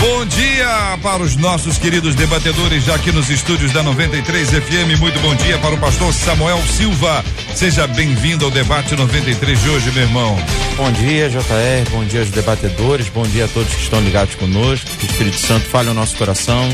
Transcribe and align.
Bom 0.00 0.24
dia 0.24 0.98
para 1.02 1.22
os 1.22 1.36
nossos 1.36 1.76
queridos 1.76 2.14
debatedores 2.14 2.84
já 2.84 2.94
aqui 2.94 3.12
nos 3.12 3.28
estúdios 3.28 3.70
da 3.70 3.82
93 3.82 4.48
FM. 4.48 4.98
Muito 4.98 5.20
bom 5.20 5.34
dia 5.34 5.58
para 5.58 5.74
o 5.74 5.78
pastor 5.78 6.10
Samuel 6.14 6.58
Silva. 6.62 7.22
Seja 7.54 7.86
bem-vindo 7.86 8.46
ao 8.46 8.50
debate 8.50 8.96
93 8.96 9.60
de 9.60 9.68
hoje, 9.68 9.90
meu 9.90 10.04
irmão. 10.04 10.38
Bom 10.78 10.90
dia, 10.92 11.28
JR. 11.28 11.90
Bom 11.90 12.02
dia 12.04 12.20
aos 12.20 12.30
debatedores. 12.30 13.10
Bom 13.10 13.24
dia 13.24 13.44
a 13.44 13.48
todos 13.48 13.74
que 13.74 13.82
estão 13.82 14.00
ligados 14.00 14.34
conosco. 14.36 14.88
Que 14.98 15.04
o 15.04 15.10
Espírito 15.10 15.36
Santo 15.36 15.66
fale 15.66 15.88
ao 15.90 15.94
nosso 15.94 16.16
coração. 16.16 16.66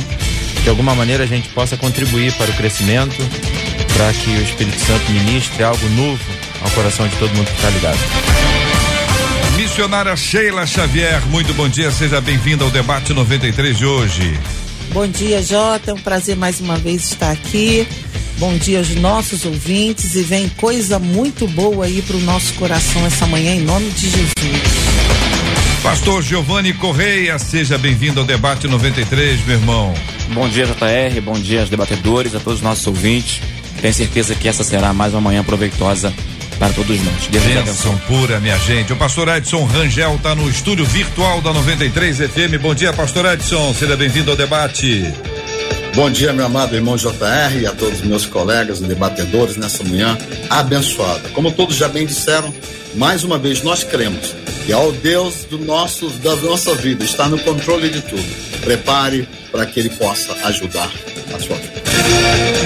De 0.63 0.69
alguma 0.69 0.95
maneira 0.95 1.25
a 1.25 1.27
gente 1.27 1.49
possa 1.49 1.77
contribuir 1.77 2.33
para 2.35 2.49
o 2.49 2.55
crescimento, 2.55 3.17
para 3.97 4.13
que 4.13 4.31
o 4.31 4.43
Espírito 4.43 4.79
Santo 4.79 5.11
ministre 5.11 5.65
algo 5.65 5.89
novo 5.91 6.23
ao 6.63 6.71
coração 6.71 7.09
de 7.09 7.17
todo 7.17 7.35
mundo 7.35 7.47
que 7.47 7.57
está 7.57 7.71
ligado. 7.71 8.66
Missionária 9.67 10.15
Sheila 10.15 10.65
Xavier, 10.65 11.21
muito 11.27 11.53
bom 11.53 11.69
dia, 11.69 11.91
seja 11.91 12.21
bem-vinda 12.21 12.63
ao 12.63 12.71
debate 12.71 13.13
93 13.13 13.77
de 13.77 13.85
hoje. 13.85 14.39
Bom 14.93 15.09
dia, 15.09 15.43
Jota, 15.43 15.91
é 15.91 15.95
um 15.95 15.99
prazer 15.99 16.37
mais 16.37 16.61
uma 16.61 16.77
vez 16.77 17.11
estar 17.11 17.33
aqui. 17.33 17.87
Bom 18.39 18.57
dia 18.57 18.79
aos 18.79 18.95
nossos 18.95 19.45
ouvintes 19.45 20.15
e 20.15 20.23
vem 20.23 20.49
coisa 20.51 21.01
muito 21.01 21.49
boa 21.49 21.85
aí 21.85 22.01
para 22.01 22.17
o 22.17 22.21
nosso 22.21 22.55
coração 22.55 23.05
essa 23.07 23.27
manhã, 23.27 23.57
em 23.57 23.61
nome 23.61 23.91
de 23.91 24.09
Jesus. 24.09 24.33
Pastor 25.83 26.23
Giovanni 26.23 26.73
Correia, 26.73 27.37
seja 27.37 27.77
bem-vindo 27.77 28.21
ao 28.21 28.27
debate 28.27 28.69
93, 28.69 29.45
meu 29.45 29.57
irmão. 29.57 29.93
Bom 30.33 30.49
dia, 30.49 30.65
JR, 30.65 31.21
bom 31.21 31.35
dia 31.35 31.63
aos 31.63 31.69
debatedores, 31.69 32.37
a 32.37 32.39
todos 32.39 32.61
os 32.61 32.65
nossos 32.65 32.87
ouvintes. 32.87 33.43
Tenho 33.83 33.93
certeza 33.93 34.35
que 34.37 34.49
essa 34.49 34.63
será 34.63 34.93
mais 34.93 35.13
uma 35.13 35.21
manhã 35.21 35.43
proveitosa 35.43 36.15
para 36.59 36.73
todos 36.73 37.03
nós. 37.03 37.27
Deus 37.29 37.45
Bênção 37.45 37.97
pura, 38.07 38.41
minha 38.41 38.59
gente. 38.59 38.93
O 38.93 38.97
pastor 38.97 39.29
Edson 39.29 39.65
Rangel 39.65 40.17
está 40.17 40.35
no 40.35 40.49
estúdio 40.49 40.85
virtual 40.85 41.41
da 41.41 41.53
93 41.53 42.19
FM. 42.19 42.61
Bom 42.61 42.75
dia, 42.75 42.93
pastor 42.93 43.27
Edson. 43.27 43.75
Seja 43.75 43.97
bem-vindo 43.97 44.31
ao 44.31 44.37
debate. 44.37 45.13
Bom 45.95 46.11
dia, 46.11 46.33
meu 46.33 46.45
amado 46.45 46.75
irmão 46.75 46.97
JR 46.97 47.59
e 47.59 47.67
a 47.67 47.73
todos 47.73 48.01
os 48.01 48.07
meus 48.07 48.27
colegas 48.27 48.81
e 48.81 48.85
debatedores 48.85 49.57
nessa 49.57 49.83
manhã 49.83 50.17
abençoada. 50.51 51.31
Como 51.31 51.51
todos 51.53 51.77
já 51.77 51.89
bem 51.89 52.07
disseram, 52.07 52.53
mais 52.95 53.25
uma 53.25 53.39
vez 53.39 53.63
nós 53.63 53.83
cremos 53.83 54.35
que 54.67 54.73
ao 54.73 54.93
Deus 54.93 55.45
do 55.45 55.59
nosso, 55.59 56.11
da 56.11 56.37
nossa 56.37 56.75
vida 56.75 57.05
está 57.05 57.29
no 57.29 57.39
controle 57.39 57.89
de 57.89 58.03
tudo. 58.03 58.27
Prepare 58.63 59.27
para 59.51 59.65
que 59.65 59.81
Ele 59.81 59.91
possa 59.91 60.33
ajudar 60.47 60.91
a 61.35 61.39
sua 61.39 61.57
vida. 61.57 61.76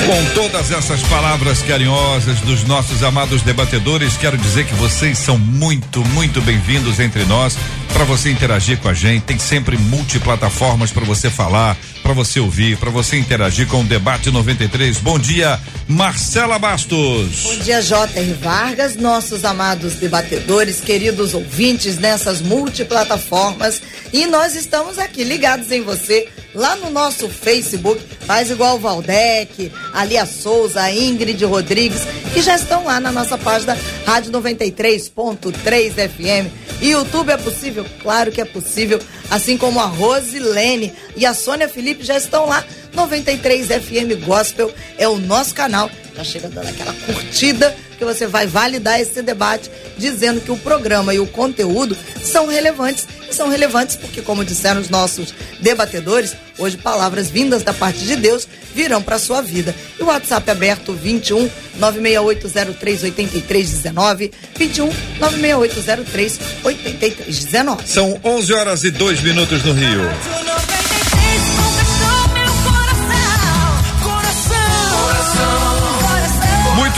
Com 0.06 0.24
todas 0.34 0.72
essas 0.72 1.02
palavras 1.04 1.62
carinhosas 1.62 2.40
dos 2.40 2.64
nossos 2.64 3.02
amados 3.02 3.42
debatedores, 3.42 4.16
quero 4.16 4.36
dizer 4.36 4.66
que 4.66 4.74
vocês 4.74 5.18
são 5.18 5.38
muito, 5.38 6.04
muito 6.06 6.40
bem-vindos 6.40 6.98
entre 6.98 7.24
nós. 7.24 7.56
Para 7.92 8.04
você 8.04 8.30
interagir 8.30 8.78
com 8.78 8.88
a 8.88 8.94
gente, 8.94 9.22
tem 9.22 9.38
sempre 9.38 9.76
multiplataformas 9.76 10.90
para 10.90 11.04
você 11.04 11.30
falar, 11.30 11.76
para 12.10 12.24
você 12.24 12.40
ouvir, 12.40 12.76
para 12.76 12.90
você 12.90 13.16
interagir 13.16 13.68
com 13.68 13.82
o 13.82 13.84
Debate 13.84 14.32
93. 14.32 14.98
Bom 14.98 15.16
dia, 15.16 15.60
Marcela 15.86 16.58
Bastos. 16.58 17.42
Bom 17.44 17.56
dia, 17.58 17.80
J.R. 17.80 18.32
Vargas, 18.32 18.96
nossos 18.96 19.44
amados 19.44 19.94
debatedores, 19.94 20.80
queridos 20.80 21.34
ouvintes 21.34 21.98
nessas 21.98 22.40
multiplataformas. 22.40 23.80
E 24.12 24.26
nós 24.26 24.56
estamos 24.56 24.98
aqui 24.98 25.22
ligados 25.22 25.70
em 25.70 25.82
você 25.82 26.28
lá 26.52 26.74
no 26.74 26.90
nosso 26.90 27.28
Facebook. 27.28 28.02
Faz 28.26 28.50
igual 28.50 28.74
o 28.74 28.80
Valdec, 28.80 29.70
a 29.92 30.04
Lia 30.04 30.26
Souza, 30.26 30.82
a 30.82 30.92
Ingrid 30.92 31.44
Rodrigues, 31.44 32.02
que 32.34 32.42
já 32.42 32.56
estão 32.56 32.86
lá 32.86 32.98
na 32.98 33.12
nossa 33.12 33.38
página 33.38 33.78
Rádio 34.04 34.32
93.3 34.32 35.92
FM. 36.08 36.60
E 36.80 36.90
YouTube 36.90 37.30
é 37.30 37.36
possível? 37.36 37.84
Claro 38.02 38.32
que 38.32 38.40
é 38.40 38.44
possível. 38.44 38.98
Assim 39.30 39.56
como 39.56 39.78
a 39.78 39.84
Rosilene 39.84 40.92
e 41.20 41.26
a 41.26 41.34
Sônia 41.34 41.68
Felipe 41.68 42.02
já 42.02 42.16
estão 42.16 42.46
lá. 42.46 42.64
93 42.94 43.66
FM 43.66 44.24
Gospel 44.24 44.72
é 44.98 45.06
o 45.06 45.18
nosso 45.18 45.54
canal. 45.54 45.90
Já 46.16 46.24
chega 46.24 46.48
dando 46.48 46.68
aquela 46.68 46.94
curtida 46.94 47.76
que 47.98 48.04
você 48.04 48.26
vai 48.26 48.46
validar 48.46 48.98
esse 48.98 49.20
debate 49.20 49.70
dizendo 49.98 50.40
que 50.40 50.50
o 50.50 50.56
programa 50.56 51.12
e 51.12 51.20
o 51.20 51.26
conteúdo 51.26 51.94
são 52.24 52.48
relevantes. 52.48 53.06
E 53.30 53.34
são 53.34 53.50
relevantes 53.50 53.96
porque, 53.96 54.22
como 54.22 54.44
disseram 54.44 54.80
os 54.80 54.88
nossos 54.88 55.34
debatedores, 55.60 56.34
hoje 56.58 56.78
palavras 56.78 57.28
vindas 57.28 57.62
da 57.62 57.74
parte 57.74 58.00
de 58.00 58.16
Deus 58.16 58.48
virão 58.74 59.02
para 59.02 59.18
sua 59.18 59.42
vida. 59.42 59.74
E 59.98 60.02
o 60.02 60.06
WhatsApp 60.06 60.50
aberto 60.50 60.94
21 60.94 61.50
96803 61.78 63.02
8319 63.04 64.32
21 64.56 64.90
96803 65.20 66.40
8319. 66.64 67.86
São 67.86 68.18
11 68.24 68.52
horas 68.54 68.84
e 68.84 68.90
2 68.90 69.20
minutos 69.20 69.62
no 69.62 69.74
Rio. 69.74 70.00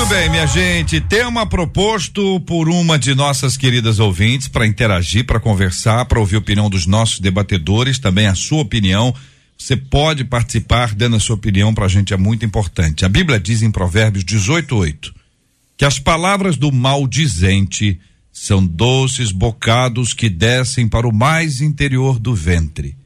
Muito 0.03 0.15
bem, 0.15 0.29
minha 0.31 0.47
gente. 0.49 1.01
Tema 1.01 1.47
proposto 1.47 2.41
por 2.41 2.69
uma 2.69 2.99
de 2.99 3.15
nossas 3.15 3.57
queridas 3.57 4.01
ouvintes 4.01 4.49
para 4.49 4.67
interagir, 4.67 5.25
para 5.25 5.39
conversar, 5.39 6.07
para 6.07 6.19
ouvir 6.19 6.35
a 6.35 6.39
opinião 6.41 6.69
dos 6.69 6.87
nossos 6.87 7.21
debatedores, 7.21 8.01
também 8.01 8.27
a 8.27 8.35
sua 8.35 8.62
opinião. 8.62 9.15
Você 9.57 9.77
pode 9.77 10.25
participar 10.25 10.93
dando 10.93 11.15
a 11.15 11.21
sua 11.21 11.37
opinião 11.37 11.73
para 11.73 11.85
a 11.85 11.89
gente, 11.89 12.12
é 12.12 12.17
muito 12.17 12.45
importante. 12.45 13.05
A 13.05 13.09
Bíblia 13.09 13.39
diz 13.39 13.62
em 13.62 13.71
Provérbios 13.71 14.25
18:8 14.25 15.15
que 15.77 15.85
as 15.85 16.01
palavras 16.01 16.57
do 16.57 16.73
maldizente 16.73 18.01
são 18.33 18.67
doces 18.67 19.31
bocados 19.31 20.12
que 20.12 20.29
descem 20.29 20.89
para 20.89 21.07
o 21.07 21.15
mais 21.15 21.61
interior 21.61 22.19
do 22.19 22.35
ventre. 22.35 22.97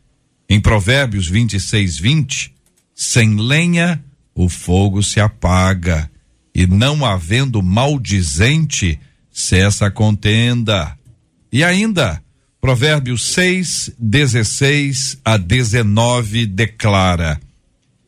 Em 0.49 0.59
Provérbios 0.59 1.29
26, 1.29 1.99
20, 1.99 2.55
sem 2.95 3.37
lenha 3.37 4.03
o 4.35 4.49
fogo 4.49 5.03
se 5.03 5.21
apaga, 5.21 6.11
e 6.57 6.67
não 6.67 7.05
havendo 7.05 7.63
maldizente, 7.63 8.99
cessa 9.31 9.89
a 9.89 9.91
contenda. 9.91 10.97
E 11.53 11.63
ainda, 11.63 12.23
Provérbios 12.63 13.35
6, 13.35 13.91
16 13.99 15.19
a 15.23 15.37
19 15.37 16.47
declara: 16.47 17.39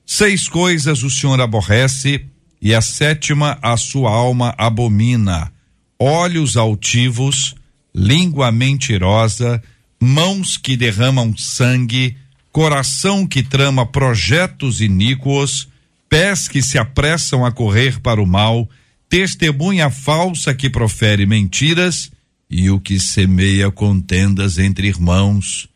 Seis 0.06 0.48
coisas 0.48 1.02
o 1.02 1.10
Senhor 1.10 1.38
aborrece, 1.42 2.24
e 2.58 2.74
a 2.74 2.80
sétima 2.80 3.58
a 3.60 3.76
sua 3.76 4.10
alma 4.10 4.54
abomina: 4.56 5.52
olhos 5.98 6.56
altivos, 6.56 7.54
língua 7.94 8.50
mentirosa, 8.50 9.62
mãos 10.00 10.56
que 10.56 10.74
derramam 10.74 11.36
sangue, 11.36 12.16
coração 12.50 13.26
que 13.26 13.42
trama 13.42 13.84
projetos 13.84 14.80
iníquos, 14.80 15.68
pés 16.08 16.48
que 16.48 16.62
se 16.62 16.78
apressam 16.78 17.44
a 17.44 17.52
correr 17.52 18.00
para 18.00 18.20
o 18.20 18.26
mal, 18.26 18.68
testemunha 19.08 19.90
falsa 19.90 20.54
que 20.54 20.70
profere 20.70 21.26
mentiras 21.26 22.10
e 22.50 22.70
o 22.70 22.80
que 22.80 22.98
semeia 22.98 23.70
contendas 23.70 24.58
entre 24.58 24.88
irmãos. 24.88 25.68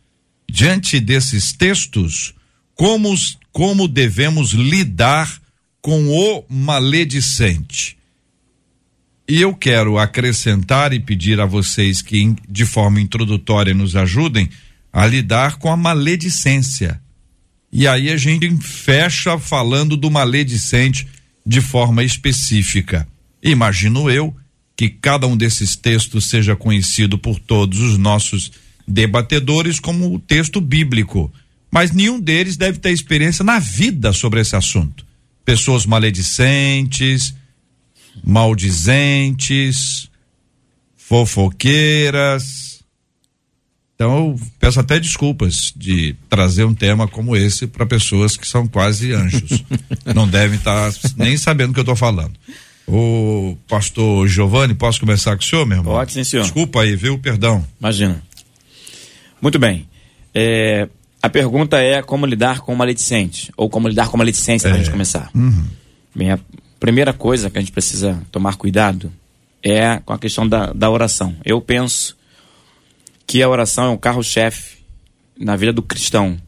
Diante 0.48 1.00
desses 1.00 1.52
textos, 1.52 2.34
como, 2.74 3.14
como 3.52 3.86
devemos 3.86 4.52
lidar 4.52 5.40
com 5.80 6.08
o 6.08 6.44
maledicente? 6.48 7.96
E 9.28 9.40
eu 9.40 9.54
quero 9.54 9.98
acrescentar 9.98 10.92
e 10.92 11.00
pedir 11.00 11.40
a 11.40 11.46
vocês 11.46 12.02
que, 12.02 12.34
de 12.48 12.66
forma 12.66 13.00
introdutória, 13.00 13.72
nos 13.72 13.96
ajudem 13.96 14.48
a 14.92 15.06
lidar 15.06 15.56
com 15.56 15.70
a 15.70 15.76
maledicência. 15.76 17.00
E 17.72 17.88
aí 17.88 18.10
a 18.10 18.16
gente 18.16 18.54
fecha 18.58 19.38
falando 19.38 19.96
do 19.96 20.10
maledicente 20.10 21.06
de 21.44 21.60
forma 21.60 22.04
específica. 22.04 23.08
Imagino 23.42 24.10
eu 24.10 24.36
que 24.76 24.90
cada 24.90 25.26
um 25.26 25.36
desses 25.36 25.74
textos 25.74 26.26
seja 26.26 26.54
conhecido 26.54 27.16
por 27.16 27.38
todos 27.38 27.80
os 27.80 27.96
nossos 27.96 28.52
debatedores 28.86 29.80
como 29.80 30.14
o 30.14 30.18
texto 30.18 30.60
bíblico, 30.60 31.32
mas 31.70 31.92
nenhum 31.92 32.20
deles 32.20 32.56
deve 32.56 32.78
ter 32.78 32.90
experiência 32.90 33.44
na 33.44 33.58
vida 33.58 34.12
sobre 34.12 34.40
esse 34.40 34.54
assunto. 34.54 35.06
Pessoas 35.44 35.86
maledicentes, 35.86 37.34
maldizentes, 38.22 40.10
fofoqueiras. 40.96 42.81
Então 44.02 44.30
eu 44.30 44.40
peço 44.58 44.80
até 44.80 44.98
desculpas 44.98 45.72
de 45.76 46.16
trazer 46.28 46.64
um 46.64 46.74
tema 46.74 47.06
como 47.06 47.36
esse 47.36 47.68
para 47.68 47.86
pessoas 47.86 48.36
que 48.36 48.44
são 48.44 48.66
quase 48.66 49.12
anjos. 49.12 49.62
Não 50.12 50.26
devem 50.26 50.58
estar 50.58 50.92
tá 50.92 50.98
nem 51.16 51.36
sabendo 51.36 51.70
o 51.70 51.72
que 51.72 51.78
eu 51.78 51.82
estou 51.82 51.94
falando. 51.94 52.32
O 52.84 53.56
pastor 53.68 54.26
Giovanni, 54.26 54.74
posso 54.74 54.98
começar 54.98 55.36
com 55.36 55.42
o 55.44 55.46
senhor, 55.46 55.64
meu 55.64 55.78
irmão? 55.78 55.94
Pode, 55.94 56.14
sim, 56.14 56.24
senhor. 56.24 56.42
Desculpa 56.42 56.82
aí, 56.82 56.96
viu? 56.96 57.16
Perdão. 57.16 57.64
Imagina. 57.78 58.20
Muito 59.40 59.56
bem. 59.60 59.88
É, 60.34 60.88
a 61.22 61.28
pergunta 61.28 61.78
é 61.78 62.02
como 62.02 62.26
lidar 62.26 62.58
com 62.58 62.74
maledicente, 62.74 63.52
ou 63.56 63.70
como 63.70 63.86
lidar 63.86 64.08
com 64.08 64.16
maledicência, 64.16 64.66
é. 64.66 64.70
para 64.70 64.80
a 64.80 64.82
gente 64.82 64.90
começar. 64.90 65.30
Uhum. 65.32 65.64
Bem, 66.12 66.32
a 66.32 66.40
primeira 66.80 67.12
coisa 67.12 67.48
que 67.48 67.56
a 67.56 67.60
gente 67.60 67.72
precisa 67.72 68.20
tomar 68.32 68.56
cuidado 68.56 69.12
é 69.62 70.00
com 70.04 70.12
a 70.12 70.18
questão 70.18 70.48
da, 70.48 70.72
da 70.72 70.90
oração. 70.90 71.36
Eu 71.44 71.60
penso 71.60 72.16
que 73.32 73.42
a 73.42 73.48
oração 73.48 73.84
é 73.86 73.88
um 73.88 73.96
carro-chefe 73.96 74.76
na 75.38 75.56
vida 75.56 75.72
do 75.72 75.80
cristão. 75.80 76.38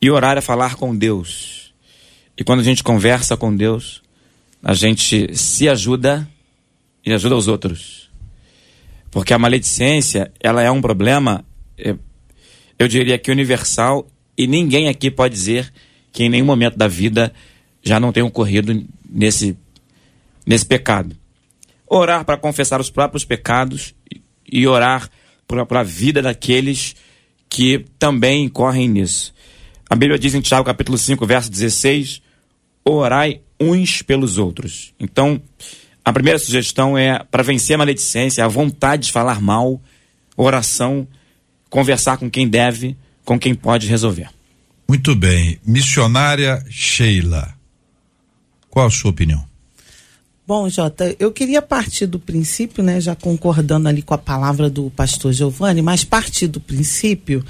E 0.00 0.10
orar 0.10 0.36
é 0.36 0.40
falar 0.40 0.74
com 0.74 0.96
Deus. 0.96 1.72
E 2.36 2.42
quando 2.42 2.58
a 2.58 2.64
gente 2.64 2.82
conversa 2.82 3.36
com 3.36 3.54
Deus, 3.54 4.02
a 4.60 4.74
gente 4.74 5.32
se 5.36 5.68
ajuda 5.68 6.28
e 7.06 7.12
ajuda 7.12 7.36
os 7.36 7.46
outros. 7.46 8.10
Porque 9.12 9.32
a 9.32 9.38
maledicência, 9.38 10.32
ela 10.40 10.60
é 10.60 10.68
um 10.68 10.82
problema, 10.82 11.44
é, 11.78 11.94
eu 12.76 12.88
diria 12.88 13.16
que 13.16 13.30
universal, 13.30 14.04
e 14.36 14.48
ninguém 14.48 14.88
aqui 14.88 15.08
pode 15.08 15.32
dizer 15.32 15.72
que 16.10 16.24
em 16.24 16.28
nenhum 16.28 16.46
momento 16.46 16.76
da 16.76 16.88
vida 16.88 17.32
já 17.80 18.00
não 18.00 18.10
tem 18.10 18.24
ocorrido 18.24 18.84
nesse, 19.08 19.56
nesse 20.44 20.66
pecado. 20.66 21.16
Orar 21.86 22.24
para 22.24 22.36
confessar 22.36 22.80
os 22.80 22.90
próprios 22.90 23.24
pecados 23.24 23.94
e 24.50 24.66
orar 24.66 25.08
para 25.66 25.80
a 25.80 25.84
vida 25.84 26.22
daqueles 26.22 26.94
que 27.48 27.84
também 27.98 28.44
incorrem 28.44 28.88
nisso. 28.88 29.34
A 29.88 29.94
Bíblia 29.94 30.18
diz 30.18 30.34
em 30.34 30.40
Tiago 30.40 30.64
capítulo 30.64 30.96
5, 30.96 31.26
verso 31.26 31.50
16: 31.50 32.22
Orai 32.84 33.40
uns 33.60 34.02
pelos 34.02 34.38
outros. 34.38 34.94
Então, 34.98 35.40
a 36.04 36.12
primeira 36.12 36.38
sugestão 36.38 36.96
é 36.96 37.22
para 37.30 37.42
vencer 37.42 37.74
a 37.74 37.78
maledicência, 37.78 38.44
a 38.44 38.48
vontade 38.48 39.06
de 39.06 39.12
falar 39.12 39.40
mal, 39.40 39.80
oração, 40.36 41.06
conversar 41.70 42.16
com 42.16 42.30
quem 42.30 42.48
deve, 42.48 42.96
com 43.24 43.38
quem 43.38 43.54
pode 43.54 43.86
resolver. 43.86 44.28
Muito 44.88 45.14
bem. 45.14 45.58
Missionária 45.64 46.64
Sheila, 46.68 47.54
qual 48.68 48.86
a 48.86 48.90
sua 48.90 49.10
opinião? 49.10 49.51
Bom, 50.44 50.68
Jota, 50.68 51.14
eu 51.20 51.30
queria 51.30 51.62
partir 51.62 52.04
do 52.04 52.18
princípio, 52.18 52.82
né, 52.82 53.00
já 53.00 53.14
concordando 53.14 53.88
ali 53.88 54.02
com 54.02 54.12
a 54.12 54.18
palavra 54.18 54.68
do 54.68 54.90
pastor 54.90 55.32
Giovanni, 55.32 55.80
mas 55.80 56.02
partir 56.02 56.48
do 56.48 56.60
princípio 56.60 57.44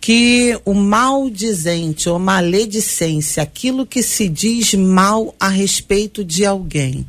que 0.00 0.56
o 0.64 0.72
maldizente 0.72 2.08
ou 2.08 2.20
maledicência, 2.20 3.42
aquilo 3.42 3.84
que 3.84 4.04
se 4.04 4.28
diz 4.28 4.72
mal 4.74 5.34
a 5.38 5.48
respeito 5.48 6.24
de 6.24 6.44
alguém. 6.44 7.04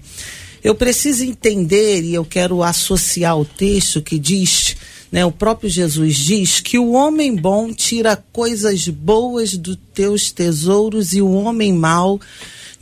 Eu 0.63 0.73
preciso 0.73 1.23
entender, 1.23 2.03
e 2.03 2.15
eu 2.15 2.25
quero 2.25 2.63
associar 2.63 3.37
o 3.37 3.45
texto 3.45 4.01
que 4.01 4.17
diz, 4.17 4.75
né, 5.11 5.23
o 5.23 5.31
próprio 5.31 5.69
Jesus 5.69 6.15
diz, 6.15 6.59
que 6.59 6.79
o 6.79 6.93
homem 6.93 7.35
bom 7.35 7.71
tira 7.71 8.15
coisas 8.31 8.87
boas 8.87 9.55
dos 9.57 9.77
teus 9.93 10.31
tesouros 10.31 11.13
e 11.13 11.21
o 11.21 11.31
homem 11.33 11.71
mau 11.71 12.19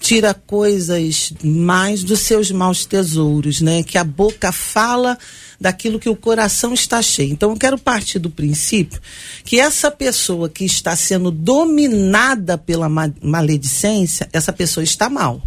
tira 0.01 0.33
coisas 0.33 1.31
mais 1.43 2.03
dos 2.03 2.21
seus 2.21 2.49
maus 2.51 2.85
tesouros, 2.85 3.61
né? 3.61 3.83
Que 3.83 3.99
a 3.99 4.03
boca 4.03 4.51
fala 4.51 5.15
daquilo 5.59 5.99
que 5.99 6.09
o 6.09 6.15
coração 6.15 6.73
está 6.73 7.03
cheio. 7.03 7.31
Então 7.31 7.51
eu 7.51 7.55
quero 7.55 7.77
partir 7.77 8.17
do 8.17 8.29
princípio 8.29 8.99
que 9.45 9.59
essa 9.59 9.91
pessoa 9.91 10.49
que 10.49 10.65
está 10.65 10.95
sendo 10.95 11.29
dominada 11.29 12.57
pela 12.57 12.89
maledicência, 12.89 14.27
essa 14.33 14.51
pessoa 14.51 14.83
está 14.83 15.07
mal. 15.07 15.39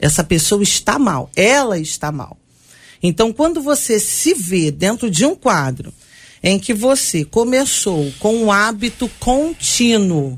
Essa 0.00 0.24
pessoa 0.24 0.60
está 0.60 0.98
mal, 0.98 1.30
ela 1.36 1.78
está 1.78 2.10
mal. 2.10 2.36
Então 3.00 3.32
quando 3.32 3.62
você 3.62 4.00
se 4.00 4.34
vê 4.34 4.72
dentro 4.72 5.08
de 5.08 5.24
um 5.24 5.36
quadro 5.36 5.94
em 6.42 6.58
que 6.58 6.74
você 6.74 7.24
começou 7.24 8.12
com 8.18 8.34
um 8.34 8.50
hábito 8.50 9.08
contínuo 9.20 10.36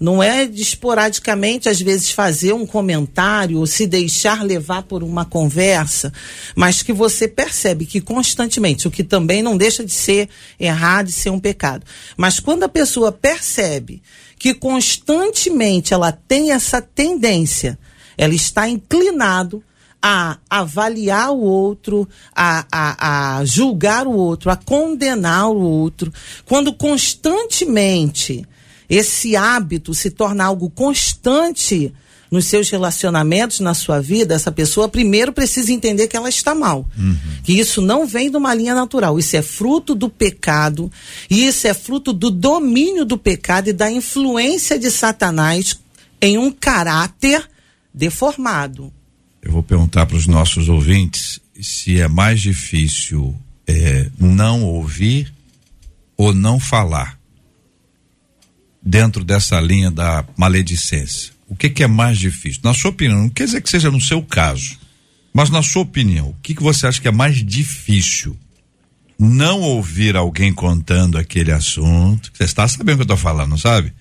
não 0.00 0.22
é 0.22 0.46
de 0.46 0.62
esporadicamente, 0.62 1.68
às 1.68 1.80
vezes, 1.80 2.10
fazer 2.10 2.52
um 2.52 2.64
comentário 2.64 3.58
ou 3.58 3.66
se 3.66 3.86
deixar 3.86 4.44
levar 4.44 4.82
por 4.84 5.02
uma 5.02 5.24
conversa, 5.24 6.12
mas 6.54 6.82
que 6.82 6.92
você 6.92 7.26
percebe 7.26 7.84
que 7.84 8.00
constantemente, 8.00 8.86
o 8.86 8.90
que 8.90 9.02
também 9.02 9.42
não 9.42 9.56
deixa 9.56 9.84
de 9.84 9.92
ser 9.92 10.28
errado 10.58 11.08
e 11.08 11.12
ser 11.12 11.30
um 11.30 11.40
pecado. 11.40 11.84
Mas 12.16 12.38
quando 12.38 12.62
a 12.62 12.68
pessoa 12.68 13.10
percebe 13.10 14.00
que 14.38 14.54
constantemente 14.54 15.92
ela 15.92 16.12
tem 16.12 16.52
essa 16.52 16.80
tendência, 16.80 17.76
ela 18.16 18.34
está 18.34 18.68
inclinado 18.68 19.62
a 20.00 20.38
avaliar 20.48 21.32
o 21.32 21.40
outro, 21.40 22.08
a, 22.34 22.64
a, 22.70 23.38
a 23.38 23.44
julgar 23.44 24.06
o 24.06 24.12
outro, 24.12 24.48
a 24.48 24.56
condenar 24.56 25.50
o 25.50 25.60
outro, 25.60 26.12
quando 26.46 26.72
constantemente 26.72 28.46
esse 28.88 29.36
hábito 29.36 29.94
se 29.94 30.10
torna 30.10 30.44
algo 30.44 30.70
constante 30.70 31.92
nos 32.30 32.46
seus 32.46 32.68
relacionamentos, 32.68 33.60
na 33.60 33.74
sua 33.74 34.00
vida, 34.00 34.34
essa 34.34 34.52
pessoa 34.52 34.88
primeiro 34.88 35.32
precisa 35.32 35.72
entender 35.72 36.08
que 36.08 36.16
ela 36.16 36.28
está 36.28 36.54
mal. 36.54 36.86
Uhum. 36.96 37.16
Que 37.42 37.54
isso 37.58 37.80
não 37.80 38.06
vem 38.06 38.30
de 38.30 38.36
uma 38.36 38.54
linha 38.54 38.74
natural. 38.74 39.18
Isso 39.18 39.36
é 39.36 39.42
fruto 39.42 39.94
do 39.94 40.10
pecado, 40.10 40.92
e 41.30 41.46
isso 41.46 41.66
é 41.66 41.74
fruto 41.74 42.12
do 42.12 42.30
domínio 42.30 43.04
do 43.04 43.16
pecado 43.16 43.68
e 43.68 43.72
da 43.72 43.90
influência 43.90 44.78
de 44.78 44.90
Satanás 44.90 45.78
em 46.20 46.36
um 46.36 46.50
caráter 46.50 47.48
deformado. 47.94 48.92
Eu 49.40 49.52
vou 49.52 49.62
perguntar 49.62 50.04
para 50.04 50.16
os 50.16 50.26
nossos 50.26 50.68
ouvintes 50.68 51.40
se 51.60 52.00
é 52.00 52.08
mais 52.08 52.40
difícil 52.40 53.34
é, 53.66 54.08
não 54.18 54.64
ouvir 54.64 55.32
ou 56.16 56.34
não 56.34 56.60
falar 56.60 57.17
dentro 58.88 59.22
dessa 59.22 59.60
linha 59.60 59.90
da 59.90 60.24
maledicência? 60.34 61.32
O 61.46 61.54
que, 61.54 61.68
que 61.68 61.82
é 61.82 61.86
mais 61.86 62.18
difícil? 62.18 62.62
Na 62.64 62.72
sua 62.72 62.90
opinião, 62.90 63.22
não 63.22 63.28
quer 63.28 63.44
dizer 63.44 63.60
que 63.60 63.68
seja 63.68 63.90
no 63.90 64.00
seu 64.00 64.22
caso, 64.22 64.78
mas 65.32 65.50
na 65.50 65.62
sua 65.62 65.82
opinião, 65.82 66.30
o 66.30 66.36
que, 66.42 66.54
que 66.54 66.62
você 66.62 66.86
acha 66.86 67.00
que 67.00 67.08
é 67.08 67.12
mais 67.12 67.44
difícil? 67.44 68.36
Não 69.18 69.60
ouvir 69.60 70.16
alguém 70.16 70.52
contando 70.52 71.18
aquele 71.18 71.52
assunto. 71.52 72.30
Você 72.32 72.44
está 72.44 72.66
sabendo 72.66 72.94
o 72.94 72.96
que 72.98 73.02
eu 73.02 73.14
estou 73.14 73.16
falando, 73.16 73.58
sabe? 73.58 73.92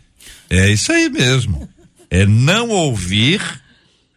É 0.50 0.70
isso 0.70 0.92
aí 0.92 1.10
mesmo. 1.10 1.68
É 2.10 2.26
não 2.26 2.70
ouvir 2.70 3.42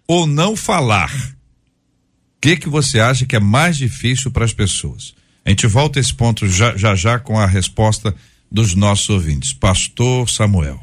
ou 0.07 0.27
não 0.27 0.55
falar. 0.55 1.12
O 1.15 2.41
que 2.41 2.57
que 2.57 2.69
você 2.69 3.00
acha 3.00 3.25
que 3.25 3.35
é 3.35 3.41
mais 3.41 3.77
difícil 3.77 4.31
para 4.31 4.45
as 4.45 4.53
pessoas? 4.53 5.15
A 5.45 5.50
gente 5.50 5.67
volta 5.67 5.99
a 5.99 6.00
esse 6.00 6.12
ponto 6.15 6.47
já 6.49 6.77
já, 6.77 6.95
já 6.95 7.19
com 7.19 7.39
a 7.39 7.47
resposta 7.47 8.15
dos 8.50 8.75
nossos 8.75 9.09
ouvintes. 9.09 9.52
Pastor 9.52 10.28
Samuel. 10.28 10.80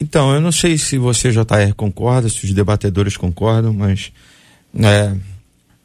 Então, 0.00 0.34
eu 0.34 0.40
não 0.40 0.50
sei 0.50 0.78
se 0.78 0.96
você, 0.96 1.30
JR, 1.30 1.74
concorda, 1.76 2.28
se 2.28 2.44
os 2.44 2.54
debatedores 2.54 3.16
concordam, 3.16 3.72
mas 3.72 4.10
é, 4.74 5.14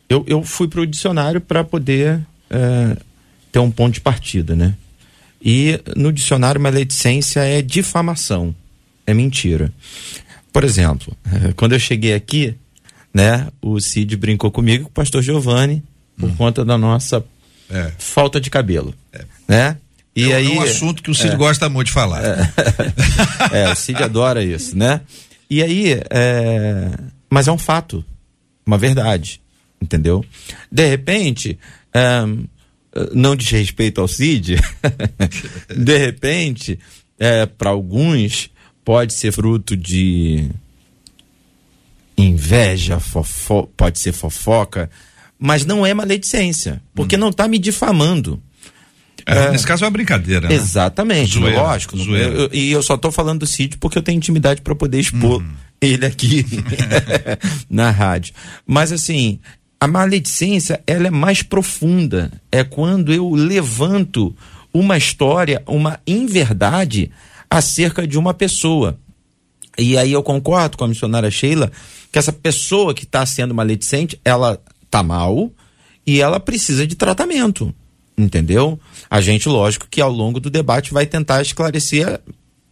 eu, 0.08 0.24
eu 0.28 0.44
fui 0.44 0.68
para 0.68 0.82
o 0.82 0.88
dicionário 0.88 1.42
para 1.42 1.64
poder 1.64 2.26
é, 2.50 2.98
ter 3.52 3.60
um 3.60 3.70
ponto 3.70 3.96
de 3.96 4.02
partida, 4.02 4.56
né? 4.56 4.76
E 5.42 5.80
no 5.96 6.12
dicionário, 6.12 6.62
maledicência 6.62 7.42
é 7.42 7.62
difamação, 7.62 8.56
é 9.06 9.14
mentira. 9.14 9.72
Por 10.52 10.64
exemplo, 10.64 11.16
quando 11.56 11.74
eu 11.74 11.80
cheguei 11.80 12.14
aqui, 12.14 12.56
né, 13.14 13.48
o 13.62 13.80
Cid 13.80 14.16
brincou 14.16 14.50
comigo 14.50 14.86
com 14.86 14.90
o 14.90 14.94
pastor 14.94 15.22
Giovanni 15.22 15.84
por 16.18 16.30
hum. 16.30 16.36
conta 16.36 16.66
da 16.66 16.78
nossa 16.78 17.24
é. 17.70 17.92
falta 17.98 18.40
de 18.40 18.50
cabelo, 18.50 18.94
é. 19.12 19.26
né? 19.48 19.78
E 20.16 20.32
é, 20.32 20.36
aí, 20.36 20.48
é 20.48 20.60
um 20.60 20.62
assunto 20.62 21.04
que 21.04 21.12
o 21.12 21.16
Cid 21.16 21.34
é, 21.34 21.36
gosta 21.36 21.68
muito 21.68 21.88
de 21.88 21.94
falar. 21.94 22.24
É, 22.24 23.64
é, 23.64 23.70
o 23.70 23.76
Cid 23.76 24.02
adora 24.02 24.44
isso, 24.44 24.78
né? 24.78 25.02
E 25.50 25.62
aí, 25.62 26.00
é, 26.10 26.90
mas 27.30 27.48
é 27.48 27.52
um 27.52 27.58
fato, 27.58 28.04
uma 28.66 28.78
verdade, 28.78 29.42
entendeu? 29.82 30.24
De 30.72 30.88
repente, 30.88 31.60
é, 31.94 32.22
não 33.14 33.36
diz 33.36 33.50
respeito 33.50 34.00
ao 34.00 34.08
Cid, 34.08 34.56
de 35.76 35.98
repente, 35.98 36.80
para 37.58 37.72
alguns, 37.72 38.50
pode 38.86 39.14
ser 39.14 39.34
fruto 39.34 39.76
de 39.76 40.50
inveja, 42.18 43.00
fofo, 43.00 43.68
pode 43.76 44.00
ser 44.00 44.14
fofoca, 44.14 44.90
mas 45.38 45.66
não 45.66 45.86
é 45.86 45.94
maledicência, 45.94 46.82
porque 46.94 47.18
hum. 47.18 47.20
não 47.20 47.30
está 47.30 47.48
me 47.48 47.60
difamando. 47.60 48.42
É, 49.26 49.46
é, 49.46 49.52
nesse 49.52 49.66
caso 49.66 49.84
é 49.84 49.88
uma 49.88 49.92
brincadeira, 49.92 50.48
né? 50.48 50.54
Exatamente, 50.54 51.34
zoeira, 51.34 51.62
lógico. 51.62 51.98
Zoeira. 51.98 52.26
Eu, 52.26 52.42
eu, 52.42 52.50
e 52.54 52.72
eu 52.72 52.84
só 52.84 52.96
estou 52.96 53.12
falando 53.12 53.40
do 53.40 53.48
sítio 53.48 53.80
porque 53.80 53.98
eu 53.98 54.04
tenho 54.04 54.18
intimidade 54.18 54.62
para 54.62 54.76
poder 54.76 55.00
expor 55.00 55.42
hum. 55.42 55.50
ele 55.82 56.06
aqui 56.06 56.46
na 57.70 57.90
rádio. 57.90 58.34
Mas 58.68 58.92
assim, 58.92 59.40
a 59.80 59.88
maledicência 59.88 60.82
ela 60.86 61.08
é 61.08 61.12
mais 61.12 61.42
profunda. 61.42 62.32
É 62.52 62.64
quando 62.64 63.12
eu 63.12 63.32
levanto 63.32 64.36
uma 64.74 64.98
história, 64.98 65.64
uma 65.66 66.00
inverdade 66.06 67.12
acerca 67.50 68.06
de 68.06 68.18
uma 68.18 68.34
pessoa. 68.34 69.00
E 69.78 69.98
aí 69.98 70.12
eu 70.12 70.24
concordo 70.24 70.78
com 70.78 70.84
a 70.86 70.88
missionária 70.88 71.32
Sheila 71.32 71.72
que 72.12 72.20
essa 72.20 72.32
pessoa 72.32 72.94
que 72.94 73.04
está 73.04 73.26
sendo 73.26 73.54
maledicente, 73.54 74.20
ela 74.24 74.62
tá 74.90 75.04
mal 75.04 75.52
e 76.08 76.22
ela 76.22 76.40
precisa 76.40 76.86
de 76.88 76.96
tratamento. 76.96 77.74
Entendeu? 78.18 78.80
A 79.10 79.20
gente, 79.20 79.50
lógico, 79.50 79.88
que 79.90 80.00
ao 80.00 80.12
longo 80.12 80.40
do 80.40 80.50
debate 80.50 80.94
vai 80.94 81.06
tentar 81.06 81.42
esclarecer 81.42 82.22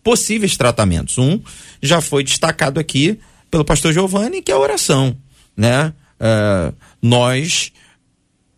possíveis 0.01 0.55
tratamentos. 0.55 1.17
Um 1.17 1.41
já 1.81 2.01
foi 2.01 2.23
destacado 2.23 2.79
aqui 2.79 3.19
pelo 3.51 3.65
pastor 3.65 3.93
Giovanni, 3.93 4.41
que 4.41 4.51
é 4.51 4.55
a 4.55 4.59
oração, 4.59 5.15
né? 5.55 5.93
Uh, 6.19 6.73
nós 7.01 7.71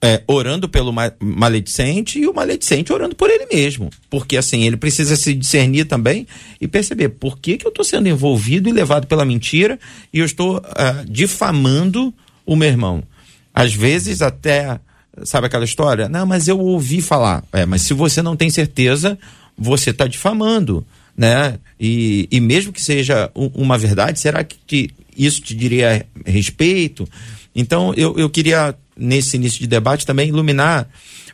é, 0.06 0.22
orando 0.28 0.70
pelo 0.70 0.94
maledicente 1.20 2.20
e 2.20 2.28
o 2.28 2.34
maledicente 2.34 2.94
orando 2.94 3.16
por 3.16 3.28
ele 3.30 3.48
mesmo. 3.52 3.90
Porque 4.08 4.38
assim, 4.38 4.64
ele 4.64 4.78
precisa 4.78 5.16
se 5.16 5.34
discernir 5.34 5.86
também 5.86 6.28
e 6.62 6.68
perceber 6.68 7.10
por 7.10 7.40
que, 7.40 7.58
que 7.58 7.66
eu 7.66 7.70
estou 7.70 7.84
sendo 7.84 8.08
envolvido 8.08 8.70
e 8.70 8.72
levado 8.72 9.08
pela 9.08 9.26
mentira 9.26 9.80
e 10.14 10.20
eu 10.20 10.26
estou 10.26 10.58
uh, 10.58 10.62
difamando 11.10 12.14
o 12.46 12.56
meu 12.56 12.68
irmão. 12.68 13.04
Às 13.52 13.74
vezes 13.74 14.22
até, 14.22 14.80
sabe 15.24 15.48
aquela 15.48 15.66
história? 15.66 16.10
Não, 16.10 16.26
mas 16.26 16.48
eu 16.48 16.60
ouvi 16.60 17.02
falar. 17.02 17.44
É, 17.54 17.66
mas 17.66 17.84
se 17.84 17.94
você 17.94 18.22
não 18.22 18.36
tem 18.36 18.50
certeza, 18.50 19.18
você 19.58 19.92
está 19.92 20.08
difamando. 20.08 20.86
Né? 21.18 21.58
E, 21.80 22.28
e 22.30 22.42
mesmo 22.42 22.74
que 22.74 22.82
seja 22.82 23.32
um, 23.36 23.50
uma 23.54 23.78
verdade, 23.78 24.20
será 24.20 24.44
que 24.44 24.58
te, 24.68 24.92
isso 25.18 25.42
te 25.42 25.56
diria 25.56 26.06
respeito? 26.26 27.08
Então 27.56 27.94
eu, 27.96 28.18
eu 28.18 28.30
queria 28.30 28.76
nesse 28.98 29.38
início 29.38 29.60
de 29.60 29.68
debate 29.68 30.06
também 30.06 30.30
iluminar, 30.30 30.88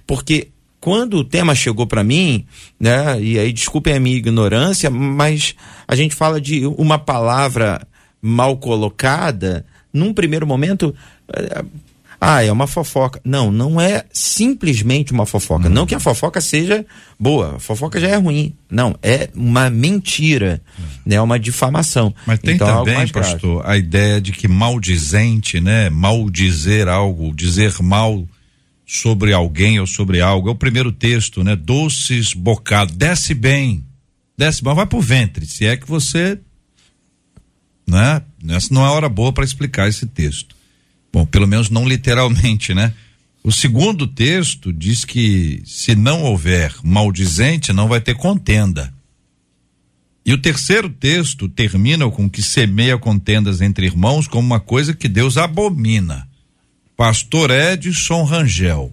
porque 0.06 0.50
quando 0.80 1.18
o 1.18 1.24
tema 1.24 1.54
chegou 1.54 1.86
para 1.86 2.04
mim, 2.04 2.46
né, 2.80 3.22
e 3.22 3.38
aí 3.38 3.54
desculpem 3.54 3.94
a 3.94 4.00
minha 4.00 4.18
ignorância, 4.18 4.90
mas 4.90 5.56
a 5.88 5.96
gente 5.96 6.16
fala 6.16 6.42
de 6.42 6.66
uma 6.66 6.98
palavra 6.98 7.88
mal 8.20 8.58
colocada, 8.58 9.64
num 9.94 10.12
primeiro 10.14 10.48
momento, 10.48 10.94
eh, 11.32 11.64
ah, 12.24 12.44
é 12.44 12.52
uma 12.52 12.68
fofoca. 12.68 13.20
Não, 13.26 13.52
não 13.52 13.82
é 13.82 14.06
simplesmente 14.14 15.12
uma 15.12 15.26
fofoca. 15.26 15.68
Não 15.68 15.88
que 15.88 15.96
a 15.96 16.00
fofoca 16.00 16.40
seja 16.40 16.86
boa, 17.20 17.56
a 17.56 17.60
fofoca 17.60 18.00
já 18.00 18.10
é 18.10 18.16
ruim. 18.16 18.54
Não, 18.70 18.96
é 19.02 19.28
uma 19.34 19.72
mentira, 19.72 20.62
né? 21.04 21.16
É 21.16 21.22
uma 21.22 21.40
difamação. 21.40 22.14
Mas 22.28 22.38
tem 22.38 22.54
então, 22.54 22.68
é 22.68 22.74
também, 22.74 23.08
pastor, 23.08 23.68
a 23.68 23.76
ideia 23.76 24.22
de 24.22 24.32
que 24.34 24.48
maldizente, 24.48 25.60
né? 25.60 25.90
Maldizer 25.90 26.88
algo, 26.88 27.34
dizer 27.34 27.74
mal 27.82 28.24
sobre 28.86 29.34
alguém 29.34 29.80
ou 29.80 29.88
sobre 29.88 30.22
algo. 30.22 30.50
É 30.50 30.52
o 30.52 30.56
primeiro 30.56 30.92
texto, 30.92 31.44
né? 31.44 31.56
Doces 31.56 32.36
bocados, 32.36 32.96
desce 32.96 33.34
bem, 33.34 33.84
desce 34.38 34.64
bem, 34.64 34.76
vai 34.76 34.86
pro 34.86 35.02
ventre, 35.02 35.44
se 35.48 35.66
é 35.66 35.76
que 35.76 35.88
você, 35.88 36.38
né? 37.90 38.22
Essa 38.48 38.72
não 38.72 38.86
é 38.86 38.90
hora 38.90 39.10
boa 39.10 39.34
para 39.34 39.44
explicar 39.44 39.90
esse 39.90 40.06
texto. 40.06 40.61
Bom, 41.12 41.26
pelo 41.26 41.48
menos 41.48 41.70
não 41.70 41.88
literalmente, 41.88 42.74
né? 42.74 42.94
O 43.44 43.52
segundo 43.52 44.06
texto 44.06 44.72
diz 44.72 45.04
que 45.04 45.64
se 45.66 45.96
não 45.96 46.24
houver 46.24 46.76
maldizente, 46.84 47.74
não 47.74 47.88
vai 47.88 48.00
ter 48.00 48.16
contenda. 48.16 48.94
E 50.24 50.32
o 50.32 50.38
terceiro 50.38 50.90
texto 50.90 51.50
termina 51.50 52.10
com 52.12 52.30
que 52.30 52.44
semeia 52.44 52.98
contendas 52.98 53.60
entre 53.60 53.88
irmãos 53.88 54.28
como 54.28 54.46
uma 54.46 54.60
coisa 54.60 54.94
que 54.94 55.10
Deus 55.10 55.38
abomina. 55.38 56.28
Pastor 56.96 57.50
Edson 57.50 58.24
Rangel, 58.24 58.92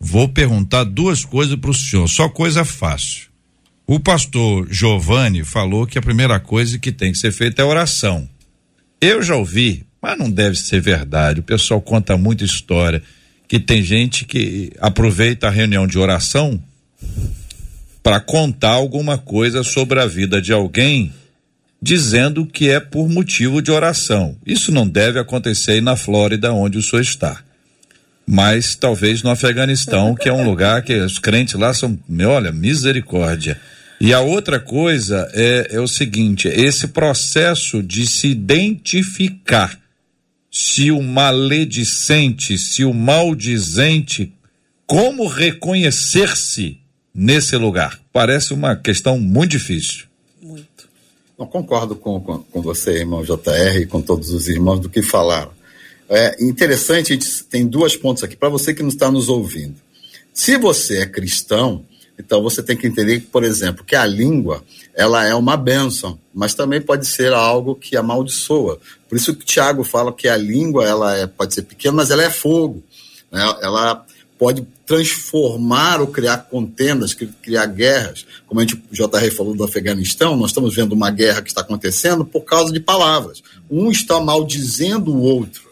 vou 0.00 0.28
perguntar 0.28 0.82
duas 0.82 1.24
coisas 1.24 1.56
para 1.56 1.70
o 1.70 1.74
senhor, 1.74 2.08
só 2.08 2.28
coisa 2.28 2.64
fácil. 2.64 3.28
O 3.86 4.00
pastor 4.00 4.66
Giovanni 4.68 5.44
falou 5.44 5.86
que 5.86 5.96
a 5.96 6.02
primeira 6.02 6.40
coisa 6.40 6.78
que 6.78 6.90
tem 6.90 7.12
que 7.12 7.18
ser 7.18 7.32
feita 7.32 7.62
é 7.62 7.64
oração. 7.64 8.28
Eu 9.00 9.22
já 9.22 9.36
ouvi 9.36 9.86
mas 10.00 10.18
não 10.18 10.30
deve 10.30 10.56
ser 10.56 10.80
verdade. 10.80 11.40
O 11.40 11.44
pessoal 11.44 11.80
conta 11.80 12.16
muita 12.16 12.44
história 12.44 13.02
que 13.48 13.58
tem 13.58 13.82
gente 13.82 14.24
que 14.24 14.72
aproveita 14.78 15.48
a 15.48 15.50
reunião 15.50 15.86
de 15.86 15.98
oração 15.98 16.62
para 18.02 18.20
contar 18.20 18.70
alguma 18.70 19.18
coisa 19.18 19.62
sobre 19.62 20.00
a 20.00 20.06
vida 20.06 20.40
de 20.40 20.52
alguém, 20.52 21.12
dizendo 21.80 22.46
que 22.46 22.68
é 22.68 22.78
por 22.78 23.08
motivo 23.08 23.60
de 23.60 23.70
oração. 23.70 24.36
Isso 24.46 24.70
não 24.70 24.86
deve 24.86 25.18
acontecer 25.18 25.72
aí 25.72 25.80
na 25.80 25.96
Flórida, 25.96 26.52
onde 26.52 26.78
o 26.78 26.82
senhor 26.82 27.02
está. 27.02 27.40
Mas 28.26 28.74
talvez 28.74 29.22
no 29.22 29.30
Afeganistão, 29.30 30.14
que 30.14 30.28
é 30.28 30.32
um 30.32 30.44
lugar 30.44 30.82
que 30.82 30.94
os 30.94 31.18
crentes 31.18 31.54
lá 31.54 31.72
são, 31.72 31.98
olha, 32.26 32.52
misericórdia. 32.52 33.58
E 34.00 34.12
a 34.12 34.20
outra 34.20 34.60
coisa 34.60 35.28
é, 35.32 35.68
é 35.72 35.80
o 35.80 35.88
seguinte: 35.88 36.46
esse 36.46 36.88
processo 36.88 37.82
de 37.82 38.06
se 38.06 38.28
identificar 38.28 39.78
se 40.60 40.90
o 40.90 41.00
maledicente, 41.00 42.58
se 42.58 42.84
o 42.84 42.92
maldizente, 42.92 44.34
como 44.88 45.28
reconhecer-se 45.28 46.80
nesse 47.14 47.56
lugar? 47.56 48.00
Parece 48.12 48.52
uma 48.52 48.74
questão 48.74 49.20
muito 49.20 49.52
difícil. 49.52 50.06
Muito. 50.42 50.88
Eu 51.38 51.46
concordo 51.46 51.94
com, 51.94 52.20
com, 52.20 52.38
com 52.38 52.60
você, 52.60 52.90
irmão 52.98 53.22
JR, 53.22 53.82
e 53.82 53.86
com 53.86 54.02
todos 54.02 54.30
os 54.30 54.48
irmãos 54.48 54.80
do 54.80 54.88
que 54.88 55.00
falaram. 55.00 55.52
É 56.08 56.42
interessante, 56.42 57.12
a 57.12 57.14
gente 57.14 57.44
tem 57.44 57.64
duas 57.64 57.96
pontos 57.96 58.24
aqui 58.24 58.34
para 58.34 58.48
você 58.48 58.74
que 58.74 58.82
não 58.82 58.88
está 58.88 59.12
nos 59.12 59.28
ouvindo. 59.28 59.76
Se 60.34 60.58
você 60.58 61.02
é 61.02 61.06
cristão, 61.06 61.84
então 62.18 62.42
você 62.42 62.62
tem 62.62 62.76
que 62.76 62.86
entender, 62.86 63.20
por 63.30 63.44
exemplo, 63.44 63.84
que 63.84 63.94
a 63.94 64.04
língua 64.04 64.64
ela 64.94 65.24
é 65.24 65.34
uma 65.34 65.56
bênção, 65.56 66.18
mas 66.34 66.54
também 66.54 66.80
pode 66.80 67.06
ser 67.06 67.32
algo 67.32 67.74
que 67.74 67.96
amaldiçoa. 67.96 68.80
Por 69.08 69.16
isso 69.16 69.34
que 69.34 69.42
o 69.42 69.46
Tiago 69.46 69.84
fala 69.84 70.12
que 70.12 70.26
a 70.26 70.36
língua 70.36 70.84
ela 70.84 71.16
é, 71.16 71.26
pode 71.26 71.54
ser 71.54 71.62
pequena, 71.62 71.94
mas 71.94 72.10
ela 72.10 72.24
é 72.24 72.30
fogo. 72.30 72.82
Né? 73.30 73.40
Ela 73.62 74.04
pode 74.36 74.66
transformar 74.84 76.00
ou 76.00 76.06
criar 76.06 76.38
contendas, 76.38 77.14
criar 77.14 77.66
guerras. 77.66 78.26
Como 78.46 78.60
a 78.60 78.64
gente, 78.64 78.74
o 78.74 78.94
JR 78.94 79.30
falou 79.36 79.54
do 79.54 79.64
Afeganistão, 79.64 80.36
nós 80.36 80.50
estamos 80.50 80.74
vendo 80.74 80.92
uma 80.92 81.10
guerra 81.10 81.42
que 81.42 81.48
está 81.48 81.60
acontecendo 81.60 82.24
por 82.24 82.42
causa 82.42 82.72
de 82.72 82.80
palavras. 82.80 83.42
Um 83.70 83.90
está 83.90 84.20
maldizendo 84.20 85.12
o 85.14 85.20
outro. 85.20 85.68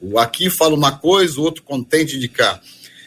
O 0.00 0.18
aqui 0.18 0.50
fala 0.50 0.74
uma 0.74 0.92
coisa, 0.92 1.40
o 1.40 1.42
outro 1.42 1.62
contente 1.62 2.18
de 2.18 2.28
cá. 2.28 2.60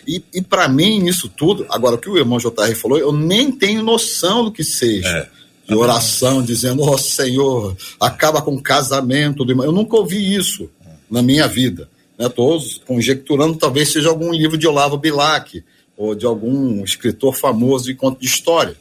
E, 0.07 0.23
e 0.33 0.41
para 0.41 0.69
mim, 0.69 1.05
isso 1.05 1.27
tudo, 1.27 1.65
agora 1.69 1.95
o 1.95 1.97
que 1.97 2.09
o 2.09 2.17
irmão 2.17 2.37
JR 2.37 2.73
falou, 2.75 2.97
eu 2.97 3.11
nem 3.11 3.51
tenho 3.51 3.83
noção 3.83 4.45
do 4.45 4.51
que 4.51 4.63
seja. 4.63 5.07
É. 5.07 5.37
De 5.67 5.75
oração, 5.75 6.41
dizendo, 6.41 6.81
ó 6.81 6.93
oh, 6.93 6.97
Senhor, 6.97 7.75
acaba 7.99 8.41
com 8.41 8.55
o 8.55 8.63
casamento 8.63 9.43
do 9.43 9.51
irmão. 9.51 9.65
Eu 9.65 9.73
nunca 9.73 9.97
ouvi 9.97 10.33
isso 10.33 10.69
na 11.11 11.21
minha 11.21 11.45
vida. 11.45 11.89
Estou 12.17 12.57
né? 12.57 12.65
conjecturando, 12.85 13.57
talvez 13.57 13.91
seja 13.91 14.07
algum 14.07 14.31
livro 14.31 14.57
de 14.57 14.65
Olavo 14.65 14.97
Bilac, 14.97 15.61
ou 15.97 16.15
de 16.15 16.25
algum 16.25 16.85
escritor 16.85 17.35
famoso 17.35 17.85
de 17.85 17.95
conto 17.95 18.21
de 18.21 18.27
história 18.27 18.77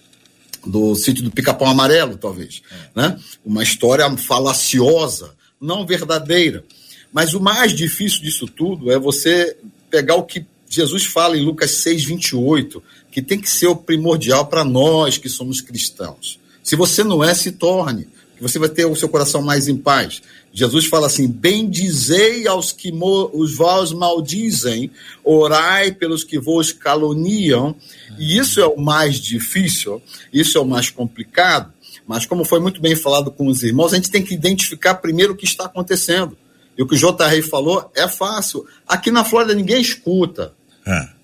do 0.64 0.94
sítio 0.94 1.24
do 1.24 1.30
Pica-Pau 1.30 1.68
Amarelo, 1.68 2.16
talvez. 2.16 2.62
É. 2.70 3.00
Né? 3.00 3.18
Uma 3.44 3.64
história 3.64 4.08
falaciosa, 4.16 5.34
não 5.60 5.84
verdadeira. 5.84 6.64
Mas 7.12 7.34
o 7.34 7.40
mais 7.40 7.72
difícil 7.74 8.22
disso 8.22 8.46
tudo 8.46 8.92
é 8.92 8.98
você 8.98 9.56
pegar 9.90 10.16
o 10.16 10.24
que 10.24 10.46
Jesus 10.68 11.04
fala 11.04 11.36
em 11.36 11.44
Lucas 11.44 11.70
6, 11.72 12.04
28, 12.04 12.82
que 13.10 13.22
tem 13.22 13.40
que 13.40 13.48
ser 13.48 13.68
o 13.68 13.76
primordial 13.76 14.46
para 14.46 14.64
nós 14.64 15.16
que 15.16 15.28
somos 15.28 15.60
cristãos. 15.60 16.38
Se 16.62 16.74
você 16.74 17.04
não 17.04 17.22
é, 17.22 17.34
se 17.34 17.52
torne, 17.52 18.08
que 18.36 18.42
você 18.42 18.58
vai 18.58 18.68
ter 18.68 18.84
o 18.84 18.94
seu 18.94 19.08
coração 19.08 19.40
mais 19.42 19.66
em 19.66 19.76
paz. 19.76 20.20
Jesus 20.52 20.86
fala 20.86 21.06
assim: 21.06 21.26
bendizei 21.26 22.46
aos 22.46 22.72
que 22.72 22.92
os 23.32 23.56
vós 23.56 23.92
maldizem, 23.92 24.90
orai 25.24 25.92
pelos 25.92 26.22
que 26.22 26.38
vos 26.38 26.72
caluniam. 26.72 27.74
E 28.18 28.38
isso 28.38 28.60
é 28.60 28.66
o 28.66 28.78
mais 28.78 29.16
difícil, 29.16 30.02
isso 30.32 30.58
é 30.58 30.60
o 30.60 30.66
mais 30.66 30.90
complicado. 30.90 31.72
Mas, 32.06 32.24
como 32.24 32.44
foi 32.44 32.60
muito 32.60 32.80
bem 32.80 32.94
falado 32.94 33.32
com 33.32 33.48
os 33.48 33.62
irmãos, 33.62 33.92
a 33.92 33.96
gente 33.96 34.10
tem 34.10 34.22
que 34.22 34.34
identificar 34.34 34.94
primeiro 34.96 35.32
o 35.32 35.36
que 35.36 35.44
está 35.44 35.64
acontecendo. 35.64 36.36
E 36.76 36.82
o 36.82 36.86
que 36.86 36.94
o 36.94 36.98
JR 36.98 37.42
falou 37.48 37.90
é 37.94 38.06
fácil. 38.06 38.66
Aqui 38.86 39.10
na 39.10 39.24
Flórida 39.24 39.54
ninguém 39.54 39.80
escuta. 39.80 40.52
É. 40.86 41.16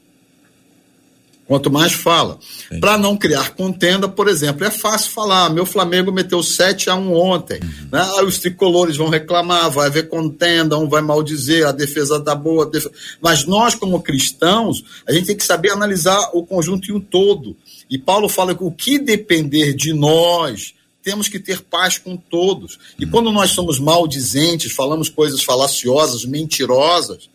quanto 1.46 1.70
mais 1.70 1.92
fala. 1.92 2.38
Para 2.80 2.96
não 2.96 3.16
criar 3.16 3.50
contenda, 3.50 4.08
por 4.08 4.26
exemplo, 4.26 4.64
é 4.64 4.70
fácil 4.70 5.12
falar, 5.12 5.50
meu 5.50 5.66
Flamengo 5.66 6.10
meteu 6.10 6.42
7 6.42 6.88
a 6.88 6.94
1 6.94 7.14
ontem. 7.14 7.60
Uhum. 7.62 7.88
Né? 7.92 8.12
Aí 8.16 8.24
os 8.24 8.38
tricolores 8.38 8.96
vão 8.96 9.08
reclamar, 9.08 9.70
vai 9.70 9.88
haver 9.88 10.08
contenda, 10.08 10.78
um 10.78 10.88
vai 10.88 11.02
maldizer, 11.02 11.66
a 11.66 11.72
defesa 11.72 12.18
da 12.18 12.32
tá 12.32 12.34
boa. 12.34 12.66
Defesa... 12.66 12.90
Mas 13.20 13.44
nós, 13.44 13.74
como 13.74 14.02
cristãos, 14.02 14.82
a 15.06 15.12
gente 15.12 15.26
tem 15.26 15.36
que 15.36 15.44
saber 15.44 15.70
analisar 15.70 16.30
o 16.32 16.44
conjunto 16.44 16.90
em 16.90 16.94
um 16.94 17.00
todo. 17.00 17.56
E 17.90 17.98
Paulo 17.98 18.28
fala 18.28 18.54
que 18.54 18.64
o 18.64 18.72
que 18.72 18.98
depender 18.98 19.74
de 19.74 19.92
nós, 19.92 20.74
temos 21.02 21.28
que 21.28 21.38
ter 21.38 21.60
paz 21.60 21.98
com 21.98 22.16
todos. 22.16 22.78
E 22.98 23.06
quando 23.06 23.32
nós 23.32 23.50
somos 23.50 23.78
maldizentes, 23.78 24.72
falamos 24.72 25.08
coisas 25.08 25.42
falaciosas, 25.42 26.24
mentirosas, 26.24 27.28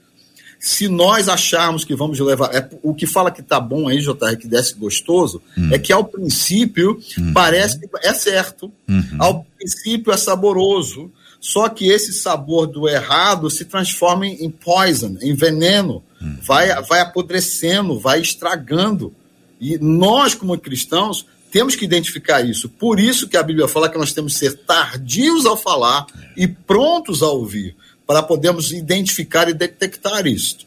se 0.59 0.87
nós 0.87 1.29
acharmos 1.29 1.85
que 1.85 1.95
vamos 1.95 2.19
levar. 2.19 2.53
É, 2.55 2.67
o 2.81 2.93
que 2.93 3.05
fala 3.05 3.31
que 3.31 3.43
tá 3.43 3.59
bom 3.59 3.87
aí, 3.87 3.99
JR, 3.99 4.35
que 4.39 4.47
desce 4.47 4.73
gostoso, 4.75 5.41
hum. 5.57 5.69
é 5.71 5.77
que 5.77 5.93
ao 5.93 6.03
princípio 6.03 6.99
hum. 7.17 7.33
parece 7.33 7.79
que 7.79 7.87
é 8.03 8.13
certo. 8.13 8.71
Uhum. 8.87 9.17
Ao 9.19 9.45
princípio 9.57 10.11
é 10.11 10.17
saboroso. 10.17 11.11
Só 11.39 11.69
que 11.69 11.87
esse 11.87 12.11
sabor 12.13 12.65
do 12.65 12.89
errado 12.89 13.49
se 13.49 13.63
transforma 13.63 14.25
em 14.25 14.49
poison, 14.49 15.17
em 15.21 15.35
veneno. 15.35 16.03
Hum. 16.21 16.37
Vai, 16.41 16.81
vai 16.81 16.99
apodrecendo, 17.01 17.99
vai 17.99 18.19
estragando. 18.19 19.13
E 19.61 19.77
nós, 19.77 20.33
como 20.33 20.57
cristãos, 20.57 21.25
temos 21.51 21.75
que 21.75 21.85
identificar 21.85 22.41
isso. 22.41 22.69
Por 22.69 22.99
isso 22.99 23.27
que 23.27 23.37
a 23.37 23.43
Bíblia 23.43 23.67
fala 23.67 23.89
que 23.89 23.97
nós 23.97 24.13
temos 24.13 24.33
que 24.33 24.39
ser 24.39 24.53
tardios 24.65 25.45
ao 25.45 25.57
falar 25.57 26.05
e 26.35 26.47
prontos 26.47 27.23
a 27.23 27.27
ouvir, 27.27 27.75
para 28.05 28.23
podermos 28.23 28.71
identificar 28.71 29.49
e 29.49 29.53
detectar 29.53 30.25
isso. 30.25 30.57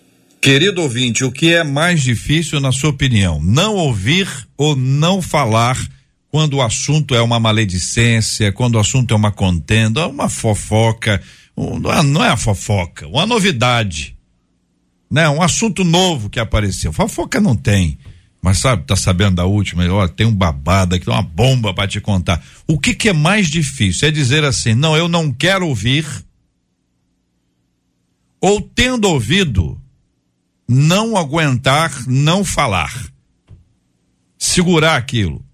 Querido 0.40 0.82
ouvinte, 0.82 1.24
o 1.24 1.32
que 1.32 1.52
é 1.52 1.62
mais 1.62 2.02
difícil, 2.02 2.60
na 2.60 2.72
sua 2.72 2.90
opinião? 2.90 3.40
Não 3.42 3.76
ouvir 3.76 4.28
ou 4.56 4.74
não 4.74 5.20
falar 5.20 5.76
quando 6.30 6.54
o 6.54 6.62
assunto 6.62 7.14
é 7.14 7.20
uma 7.20 7.40
maledicência, 7.40 8.52
quando 8.52 8.76
o 8.76 8.78
assunto 8.78 9.12
é 9.12 9.16
uma 9.16 9.32
contenda, 9.32 10.06
uma 10.06 10.28
fofoca, 10.28 11.20
não 11.56 11.92
é, 11.92 12.02
não 12.02 12.24
é 12.24 12.28
a 12.28 12.36
fofoca, 12.36 13.06
uma 13.08 13.26
novidade, 13.26 14.16
né? 15.10 15.28
Um 15.28 15.42
assunto 15.42 15.82
novo 15.82 16.30
que 16.30 16.38
apareceu. 16.38 16.92
Fofoca 16.92 17.40
não 17.40 17.56
tem. 17.56 17.98
Mas 18.42 18.58
sabe, 18.58 18.84
tá 18.86 18.96
sabendo 18.96 19.36
da 19.36 19.44
última? 19.44 19.86
Ó, 19.92 20.08
tem 20.08 20.26
um 20.26 20.34
babado 20.34 20.94
aqui, 20.94 21.08
uma 21.08 21.22
bomba 21.22 21.74
para 21.74 21.88
te 21.88 22.00
contar. 22.00 22.42
O 22.66 22.78
que 22.78 22.94
que 22.94 23.10
é 23.10 23.12
mais 23.12 23.48
difícil? 23.48 24.08
É 24.08 24.10
dizer 24.10 24.44
assim, 24.44 24.74
não, 24.74 24.96
eu 24.96 25.08
não 25.08 25.30
quero 25.30 25.66
ouvir. 25.66 26.06
Ou 28.40 28.62
tendo 28.62 29.06
ouvido, 29.06 29.78
não 30.66 31.16
aguentar, 31.16 31.92
não 32.06 32.42
falar. 32.42 32.94
Segurar 34.38 34.96
aquilo. 34.96 35.36
O 35.36 35.44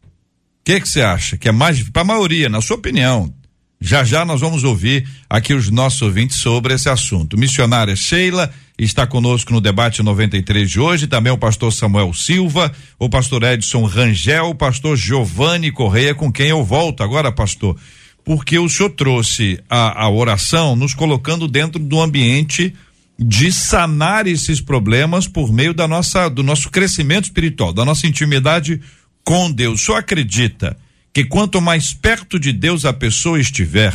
que 0.64 0.80
que 0.80 0.88
você 0.88 1.02
acha? 1.02 1.36
Que 1.36 1.48
é 1.48 1.52
mais 1.52 1.82
para 1.88 2.02
a 2.02 2.04
maioria, 2.04 2.48
na 2.48 2.60
sua 2.60 2.76
opinião. 2.76 3.34
Já 3.80 4.02
já 4.04 4.25
nós 4.25 4.40
vamos 4.40 4.64
ouvir 4.64 5.06
aqui 5.28 5.52
os 5.52 5.71
nossos 5.71 6.00
ouvintes 6.00 6.38
sobre 6.38 6.75
esse 6.75 6.88
assunto. 6.88 7.38
Missionária 7.38 7.95
Sheila 7.95 8.50
está 8.78 9.06
conosco 9.06 9.52
no 9.52 9.61
debate 9.61 10.02
93 10.02 10.71
de 10.71 10.80
hoje, 10.80 11.06
também 11.06 11.33
o 11.33 11.38
pastor 11.38 11.73
Samuel 11.73 12.12
Silva, 12.14 12.73
o 12.99 13.09
pastor 13.09 13.42
Edson 13.42 13.85
Rangel, 13.85 14.47
o 14.47 14.54
pastor 14.54 14.97
Giovanni 14.97 15.71
Correia, 15.71 16.14
com 16.14 16.33
quem 16.33 16.49
eu 16.49 16.64
volto 16.64 17.02
agora, 17.02 17.30
pastor, 17.30 17.76
porque 18.25 18.59
o 18.59 18.68
senhor 18.68 18.90
trouxe 18.90 19.61
a, 19.68 20.04
a 20.04 20.11
oração 20.11 20.75
nos 20.75 20.95
colocando 20.95 21.47
dentro 21.47 21.78
do 21.78 22.00
ambiente 22.00 22.75
de 23.18 23.52
sanar 23.52 24.26
esses 24.26 24.61
problemas 24.61 25.26
por 25.26 25.52
meio 25.52 25.73
da 25.73 25.88
nossa 25.88 26.28
do 26.28 26.42
nosso 26.42 26.71
crescimento 26.71 27.25
espiritual, 27.25 27.73
da 27.73 27.85
nossa 27.85 28.06
intimidade 28.06 28.80
com 29.25 29.50
Deus. 29.50 29.83
Senhor 29.83 29.99
acredita 29.99 30.76
que 31.16 31.25
quanto 31.25 31.62
mais 31.62 31.94
perto 31.94 32.38
de 32.38 32.52
Deus 32.52 32.85
a 32.85 32.92
pessoa 32.92 33.40
estiver, 33.40 33.94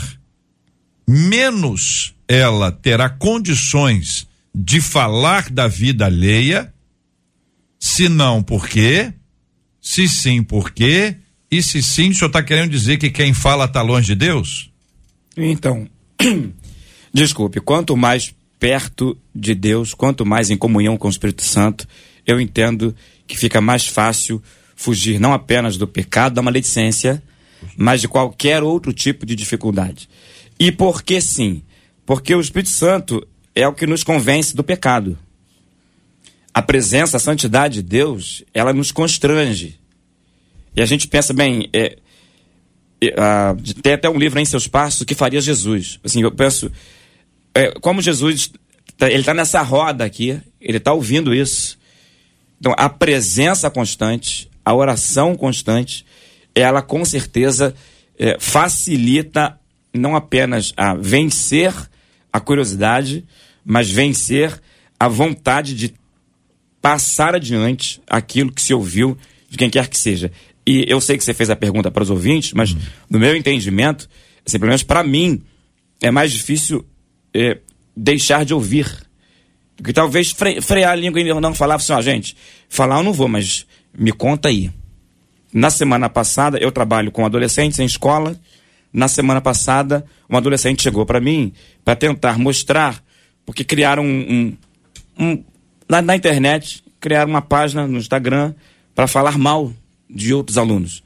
menos 1.07 2.15
ela 2.27 2.71
terá 2.71 3.11
condições 3.11 4.27
de 4.51 4.81
falar 4.81 5.47
da 5.51 5.67
vida 5.67 6.07
alheia, 6.07 6.73
se 7.79 8.09
não, 8.09 8.41
por 8.41 8.67
quê? 8.67 9.13
Se 9.79 10.09
sim, 10.09 10.41
por 10.41 10.71
quê? 10.71 11.15
E 11.51 11.61
se 11.61 11.83
sim, 11.83 12.09
o 12.09 12.15
senhor 12.15 12.29
está 12.29 12.41
querendo 12.41 12.71
dizer 12.71 12.97
que 12.97 13.11
quem 13.11 13.35
fala 13.35 13.65
está 13.65 13.83
longe 13.83 14.07
de 14.07 14.15
Deus? 14.15 14.71
Então, 15.37 15.87
desculpe, 17.13 17.61
quanto 17.61 17.95
mais 17.95 18.33
perto 18.59 19.15
de 19.35 19.53
Deus, 19.53 19.93
quanto 19.93 20.25
mais 20.25 20.49
em 20.49 20.57
comunhão 20.57 20.97
com 20.97 21.07
o 21.07 21.11
Espírito 21.11 21.43
Santo, 21.43 21.87
eu 22.25 22.41
entendo 22.41 22.95
que 23.27 23.37
fica 23.37 23.61
mais 23.61 23.85
fácil 23.85 24.41
fugir 24.81 25.19
não 25.19 25.31
apenas 25.31 25.77
do 25.77 25.87
pecado, 25.87 26.33
da 26.33 26.41
maledicência, 26.41 27.21
mas 27.77 28.01
de 28.01 28.07
qualquer 28.07 28.63
outro 28.63 28.91
tipo 28.91 29.25
de 29.25 29.35
dificuldade. 29.35 30.09
E 30.59 30.71
por 30.71 31.03
que 31.03 31.21
sim? 31.21 31.61
Porque 32.03 32.33
o 32.33 32.41
Espírito 32.41 32.71
Santo, 32.71 33.25
é 33.53 33.67
o 33.67 33.73
que 33.73 33.85
nos 33.85 34.03
convence 34.03 34.55
do 34.55 34.63
pecado. 34.63 35.17
A 36.53 36.61
presença, 36.61 37.17
a 37.17 37.19
santidade 37.19 37.75
de 37.75 37.83
Deus, 37.83 38.43
ela 38.53 38.73
nos 38.73 38.91
constrange. 38.91 39.79
E 40.75 40.81
a 40.81 40.85
gente 40.85 41.07
pensa, 41.07 41.31
bem, 41.31 41.69
é, 41.71 41.97
é, 43.01 43.11
tem 43.81 43.93
até 43.93 44.09
um 44.09 44.17
livro 44.17 44.39
em 44.39 44.45
seus 44.45 44.67
passos 44.67 45.03
que 45.03 45.13
faria 45.13 45.39
Jesus. 45.39 45.99
Assim, 46.03 46.23
eu 46.23 46.31
penso, 46.31 46.71
é, 47.53 47.71
como 47.79 48.01
Jesus, 48.01 48.51
tá, 48.97 49.07
ele 49.09 49.19
está 49.19 49.33
nessa 49.33 49.61
roda 49.61 50.03
aqui, 50.03 50.41
ele 50.59 50.77
está 50.77 50.91
ouvindo 50.91 51.35
isso. 51.35 51.77
Então, 52.59 52.73
a 52.77 52.89
presença 52.89 53.69
constante, 53.69 54.50
a 54.63 54.73
oração 54.73 55.35
constante, 55.35 56.05
ela 56.53 56.81
com 56.81 57.03
certeza 57.05 57.73
é, 58.17 58.37
facilita 58.39 59.59
não 59.93 60.15
apenas 60.15 60.73
a 60.77 60.93
vencer 60.93 61.73
a 62.31 62.39
curiosidade, 62.39 63.25
mas 63.65 63.89
vencer 63.89 64.59
a 64.99 65.07
vontade 65.07 65.75
de 65.75 65.93
passar 66.81 67.35
adiante 67.35 68.01
aquilo 68.07 68.51
que 68.51 68.61
se 68.61 68.73
ouviu 68.73 69.17
de 69.49 69.57
quem 69.57 69.69
quer 69.69 69.87
que 69.87 69.97
seja. 69.97 70.31
E 70.65 70.85
eu 70.87 71.01
sei 71.01 71.17
que 71.17 71.23
você 71.23 71.33
fez 71.33 71.49
a 71.49 71.55
pergunta 71.55 71.91
para 71.91 72.03
os 72.03 72.09
ouvintes, 72.09 72.53
mas 72.53 72.71
uhum. 72.71 72.79
no 73.09 73.19
meu 73.19 73.35
entendimento, 73.35 74.09
assim, 74.45 74.57
pelo 74.57 74.69
menos 74.69 74.83
para 74.83 75.03
mim, 75.03 75.41
é 75.99 76.09
mais 76.09 76.31
difícil 76.31 76.85
é, 77.33 77.57
deixar 77.95 78.45
de 78.45 78.53
ouvir. 78.53 78.87
Porque 79.75 79.93
talvez 79.93 80.31
fre 80.31 80.61
frear 80.61 80.91
a 80.91 80.95
língua 80.95 81.19
e 81.19 81.33
não 81.33 81.53
falar 81.53 81.75
assim, 81.75 81.93
ó, 81.93 82.01
gente, 82.01 82.35
falar 82.69 82.97
eu 82.97 83.03
não 83.03 83.13
vou, 83.13 83.27
mas 83.27 83.65
me 83.93 84.11
conta 84.11 84.49
aí. 84.49 84.71
Na 85.53 85.69
semana 85.69 86.09
passada, 86.09 86.57
eu 86.57 86.71
trabalho 86.71 87.11
com 87.11 87.25
adolescentes 87.25 87.79
em 87.79 87.85
escola, 87.85 88.39
na 88.93 89.07
semana 89.07 89.39
passada, 89.39 90.05
um 90.29 90.35
adolescente 90.35 90.83
chegou 90.83 91.05
para 91.05 91.19
mim 91.19 91.53
para 91.83 91.95
tentar 91.95 92.37
mostrar, 92.37 93.01
porque 93.45 93.63
criaram 93.63 94.03
um. 94.03 94.57
um, 95.17 95.25
um 95.25 95.43
na, 95.87 96.01
na, 96.01 96.15
internet, 96.15 96.83
criaram 96.99 97.29
uma 97.29 97.41
página 97.41 97.87
no 97.87 97.97
Instagram 97.97 98.53
para 98.93 99.07
falar 99.07 99.37
mal 99.37 99.71
de 100.09 100.33
outros 100.33 100.57
alunos. 100.57 101.03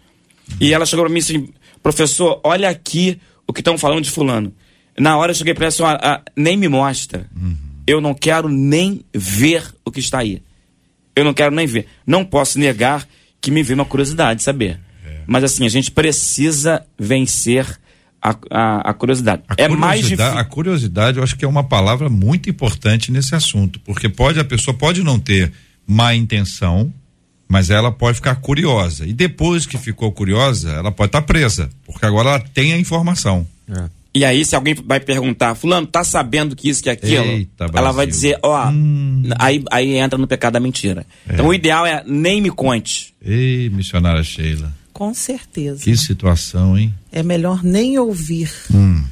E 0.60 0.74
ela 0.74 0.86
chegou 0.86 1.06
para 1.06 1.14
mim 1.14 1.20
assim: 1.20 1.50
professor, 1.82 2.40
olha 2.44 2.70
aqui 2.70 3.20
o 3.48 3.54
que 3.54 3.62
estão 3.62 3.78
falando 3.78 4.04
de 4.04 4.12
Fulano. 4.12 4.54
Na 4.98 5.18
hora 5.18 5.32
eu 5.32 5.36
cheguei 5.36 5.54
para 5.54 5.66
ela 5.66 5.70
assim: 5.70 5.84
ah, 5.84 6.00
ah, 6.02 6.22
nem 6.36 6.58
me 6.58 6.68
mostra. 6.68 7.28
Uhum. 7.36 7.56
Eu 7.86 8.02
não 8.02 8.16
quero 8.16 8.50
nem 8.50 9.06
ver 9.14 9.64
o 9.86 9.92
que 9.92 10.00
está 10.00 10.20
aí. 10.20 10.42
Eu 11.16 11.24
não 11.24 11.34
quero 11.34 11.54
nem 11.54 11.66
ver. 11.66 11.88
Não 12.06 12.26
posso 12.26 12.60
negar 12.60 13.08
que 13.40 13.52
me 13.52 13.64
veio 13.64 13.80
uma 13.80 13.86
curiosidade 13.86 14.44
saber. 14.44 14.80
Mas 15.28 15.44
assim, 15.44 15.66
a 15.66 15.70
gente 15.70 15.92
precisa 15.92 16.86
vencer 16.98 17.80
a, 18.22 18.36
a, 18.50 18.90
a 18.90 18.94
curiosidade. 18.94 19.44
A 19.48 19.54
é 19.54 19.68
curiosidade, 19.68 19.80
mais 19.80 20.02
difícil. 20.02 20.38
A 20.38 20.44
curiosidade, 20.44 21.18
eu 21.18 21.24
acho 21.24 21.36
que 21.36 21.46
é 21.46 21.48
uma 21.48 21.64
palavra 21.64 22.10
muito 22.10 22.50
importante 22.50 23.12
nesse 23.12 23.36
assunto, 23.36 23.80
porque 23.82 24.10
pode 24.10 24.40
a 24.40 24.46
pessoa 24.46 24.76
pode 24.76 25.04
não 25.04 25.20
ter 25.20 25.52
má 25.88 26.16
intenção, 26.16 26.92
mas 27.48 27.70
ela 27.70 27.92
pode 27.92 28.16
ficar 28.16 28.36
curiosa. 28.36 29.06
E 29.06 29.14
depois 29.14 29.66
que 29.66 29.78
ficou 29.78 30.12
curiosa, 30.12 30.72
ela 30.72 30.92
pode 30.92 31.10
estar 31.10 31.22
tá 31.22 31.28
presa, 31.28 31.70
porque 31.86 32.06
agora 32.06 32.30
ela 32.30 32.40
tem 32.40 32.74
a 32.74 32.78
informação. 32.78 33.48
É. 33.70 33.90
E 34.16 34.24
aí, 34.24 34.46
se 34.46 34.56
alguém 34.56 34.74
vai 34.74 35.02
perguntar, 35.02 35.56
fulano, 35.56 35.86
tá 35.86 36.02
sabendo 36.02 36.56
que 36.56 36.70
isso, 36.70 36.82
que 36.82 36.90
aquilo? 36.90 37.26
Eita, 37.26 37.70
ela 37.74 37.92
vai 37.92 38.08
dizer, 38.08 38.40
ó, 38.42 38.70
hum. 38.70 39.24
aí, 39.38 39.62
aí 39.70 39.98
entra 39.98 40.18
no 40.18 40.26
pecado 40.26 40.54
da 40.54 40.60
mentira. 40.62 41.06
É. 41.28 41.34
Então 41.34 41.48
o 41.48 41.54
ideal 41.54 41.86
é 41.86 42.02
nem 42.08 42.42
me 42.42 42.50
conte. 42.50 43.14
Ei, 43.22 43.70
missionária 43.70 44.24
Sheila. 44.24 44.74
Com 44.94 45.14
certeza. 45.14 45.84
Que 45.84 45.98
situação, 45.98 46.78
hein? 46.78 46.94
É 47.12 47.22
melhor 47.22 47.62
nem 47.62 48.00
ouvir. 48.00 48.50
Hum. 48.74 49.04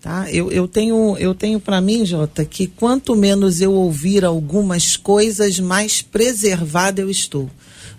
Tá? 0.00 0.30
Eu, 0.30 0.52
eu 0.52 0.68
tenho, 0.68 1.16
eu 1.18 1.34
tenho 1.34 1.58
para 1.58 1.80
mim, 1.80 2.06
Jota, 2.06 2.44
que 2.44 2.68
quanto 2.68 3.16
menos 3.16 3.60
eu 3.60 3.72
ouvir 3.72 4.24
algumas 4.24 4.96
coisas, 4.96 5.58
mais 5.58 6.02
preservada 6.02 7.00
eu 7.00 7.10
estou. 7.10 7.50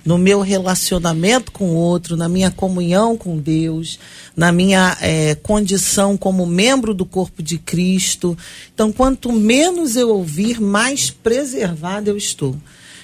No 0.05 0.17
meu 0.17 0.41
relacionamento 0.41 1.51
com 1.51 1.69
o 1.69 1.75
outro, 1.75 2.17
na 2.17 2.27
minha 2.27 2.51
comunhão 2.51 3.15
com 3.17 3.37
Deus, 3.37 3.97
na 4.35 4.51
minha 4.51 4.97
é, 4.99 5.35
condição 5.35 6.17
como 6.17 6.45
membro 6.45 6.93
do 6.93 7.05
corpo 7.05 7.41
de 7.41 7.57
Cristo. 7.57 8.37
Então, 8.73 8.91
quanto 8.91 9.31
menos 9.31 9.95
eu 9.95 10.09
ouvir, 10.09 10.59
mais 10.59 11.09
preservada 11.09 12.09
eu 12.09 12.17
estou. 12.17 12.55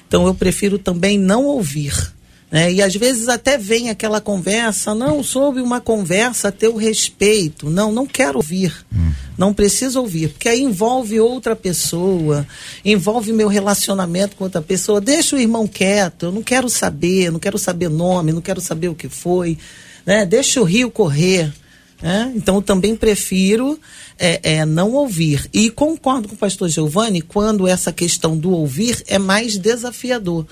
Então, 0.07 0.27
eu 0.27 0.35
prefiro 0.35 0.77
também 0.77 1.17
não 1.17 1.45
ouvir 1.45 2.13
Né? 2.51 2.73
E 2.73 2.81
às 2.81 2.95
vezes 2.95 3.27
até 3.27 3.57
vem 3.57 3.89
aquela 3.89 4.19
conversa, 4.19 4.95
não, 4.95 5.21
soube 5.21 5.61
uma 5.61 5.79
conversa 5.79 6.51
ter 6.51 6.67
o 6.67 6.77
respeito. 6.77 7.69
Não, 7.69 7.91
não 7.91 8.07
quero 8.07 8.37
ouvir. 8.37 8.73
Hum. 8.93 9.11
Não 9.37 9.53
preciso 9.53 10.01
ouvir, 10.01 10.29
porque 10.29 10.49
aí 10.49 10.61
envolve 10.61 11.17
outra 11.19 11.55
pessoa, 11.55 12.45
envolve 12.83 13.31
meu 13.31 13.47
relacionamento 13.47 14.35
com 14.35 14.43
outra 14.43 14.61
pessoa. 14.61 14.99
Deixa 14.99 15.35
o 15.35 15.39
irmão 15.39 15.65
quieto, 15.65 16.25
eu 16.25 16.31
não 16.31 16.43
quero 16.43 16.67
saber, 16.67 17.31
não 17.31 17.39
quero 17.39 17.57
saber 17.57 17.87
nome, 17.87 18.33
não 18.33 18.41
quero 18.41 18.59
saber 18.59 18.89
o 18.89 18.95
que 18.95 19.07
foi. 19.07 19.57
Né? 20.05 20.25
Deixa 20.25 20.59
o 20.59 20.65
rio 20.65 20.91
correr. 20.91 21.53
Né? 22.01 22.33
Então 22.35 22.55
eu 22.55 22.61
também 22.61 22.95
prefiro 22.95 23.79
é, 24.17 24.39
é, 24.55 24.65
não 24.65 24.91
ouvir. 24.91 25.47
E 25.53 25.69
concordo 25.69 26.27
com 26.27 26.35
o 26.35 26.37
pastor 26.37 26.67
Giovanni 26.67 27.21
quando 27.21 27.67
essa 27.67 27.93
questão 27.93 28.35
do 28.35 28.51
ouvir 28.51 29.03
é 29.07 29.17
mais 29.19 29.57
desafiador 29.57 30.45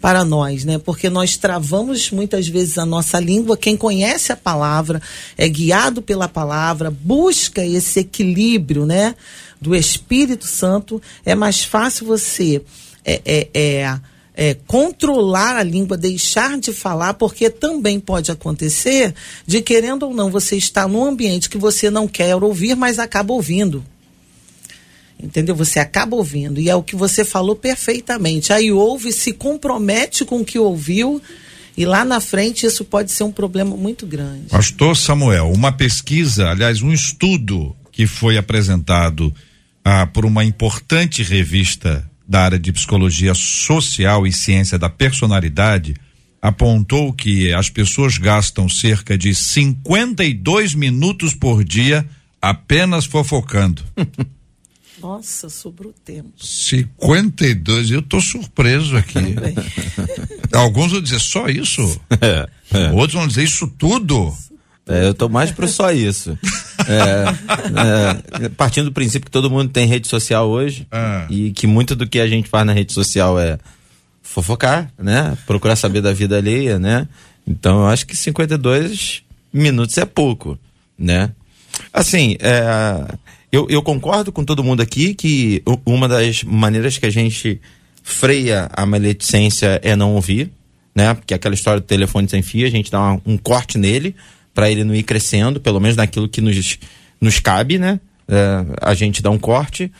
para 0.00 0.24
nós, 0.24 0.64
né? 0.64 0.78
Porque 0.78 1.10
nós 1.10 1.36
travamos 1.36 2.10
muitas 2.10 2.48
vezes 2.48 2.78
a 2.78 2.86
nossa 2.86 3.20
língua. 3.20 3.56
Quem 3.56 3.76
conhece 3.76 4.32
a 4.32 4.36
palavra 4.36 5.00
é 5.36 5.48
guiado 5.48 6.00
pela 6.00 6.26
palavra, 6.26 6.90
busca 6.90 7.64
esse 7.64 8.00
equilíbrio, 8.00 8.86
né? 8.86 9.14
Do 9.60 9.76
Espírito 9.76 10.46
Santo. 10.46 11.02
É 11.24 11.34
mais 11.34 11.62
fácil 11.62 12.06
você 12.06 12.62
é, 13.04 13.20
é, 13.24 13.48
é, 13.52 14.00
é, 14.34 14.56
controlar 14.66 15.56
a 15.56 15.62
língua, 15.62 15.98
deixar 15.98 16.58
de 16.58 16.72
falar, 16.72 17.14
porque 17.14 17.50
também 17.50 18.00
pode 18.00 18.30
acontecer 18.30 19.14
de 19.46 19.60
querendo 19.60 20.04
ou 20.04 20.14
não 20.14 20.30
você 20.30 20.56
estar 20.56 20.88
num 20.88 21.04
ambiente 21.04 21.50
que 21.50 21.58
você 21.58 21.90
não 21.90 22.08
quer 22.08 22.34
ouvir, 22.36 22.74
mas 22.74 22.98
acaba 22.98 23.34
ouvindo. 23.34 23.84
Entendeu? 25.22 25.54
Você 25.54 25.78
acaba 25.78 26.16
ouvindo. 26.16 26.60
E 26.60 26.70
é 26.70 26.74
o 26.74 26.82
que 26.82 26.96
você 26.96 27.24
falou 27.24 27.54
perfeitamente. 27.54 28.52
Aí 28.52 28.72
ouve, 28.72 29.12
se 29.12 29.32
compromete 29.32 30.24
com 30.24 30.40
o 30.40 30.44
que 30.44 30.58
ouviu. 30.58 31.20
E 31.76 31.84
lá 31.84 32.04
na 32.04 32.20
frente 32.20 32.66
isso 32.66 32.84
pode 32.84 33.12
ser 33.12 33.24
um 33.24 33.32
problema 33.32 33.76
muito 33.76 34.06
grande. 34.06 34.48
Pastor 34.50 34.96
Samuel, 34.96 35.50
uma 35.50 35.72
pesquisa, 35.72 36.48
aliás, 36.48 36.82
um 36.82 36.92
estudo 36.92 37.74
que 37.92 38.06
foi 38.06 38.36
apresentado 38.36 39.32
ah, 39.84 40.06
por 40.06 40.24
uma 40.24 40.44
importante 40.44 41.22
revista 41.22 42.08
da 42.26 42.42
área 42.42 42.58
de 42.58 42.72
psicologia 42.72 43.34
social 43.34 44.26
e 44.26 44.32
ciência 44.32 44.78
da 44.78 44.88
personalidade 44.88 45.94
apontou 46.40 47.12
que 47.12 47.52
as 47.52 47.68
pessoas 47.68 48.16
gastam 48.16 48.68
cerca 48.68 49.18
de 49.18 49.34
52 49.34 50.74
minutos 50.74 51.34
por 51.34 51.62
dia 51.62 52.06
apenas 52.40 53.04
fofocando. 53.04 53.82
Nossa, 55.00 55.48
sobrou 55.48 55.92
tempo. 56.04 56.32
52, 56.36 57.90
eu 57.90 58.02
tô 58.02 58.20
surpreso 58.20 58.96
aqui. 58.96 59.18
Alguns 60.52 60.92
vão 60.92 61.00
dizer 61.00 61.20
só 61.20 61.48
isso? 61.48 62.00
É, 62.20 62.48
é. 62.76 62.90
Outros 62.90 63.14
vão 63.14 63.26
dizer 63.26 63.44
isso 63.44 63.66
tudo. 63.66 64.34
É, 64.86 65.06
eu 65.06 65.14
tô 65.14 65.28
mais 65.28 65.52
pro 65.52 65.68
só 65.68 65.92
isso. 65.92 66.36
É, 66.88 68.44
é, 68.44 68.48
partindo 68.50 68.86
do 68.86 68.92
princípio 68.92 69.26
que 69.26 69.30
todo 69.30 69.50
mundo 69.50 69.70
tem 69.70 69.86
rede 69.86 70.08
social 70.08 70.48
hoje 70.48 70.86
ah. 70.90 71.26
e 71.30 71.52
que 71.52 71.66
muito 71.66 71.94
do 71.94 72.08
que 72.08 72.18
a 72.18 72.26
gente 72.26 72.48
faz 72.48 72.66
na 72.66 72.72
rede 72.72 72.92
social 72.92 73.38
é 73.38 73.58
fofocar, 74.20 74.90
né? 74.98 75.36
Procurar 75.46 75.76
saber 75.76 76.00
da 76.00 76.12
vida 76.12 76.36
alheia, 76.36 76.78
né? 76.78 77.06
Então 77.46 77.80
eu 77.80 77.86
acho 77.86 78.06
que 78.06 78.16
52 78.16 79.22
minutos 79.52 79.96
é 79.96 80.04
pouco, 80.04 80.58
né? 80.98 81.30
Assim, 81.92 82.36
é, 82.40 83.14
eu, 83.52 83.66
eu 83.68 83.82
concordo 83.82 84.30
com 84.30 84.44
todo 84.44 84.62
mundo 84.62 84.80
aqui 84.80 85.14
que 85.14 85.62
uma 85.84 86.08
das 86.08 86.44
maneiras 86.44 86.98
que 86.98 87.06
a 87.06 87.10
gente 87.10 87.60
freia 88.02 88.68
a 88.72 88.86
maledicência 88.86 89.80
é 89.82 89.96
não 89.96 90.14
ouvir, 90.14 90.50
né? 90.94 91.14
Porque 91.14 91.34
aquela 91.34 91.54
história 91.54 91.80
do 91.80 91.86
telefone 91.86 92.28
sem 92.28 92.42
fio, 92.42 92.66
a 92.66 92.70
gente 92.70 92.90
dá 92.90 93.00
uma, 93.00 93.22
um 93.26 93.36
corte 93.36 93.76
nele 93.76 94.14
para 94.54 94.70
ele 94.70 94.84
não 94.84 94.94
ir 94.94 95.02
crescendo, 95.02 95.60
pelo 95.60 95.80
menos 95.80 95.96
naquilo 95.96 96.28
que 96.28 96.40
nos, 96.40 96.78
nos 97.20 97.38
cabe, 97.40 97.78
né? 97.78 98.00
É, 98.28 98.64
a 98.80 98.94
gente 98.94 99.22
dá 99.22 99.30
um 99.30 99.38
corte. 99.38 99.90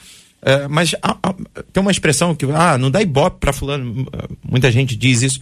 É, 0.42 0.68
mas 0.68 0.94
a, 1.02 1.16
a, 1.22 1.34
tem 1.72 1.80
uma 1.80 1.90
expressão 1.90 2.34
que, 2.34 2.46
ah, 2.46 2.78
não 2.78 2.90
dá 2.90 3.02
ibope 3.02 3.38
para 3.40 3.52
fulano, 3.52 4.06
muita 4.48 4.70
gente 4.70 4.96
diz 4.96 5.22
isso. 5.22 5.40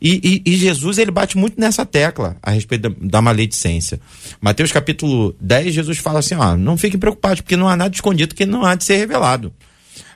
E, 0.00 0.42
e, 0.46 0.52
e, 0.52 0.56
Jesus 0.56 0.96
ele 0.96 1.10
bate 1.10 1.36
muito 1.36 1.60
nessa 1.60 1.84
tecla 1.84 2.36
a 2.42 2.50
respeito 2.50 2.88
da, 2.88 2.96
da, 3.00 3.20
maledicência. 3.22 4.00
Mateus 4.40 4.72
capítulo 4.72 5.36
10, 5.38 5.74
Jesus 5.74 5.98
fala 5.98 6.20
assim: 6.20 6.34
ó, 6.34 6.56
não 6.56 6.78
fiquem 6.78 6.98
preocupados, 6.98 7.42
porque 7.42 7.56
não 7.56 7.68
há 7.68 7.76
nada 7.76 7.94
escondido 7.94 8.34
que 8.34 8.46
não 8.46 8.64
há 8.64 8.74
de 8.74 8.84
ser 8.84 8.96
revelado. 8.96 9.52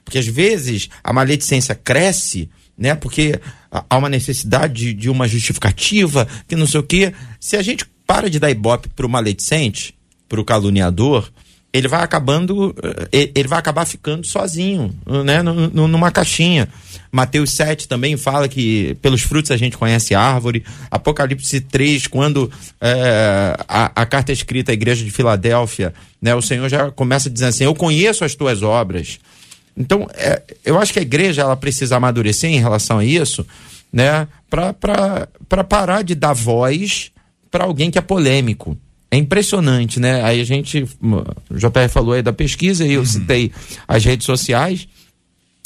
Porque 0.03 0.19
às 0.19 0.27
vezes 0.27 0.89
a 1.03 1.13
maledicência 1.13 1.75
cresce, 1.75 2.49
né? 2.79 2.95
Porque 2.95 3.39
há 3.71 3.97
uma 3.99 4.09
necessidade 4.09 4.73
de, 4.73 4.95
de 4.95 5.11
uma 5.11 5.29
justificativa, 5.29 6.27
que 6.49 6.57
não 6.57 6.67
sei 6.67 6.81
o 6.81 6.85
quê. 6.85 7.13
Se 7.39 7.57
a 7.57 7.63
gente 7.63 7.85
para 8.07 8.31
de 8.31 8.39
dar 8.39 8.51
ibope 8.51 8.89
pro 8.89 9.09
maledicente, 9.09 9.95
pro 10.29 10.45
caluniador, 10.45 11.31
ele 11.75 11.89
vai 11.89 12.05
acabando, 12.05 12.73
eh, 13.11 13.31
ele 13.35 13.49
vai 13.49 13.59
acabar 13.59 13.85
ficando 13.85 14.25
sozinho, 14.25 14.95
né? 15.25 15.43
Numa 15.43 16.09
caixinha. 16.13 16.69
Mateus 17.11 17.51
7 17.51 17.89
também 17.89 18.17
fala 18.17 18.49
que 18.49 18.97
pelos 19.03 19.23
frutos 19.23 19.51
a 19.51 19.57
gente 19.57 19.77
conhece 19.77 20.15
a 20.15 20.21
árvore. 20.21 20.65
Apocalipse 20.89 21.61
3, 21.61 22.07
quando 22.07 22.49
é, 22.81 23.57
a, 23.69 24.03
a, 24.03 24.07
carta 24.07 24.31
é 24.31 24.35
escrita 24.35 24.71
à 24.71 24.75
igreja 24.75 25.05
de 25.05 25.11
Filadélfia, 25.11 25.93
né, 26.23 26.33
o 26.35 26.43
Senhor 26.43 26.69
já 26.69 26.93
começa 26.93 27.29
dizendo 27.29 27.49
assim: 27.49 27.65
Eu 27.65 27.75
conheço 27.75 28.25
as 28.25 28.37
tuas 28.37 28.63
obras. 28.63 29.19
Então, 29.77 30.09
é, 30.15 30.43
eu 30.65 30.79
acho 30.79 30.93
que 30.93 31.01
a 31.01 31.03
igreja 31.03 31.43
ela 31.43 31.57
precisa 31.57 31.97
amadurecer 31.97 32.51
em 32.51 32.61
relação 32.61 32.99
a 32.99 33.05
isso, 33.05 33.45
né, 33.93 34.29
para 34.49 35.65
parar 35.65 36.03
de 36.03 36.15
dar 36.15 36.33
voz 36.35 37.11
para 37.51 37.65
alguém 37.65 37.91
que 37.91 37.99
é 37.99 38.01
polêmico. 38.01 38.79
É 39.15 39.17
impressionante, 39.17 40.01
né? 40.01 40.25
Aí 40.25 40.41
a 40.41 40.45
gente, 40.45 40.83
o 41.01 41.57
JR 41.57 41.89
falou 41.89 42.15
aí 42.15 42.23
da 42.23 42.33
pesquisa 42.33 42.85
e 42.85 42.95
eu 42.95 43.01
uhum. 43.03 43.07
citei 43.07 43.53
as 43.87 44.05
redes 44.05 44.27
sociais. 44.27 44.89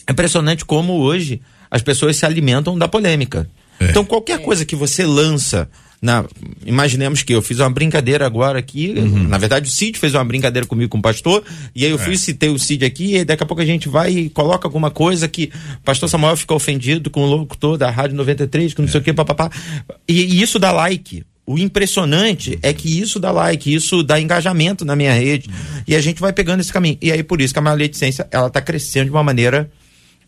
É 0.07 0.13
impressionante 0.13 0.67
como 0.67 0.93
hoje 0.99 1.41
as 1.71 1.81
pessoas 1.81 2.19
se 2.19 2.27
alimentam 2.27 2.77
da 2.77 2.87
polêmica. 2.87 3.49
É. 3.81 3.87
Então, 3.87 4.05
qualquer 4.05 4.41
coisa 4.41 4.67
que 4.67 4.77
você 4.77 5.07
lança. 5.07 5.67
Na, 6.01 6.27
imaginemos 6.67 7.23
que 7.23 7.35
eu 7.35 7.41
fiz 7.41 7.59
uma 7.59 7.71
brincadeira 7.71 8.27
agora 8.27 8.59
aqui. 8.59 8.93
Uhum. 8.99 9.27
Na 9.29 9.39
verdade, 9.39 9.71
o 9.71 9.73
Cid 9.73 9.99
fez 9.99 10.15
uma 10.15 10.27
brincadeira 10.27 10.67
comigo 10.67 10.91
com 10.91 10.99
o 10.99 11.03
pastor. 11.03 11.43
E 11.75 11.87
aí 11.87 11.91
eu 11.91 11.99
fui 11.99 12.13
é. 12.13 12.17
citei 12.19 12.51
o 12.51 12.59
Cid 12.59 12.85
aqui. 12.85 13.17
E 13.17 13.25
daqui 13.25 13.43
a 13.43 13.47
pouco 13.47 13.63
a 13.63 13.67
gente 13.67 13.89
vai 13.89 14.13
e 14.13 14.29
coloca 14.29 14.69
alguma 14.69 14.91
coisa 14.91 15.27
que 15.27 15.51
o 15.79 15.85
pastor 15.85 16.07
Samuel 16.07 16.37
fica 16.37 16.53
ofendido 16.53 17.09
com 17.09 17.23
o 17.23 17.27
locutor 17.27 17.79
da 17.79 17.91
Rádio 17.91 18.15
93, 18.15 18.75
que 18.75 18.83
não 18.83 18.89
é. 18.89 18.91
sei 18.91 19.01
o 19.01 19.03
que, 19.03 19.11
papapá. 19.15 19.51
E, 20.07 20.37
e 20.37 20.43
isso 20.43 20.59
dá 20.59 20.71
like. 20.71 21.25
O 21.49 21.57
impressionante 21.59 22.59
é 22.63 22.75
que 22.75 23.01
isso 23.01 23.19
dá 23.19 23.31
like, 23.31 23.73
isso 23.73 24.03
dá 24.03 24.21
engajamento 24.21 24.85
na 24.85 24.95
minha 24.95 25.15
rede. 25.15 25.49
E 25.87 25.97
a 25.97 26.01
gente 26.03 26.21
vai 26.21 26.31
pegando 26.31 26.61
esse 26.61 26.71
caminho. 26.71 26.99
E 27.01 27.11
aí, 27.11 27.23
por 27.23 27.41
isso 27.41 27.55
que 27.55 27.59
a 27.59 27.63
maledicência, 27.63 28.29
ela 28.31 28.51
tá 28.51 28.61
crescendo 28.61 29.07
de 29.07 29.11
uma 29.13 29.23
maneira 29.23 29.71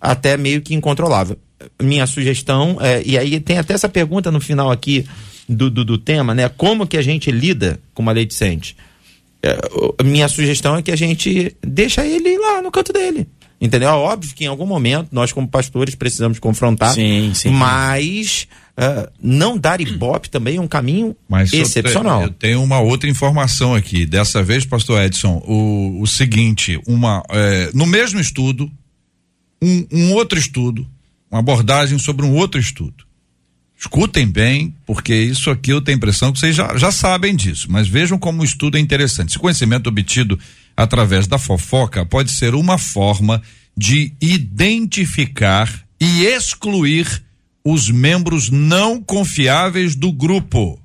até 0.00 0.38
meio 0.38 0.62
que 0.62 0.74
incontrolável. 0.74 1.36
Minha 1.78 2.06
sugestão, 2.06 2.78
é, 2.80 3.02
e 3.04 3.18
aí 3.18 3.38
tem 3.38 3.58
até 3.58 3.74
essa 3.74 3.86
pergunta 3.86 4.30
no 4.30 4.40
final 4.40 4.70
aqui 4.70 5.04
do, 5.46 5.68
do, 5.68 5.84
do 5.84 5.98
tema, 5.98 6.34
né? 6.34 6.48
Como 6.48 6.86
que 6.86 6.96
a 6.96 7.02
gente 7.02 7.30
lida 7.30 7.78
com 7.92 8.02
maledicente? 8.02 8.74
É, 9.42 10.02
minha 10.02 10.26
sugestão 10.26 10.76
é 10.76 10.82
que 10.82 10.90
a 10.90 10.96
gente 10.96 11.54
deixa 11.60 12.02
ele 12.02 12.38
lá 12.38 12.62
no 12.62 12.70
canto 12.70 12.94
dele. 12.94 13.28
Entendeu? 13.60 13.90
É 13.90 13.92
óbvio 13.92 14.34
que 14.34 14.44
em 14.44 14.46
algum 14.46 14.64
momento 14.64 15.08
nós, 15.12 15.32
como 15.32 15.46
pastores, 15.46 15.94
precisamos 15.94 16.38
confrontar. 16.38 16.94
Sim, 16.94 17.32
sim. 17.34 17.50
Mas 17.50 18.48
uh, 18.78 19.10
não 19.22 19.58
dar 19.58 19.82
ibope 19.82 20.30
também 20.30 20.56
é 20.56 20.60
um 20.60 20.66
caminho 20.66 21.14
mas 21.28 21.52
excepcional. 21.52 22.22
Eu 22.22 22.30
tenho 22.30 22.62
uma 22.62 22.80
outra 22.80 23.10
informação 23.10 23.74
aqui. 23.74 24.06
Dessa 24.06 24.42
vez, 24.42 24.64
pastor 24.64 25.02
Edson, 25.02 25.42
o, 25.46 26.00
o 26.00 26.06
seguinte: 26.06 26.80
uma, 26.86 27.22
é, 27.28 27.70
no 27.74 27.84
mesmo 27.86 28.18
estudo, 28.18 28.70
um, 29.60 29.86
um 29.92 30.12
outro 30.14 30.38
estudo, 30.38 30.86
uma 31.30 31.40
abordagem 31.40 31.98
sobre 31.98 32.24
um 32.24 32.34
outro 32.34 32.58
estudo. 32.58 33.04
Escutem 33.78 34.26
bem, 34.26 34.74
porque 34.86 35.14
isso 35.14 35.50
aqui 35.50 35.70
eu 35.70 35.80
tenho 35.80 35.96
a 35.96 35.98
impressão 35.98 36.32
que 36.32 36.38
vocês 36.38 36.54
já, 36.54 36.76
já 36.76 36.92
sabem 36.92 37.34
disso, 37.34 37.66
mas 37.70 37.88
vejam 37.88 38.18
como 38.18 38.42
o 38.42 38.44
estudo 38.44 38.76
é 38.76 38.80
interessante. 38.80 39.30
Esse 39.30 39.38
conhecimento 39.38 39.86
obtido 39.86 40.38
através 40.82 41.26
da 41.26 41.38
fofoca 41.38 42.06
pode 42.06 42.32
ser 42.32 42.54
uma 42.54 42.78
forma 42.78 43.42
de 43.76 44.14
identificar 44.18 45.84
e 46.00 46.24
excluir 46.24 47.22
os 47.62 47.90
membros 47.90 48.48
não 48.48 49.02
confiáveis 49.02 49.94
do 49.94 50.10
grupo. 50.10 50.80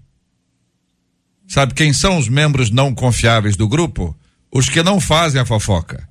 Sabe 1.48 1.74
quem 1.74 1.94
são 1.94 2.18
os 2.18 2.28
membros 2.28 2.70
não 2.70 2.94
confiáveis 2.94 3.56
do 3.56 3.70
grupo? 3.70 4.14
Os 4.52 4.68
que 4.68 4.84
não 4.84 5.00
fazem 5.00 5.40
a 5.40 5.46
fofoca. 5.46 6.08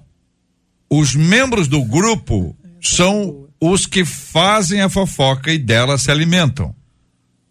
Os 0.89 1.15
membros 1.15 1.69
do 1.69 1.85
grupo 1.85 2.57
são 2.81 3.47
os 3.61 3.85
que 3.85 4.03
fazem 4.03 4.81
a 4.81 4.89
fofoca 4.89 5.53
e 5.53 5.59
dela 5.59 5.99
se 5.99 6.11
alimentam. 6.11 6.75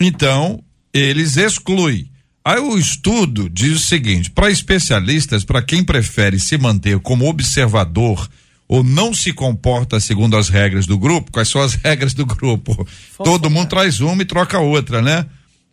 Então, 0.02 0.64
eles 0.92 1.38
excluem. 1.38 2.10
Aí 2.46 2.60
o 2.60 2.78
estudo 2.78 3.50
diz 3.50 3.78
o 3.78 3.86
seguinte: 3.86 4.30
para 4.30 4.52
especialistas, 4.52 5.46
para 5.46 5.62
quem 5.62 5.84
prefere 5.84 6.40
se 6.40 6.58
manter 6.58 7.00
como 7.00 7.28
observador 7.28 8.30
ou 8.68 8.84
não 8.84 9.14
se 9.14 9.32
comporta 9.32 10.00
segundo 10.00 10.36
as 10.36 10.50
regras 10.50 10.86
do 10.86 10.98
grupo, 10.98 11.32
quais 11.32 11.48
são 11.48 11.62
as 11.62 11.76
regras 11.82 12.14
do 12.14 12.26
grupo? 12.26 12.88
Todo 13.24 13.50
mundo 13.50 13.70
traz 13.70 14.02
uma 14.02 14.22
e 14.22 14.26
troca 14.26 14.60
outra, 14.60 15.02
né? 15.02 15.26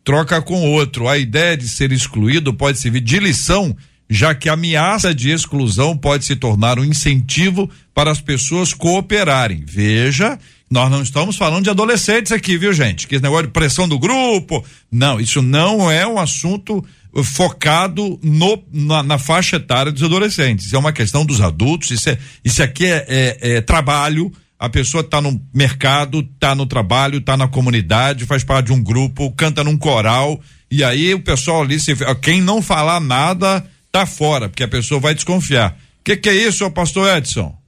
Troca 0.04 0.40
com 0.40 0.62
outro. 0.70 1.09
A 1.09 1.18
ideia 1.18 1.56
de 1.56 1.68
ser 1.68 1.92
excluído 1.92 2.54
pode 2.54 2.78
servir 2.78 3.00
de 3.00 3.18
lição, 3.18 3.76
já 4.09 4.35
que 4.35 4.48
a 4.48 4.52
ameaça 4.52 5.14
de 5.14 5.30
exclusão 5.30 5.96
pode 5.96 6.24
se 6.24 6.37
tornar 6.37 6.78
um 6.78 6.85
incentivo 6.85 7.68
para 7.92 8.11
as 8.12 8.20
pessoas 8.20 8.72
cooperarem. 8.72 9.64
Veja, 9.66 10.38
nós 10.70 10.88
não 10.88 11.02
estamos 11.02 11.37
falando 11.37 11.64
de 11.64 11.70
adolescentes 11.70 12.30
aqui, 12.30 12.56
viu, 12.56 12.72
gente? 12.72 13.09
Que 13.09 13.16
esse 13.16 13.24
negócio 13.24 13.46
de 13.46 13.52
pressão 13.52 13.88
do 13.88 13.98
grupo. 13.98 14.64
Não, 14.90 15.18
isso 15.18 15.42
não 15.42 15.90
é 15.90 16.06
um 16.06 16.18
assunto 16.18 16.85
focado 17.24 18.20
no, 18.22 18.62
na, 18.72 19.02
na, 19.02 19.18
faixa 19.18 19.56
etária 19.56 19.90
dos 19.90 20.02
adolescentes. 20.02 20.66
Isso 20.66 20.76
é 20.76 20.78
uma 20.78 20.92
questão 20.92 21.26
dos 21.26 21.40
adultos. 21.40 21.90
Isso, 21.90 22.09
é, 22.09 22.18
isso 22.44 22.62
aqui 22.62 22.87
é, 22.87 23.04
é, 23.09 23.56
é 23.56 23.61
trabalho. 23.61 24.33
A 24.56 24.68
pessoa 24.68 25.00
está 25.00 25.20
no 25.20 25.40
mercado, 25.52 26.20
está 26.20 26.54
no 26.54 26.66
trabalho, 26.66 27.18
está 27.18 27.37
na 27.37 27.48
comunidade, 27.48 28.26
faz 28.26 28.44
parte 28.44 28.66
de 28.66 28.72
um 28.72 28.83
grupo, 28.83 29.33
canta 29.33 29.64
num 29.64 29.76
coral. 29.76 30.40
E 30.70 30.85
aí 30.85 31.12
o 31.14 31.20
pessoal 31.20 31.62
ali, 31.62 31.80
se, 31.80 31.96
quem 32.22 32.40
não 32.40 32.62
falar 32.62 33.00
nada, 33.00 33.64
tá 33.90 34.06
fora, 34.06 34.48
porque 34.48 34.62
a 34.62 34.68
pessoa 34.68 35.00
vai 35.00 35.14
desconfiar. 35.14 35.76
O 36.00 36.04
que, 36.04 36.16
que 36.16 36.28
é 36.28 36.35
isso, 36.35 36.70
pastor 36.70 37.16
Edson? 37.16 37.60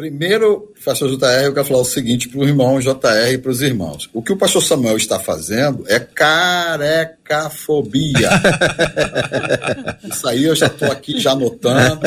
Primeiro, 0.00 0.72
pastor 0.82 1.10
JR, 1.10 1.44
eu 1.44 1.52
quero 1.52 1.66
falar 1.66 1.80
o 1.82 1.84
seguinte 1.84 2.26
para 2.26 2.40
o 2.40 2.44
irmão 2.44 2.80
JR 2.80 3.34
e 3.34 3.36
para 3.36 3.50
os 3.50 3.60
irmãos. 3.60 4.08
O 4.14 4.22
que 4.22 4.32
o 4.32 4.36
pastor 4.38 4.62
Samuel 4.62 4.96
está 4.96 5.20
fazendo 5.20 5.84
é 5.86 6.00
carecafobia. 6.00 7.50
Isso 10.10 10.26
aí 10.26 10.44
eu 10.44 10.56
já 10.56 10.68
estou 10.68 10.90
aqui 10.90 11.20
já 11.20 11.32
anotando. 11.32 12.00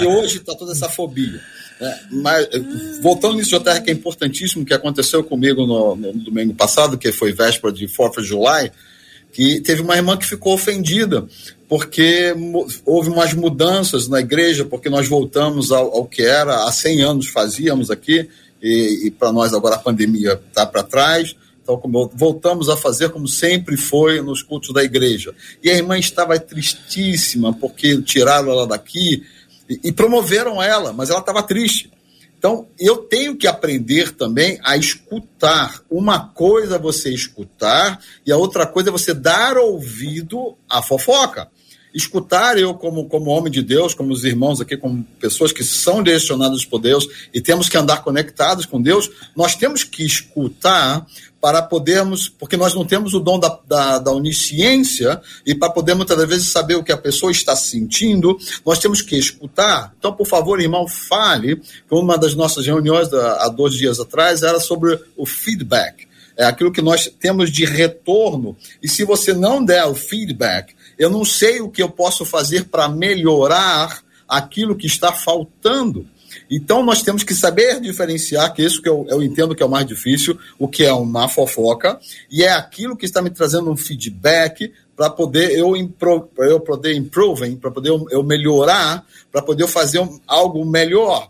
E 0.00 0.06
hoje 0.06 0.36
está 0.36 0.54
toda 0.54 0.70
essa 0.70 0.88
fobia. 0.88 1.40
É, 1.80 1.98
mas, 2.12 2.46
voltando 3.02 3.34
nisso, 3.34 3.58
JR, 3.58 3.82
que 3.82 3.90
é 3.90 3.92
importantíssimo, 3.92 4.64
que 4.64 4.72
aconteceu 4.72 5.24
comigo 5.24 5.66
no, 5.66 5.96
no 5.96 6.12
domingo 6.12 6.54
passado, 6.54 6.96
que 6.96 7.10
foi 7.10 7.32
véspera 7.32 7.72
de 7.72 7.88
4 7.88 8.22
de 8.22 8.28
July, 8.28 8.70
que 9.34 9.60
teve 9.60 9.82
uma 9.82 9.96
irmã 9.96 10.16
que 10.16 10.24
ficou 10.24 10.54
ofendida 10.54 11.26
porque 11.68 12.32
houve 12.86 13.10
umas 13.10 13.34
mudanças 13.34 14.06
na 14.06 14.20
igreja, 14.20 14.64
porque 14.64 14.88
nós 14.88 15.08
voltamos 15.08 15.72
ao, 15.72 15.92
ao 15.92 16.06
que 16.06 16.22
era 16.22 16.68
há 16.68 16.72
100 16.72 17.02
anos 17.02 17.28
fazíamos 17.28 17.90
aqui, 17.90 18.28
e, 18.62 19.06
e 19.06 19.10
para 19.10 19.32
nós 19.32 19.52
agora 19.52 19.74
a 19.74 19.80
pandemia 19.80 20.40
está 20.48 20.64
para 20.64 20.84
trás. 20.84 21.34
Então, 21.62 21.76
como 21.78 22.10
voltamos 22.14 22.68
a 22.68 22.76
fazer 22.76 23.08
como 23.08 23.26
sempre 23.26 23.76
foi 23.76 24.20
nos 24.20 24.42
cultos 24.42 24.72
da 24.72 24.84
igreja. 24.84 25.34
E 25.62 25.70
a 25.70 25.74
irmã 25.74 25.98
estava 25.98 26.38
tristíssima 26.38 27.52
porque 27.54 28.00
tiraram 28.02 28.52
ela 28.52 28.66
daqui 28.66 29.24
e, 29.68 29.80
e 29.84 29.92
promoveram 29.92 30.62
ela, 30.62 30.92
mas 30.92 31.10
ela 31.10 31.20
estava 31.20 31.42
triste. 31.42 31.90
Então, 32.44 32.68
eu 32.78 32.98
tenho 32.98 33.38
que 33.38 33.46
aprender 33.46 34.12
também 34.12 34.60
a 34.62 34.76
escutar. 34.76 35.80
Uma 35.88 36.28
coisa 36.28 36.74
é 36.74 36.78
você 36.78 37.08
escutar 37.08 37.98
e 38.26 38.30
a 38.30 38.36
outra 38.36 38.66
coisa 38.66 38.90
é 38.90 38.92
você 38.92 39.14
dar 39.14 39.56
ouvido 39.56 40.54
à 40.68 40.82
fofoca. 40.82 41.48
Escutar 41.94 42.58
eu, 42.58 42.74
como, 42.74 43.08
como 43.08 43.30
homem 43.30 43.52
de 43.52 43.62
Deus, 43.62 43.94
como 43.94 44.12
os 44.12 44.24
irmãos 44.24 44.60
aqui, 44.60 44.76
como 44.76 45.04
pessoas 45.20 45.52
que 45.52 45.62
são 45.62 46.02
direcionadas 46.02 46.64
por 46.64 46.80
Deus 46.80 47.06
e 47.32 47.40
temos 47.40 47.68
que 47.68 47.76
andar 47.78 48.02
conectados 48.02 48.66
com 48.66 48.82
Deus, 48.82 49.08
nós 49.36 49.54
temos 49.54 49.84
que 49.84 50.04
escutar 50.04 51.06
para 51.44 51.60
podermos, 51.60 52.26
porque 52.26 52.56
nós 52.56 52.74
não 52.74 52.86
temos 52.86 53.12
o 53.12 53.20
dom 53.20 53.38
da, 53.38 53.60
da, 53.68 53.98
da 53.98 54.10
onisciência, 54.10 55.20
e 55.44 55.54
para 55.54 55.68
poder 55.68 55.94
muitas 55.94 56.16
vezes 56.26 56.48
saber 56.48 56.74
o 56.74 56.82
que 56.82 56.90
a 56.90 56.96
pessoa 56.96 57.30
está 57.30 57.54
sentindo, 57.54 58.38
nós 58.64 58.78
temos 58.78 59.02
que 59.02 59.14
escutar. 59.14 59.94
Então, 59.98 60.10
por 60.10 60.26
favor, 60.26 60.58
irmão, 60.58 60.88
fale, 60.88 61.56
que 61.56 61.94
uma 61.94 62.16
das 62.16 62.34
nossas 62.34 62.66
reuniões 62.66 63.12
há 63.12 63.48
dois 63.50 63.74
dias 63.74 64.00
atrás 64.00 64.42
era 64.42 64.58
sobre 64.58 64.98
o 65.18 65.26
feedback. 65.26 66.08
É 66.36 66.46
aquilo 66.46 66.72
que 66.72 66.82
nós 66.82 67.12
temos 67.20 67.50
de 67.50 67.64
retorno. 67.64 68.56
E 68.82 68.88
se 68.88 69.04
você 69.04 69.32
não 69.32 69.64
der 69.64 69.84
o 69.84 69.94
feedback, 69.94 70.74
eu 70.98 71.10
não 71.10 71.24
sei 71.24 71.60
o 71.60 71.70
que 71.70 71.82
eu 71.82 71.88
posso 71.88 72.24
fazer 72.24 72.64
para 72.64 72.88
melhorar 72.88 74.02
aquilo 74.28 74.76
que 74.76 74.86
está 74.86 75.12
faltando. 75.12 76.06
Então 76.50 76.82
nós 76.82 77.02
temos 77.02 77.22
que 77.22 77.34
saber 77.34 77.80
diferenciar, 77.80 78.52
que 78.52 78.62
isso 78.62 78.82
que 78.82 78.88
eu, 78.88 79.06
eu 79.08 79.22
entendo 79.22 79.54
que 79.54 79.62
é 79.62 79.66
o 79.66 79.70
mais 79.70 79.86
difícil, 79.86 80.38
o 80.58 80.68
que 80.68 80.84
é 80.84 80.92
uma 80.92 81.28
fofoca, 81.28 81.98
e 82.30 82.42
é 82.42 82.52
aquilo 82.52 82.96
que 82.96 83.06
está 83.06 83.22
me 83.22 83.30
trazendo 83.30 83.70
um 83.70 83.76
feedback 83.76 84.72
para 84.96 85.10
poder 85.10 85.50
eu, 85.58 85.76
impro, 85.76 86.28
eu 86.38 86.60
poder 86.60 86.94
improving, 86.94 87.56
para 87.56 87.70
poder 87.70 87.90
eu, 88.10 88.22
melhorar, 88.22 89.04
para 89.32 89.42
poder 89.42 89.64
eu 89.64 89.68
fazer 89.68 89.98
um, 89.98 90.20
algo 90.26 90.64
melhor. 90.64 91.28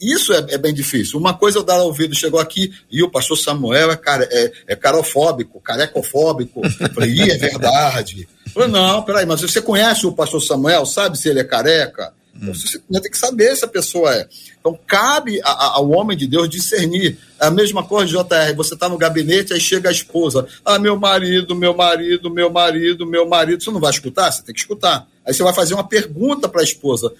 Isso 0.00 0.34
é, 0.34 0.44
é, 0.50 0.58
bem 0.58 0.74
difícil. 0.74 1.18
Uma 1.18 1.32
coisa 1.32 1.58
eu 1.58 1.62
dar 1.62 1.80
ouvido, 1.82 2.14
chegou 2.14 2.38
aqui 2.38 2.70
e 2.90 3.02
o 3.02 3.10
pastor 3.10 3.38
Samuel 3.38 3.90
é, 3.90 3.96
cara, 3.96 4.28
é, 4.30 4.52
é 4.66 4.76
carofóbico, 4.76 5.60
carecofóbico. 5.60 6.60
Eu 6.64 6.90
falei, 6.92 7.30
é 7.30 7.38
verdade. 7.38 8.28
Falei, 8.52 8.68
não, 8.68 9.02
peraí, 9.02 9.26
mas 9.26 9.40
você 9.40 9.60
conhece 9.60 10.06
o 10.06 10.12
pastor 10.12 10.42
Samuel, 10.42 10.86
sabe 10.86 11.18
se 11.18 11.28
ele 11.28 11.40
é 11.40 11.44
careca? 11.44 12.12
Hum. 12.40 12.52
Você 12.52 12.78
tem 12.78 13.10
que 13.10 13.18
saber 13.18 13.56
se 13.56 13.64
a 13.64 13.68
pessoa 13.68 14.14
é. 14.14 14.28
Então, 14.60 14.78
cabe 14.86 15.40
a, 15.42 15.50
a, 15.50 15.66
ao 15.76 15.90
homem 15.90 16.16
de 16.16 16.26
Deus 16.26 16.48
discernir. 16.48 17.18
É 17.40 17.46
a 17.46 17.50
mesma 17.50 17.82
coisa, 17.82 18.12
JR. 18.12 18.54
Você 18.56 18.74
está 18.74 18.88
no 18.88 18.96
gabinete, 18.96 19.52
aí 19.52 19.60
chega 19.60 19.88
a 19.88 19.92
esposa. 19.92 20.46
Ah, 20.64 20.78
meu 20.78 20.96
marido, 20.96 21.54
meu 21.54 21.74
marido, 21.74 22.30
meu 22.30 22.50
marido, 22.50 23.06
meu 23.06 23.26
marido. 23.26 23.62
Você 23.62 23.70
não 23.70 23.80
vai 23.80 23.90
escutar? 23.90 24.30
Você 24.30 24.42
tem 24.42 24.54
que 24.54 24.60
escutar. 24.60 25.08
Aí 25.26 25.34
você 25.34 25.42
vai 25.42 25.52
fazer 25.52 25.74
uma 25.74 25.84
pergunta 25.84 26.48
para 26.48 26.60
a 26.60 26.64
esposa: 26.64 27.12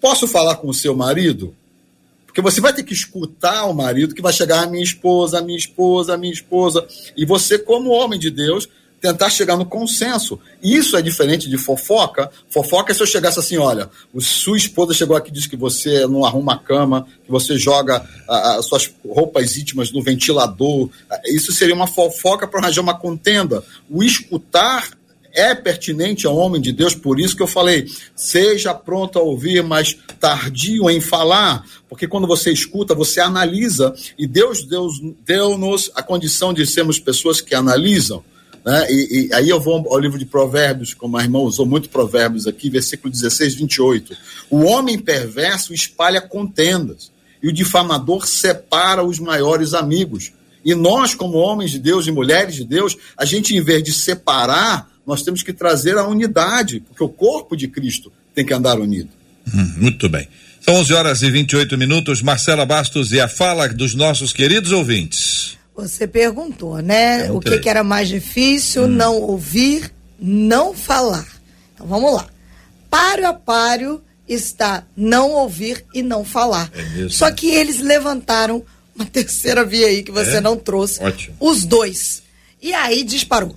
Posso 0.00 0.26
falar 0.26 0.56
com 0.56 0.68
o 0.68 0.74
seu 0.74 0.94
marido? 0.94 1.54
Porque 2.26 2.42
você 2.42 2.60
vai 2.60 2.72
ter 2.72 2.82
que 2.82 2.92
escutar 2.92 3.64
o 3.64 3.72
marido 3.72 4.14
que 4.14 4.20
vai 4.20 4.32
chegar 4.32 4.64
a 4.64 4.66
minha 4.66 4.84
esposa, 4.84 5.38
a 5.38 5.42
minha 5.42 5.56
esposa, 5.56 6.14
a 6.14 6.18
minha 6.18 6.32
esposa. 6.32 6.86
E 7.16 7.24
você, 7.24 7.58
como 7.58 7.90
homem 7.90 8.18
de 8.18 8.30
Deus, 8.30 8.68
tentar 9.00 9.30
chegar 9.30 9.56
no 9.56 9.64
consenso. 9.66 10.38
Isso 10.62 10.96
é 10.96 11.02
diferente 11.02 11.48
de 11.48 11.58
fofoca. 11.58 12.30
Fofoca 12.48 12.92
é 12.92 12.94
se 12.94 13.02
eu 13.02 13.06
chegasse 13.06 13.38
assim, 13.38 13.56
olha, 13.56 13.90
sua 14.18 14.56
esposa 14.56 14.94
chegou 14.94 15.16
aqui 15.16 15.30
e 15.30 15.32
disse 15.32 15.48
que 15.48 15.56
você 15.56 16.06
não 16.06 16.24
arruma 16.24 16.54
a 16.54 16.58
cama, 16.58 17.06
que 17.24 17.30
você 17.30 17.56
joga 17.58 18.04
as 18.28 18.66
suas 18.66 18.90
roupas 19.06 19.56
íntimas 19.56 19.92
no 19.92 20.02
ventilador. 20.02 20.88
Isso 21.26 21.52
seria 21.52 21.74
uma 21.74 21.86
fofoca 21.86 22.46
para 22.46 22.60
arranjar 22.60 22.82
uma 22.82 22.98
contenda. 22.98 23.62
O 23.88 24.02
escutar 24.02 24.90
é 25.36 25.54
pertinente 25.54 26.26
ao 26.26 26.34
homem 26.34 26.60
de 26.60 26.72
Deus, 26.72 26.94
por 26.94 27.20
isso 27.20 27.36
que 27.36 27.42
eu 27.42 27.46
falei, 27.46 27.86
seja 28.14 28.72
pronto 28.72 29.18
a 29.18 29.22
ouvir, 29.22 29.62
mas 29.62 29.94
tardio 30.18 30.88
em 30.88 30.98
falar, 30.98 31.62
porque 31.90 32.08
quando 32.08 32.26
você 32.26 32.50
escuta, 32.50 32.94
você 32.94 33.20
analisa, 33.20 33.94
e 34.18 34.26
Deus, 34.26 34.64
Deus 34.64 34.94
deu-nos 35.26 35.90
a 35.94 36.02
condição 36.02 36.54
de 36.54 36.66
sermos 36.66 36.98
pessoas 36.98 37.42
que 37.42 37.54
analisam. 37.54 38.24
Né? 38.66 38.86
E, 38.90 39.28
e, 39.28 39.34
aí 39.34 39.48
eu 39.48 39.60
vou 39.60 39.86
ao 39.88 39.98
livro 39.98 40.18
de 40.18 40.26
Provérbios, 40.26 40.92
como 40.92 41.16
a 41.16 41.22
irmã 41.22 41.38
usou 41.38 41.64
muito 41.64 41.88
Provérbios 41.88 42.48
aqui, 42.48 42.68
versículo 42.68 43.12
16, 43.12 43.54
28. 43.54 44.16
O 44.50 44.64
homem 44.64 44.98
perverso 44.98 45.72
espalha 45.72 46.20
contendas, 46.20 47.12
e 47.40 47.48
o 47.48 47.52
difamador 47.52 48.26
separa 48.26 49.04
os 49.04 49.20
maiores 49.20 49.72
amigos. 49.72 50.32
E 50.64 50.74
nós, 50.74 51.14
como 51.14 51.38
homens 51.38 51.70
de 51.70 51.78
Deus 51.78 52.08
e 52.08 52.10
mulheres 52.10 52.56
de 52.56 52.64
Deus, 52.64 52.96
a 53.16 53.24
gente, 53.24 53.54
em 53.54 53.60
vez 53.60 53.84
de 53.84 53.92
separar, 53.92 54.90
nós 55.06 55.22
temos 55.22 55.44
que 55.44 55.52
trazer 55.52 55.96
a 55.96 56.08
unidade, 56.08 56.80
porque 56.80 57.04
o 57.04 57.08
corpo 57.08 57.56
de 57.56 57.68
Cristo 57.68 58.12
tem 58.34 58.44
que 58.44 58.52
andar 58.52 58.80
unido. 58.80 59.10
Hum, 59.54 59.74
muito 59.76 60.08
bem. 60.08 60.26
São 60.60 60.74
11 60.74 60.92
horas 60.94 61.22
e 61.22 61.30
28 61.30 61.78
minutos. 61.78 62.20
Marcela 62.20 62.66
Bastos 62.66 63.12
e 63.12 63.20
a 63.20 63.28
fala 63.28 63.68
dos 63.68 63.94
nossos 63.94 64.32
queridos 64.32 64.72
ouvintes. 64.72 65.55
Você 65.76 66.06
perguntou, 66.06 66.78
né? 66.78 67.30
O 67.30 67.38
que, 67.38 67.58
que, 67.58 67.68
era 67.68 67.84
mais 67.84 68.08
difícil? 68.08 68.84
Hum. 68.84 68.88
Não 68.88 69.20
ouvir, 69.20 69.92
não 70.18 70.74
falar. 70.74 71.26
Então 71.74 71.86
vamos 71.86 72.14
lá. 72.14 72.26
Páreo 72.88 73.26
a 73.26 73.34
páreo 73.34 74.02
está 74.26 74.84
não 74.96 75.32
ouvir 75.32 75.84
e 75.92 76.02
não 76.02 76.24
falar. 76.24 76.70
É 76.74 77.08
Só 77.08 77.30
que 77.30 77.48
eles 77.48 77.80
levantaram 77.80 78.64
uma 78.94 79.04
terceira 79.06 79.64
via 79.64 79.88
aí 79.88 80.02
que 80.02 80.10
você 80.10 80.36
é? 80.36 80.40
não 80.40 80.56
trouxe. 80.56 81.02
Ótimo. 81.02 81.36
Os 81.38 81.64
dois. 81.64 82.22
E 82.62 82.72
aí 82.72 83.04
disparou. 83.04 83.54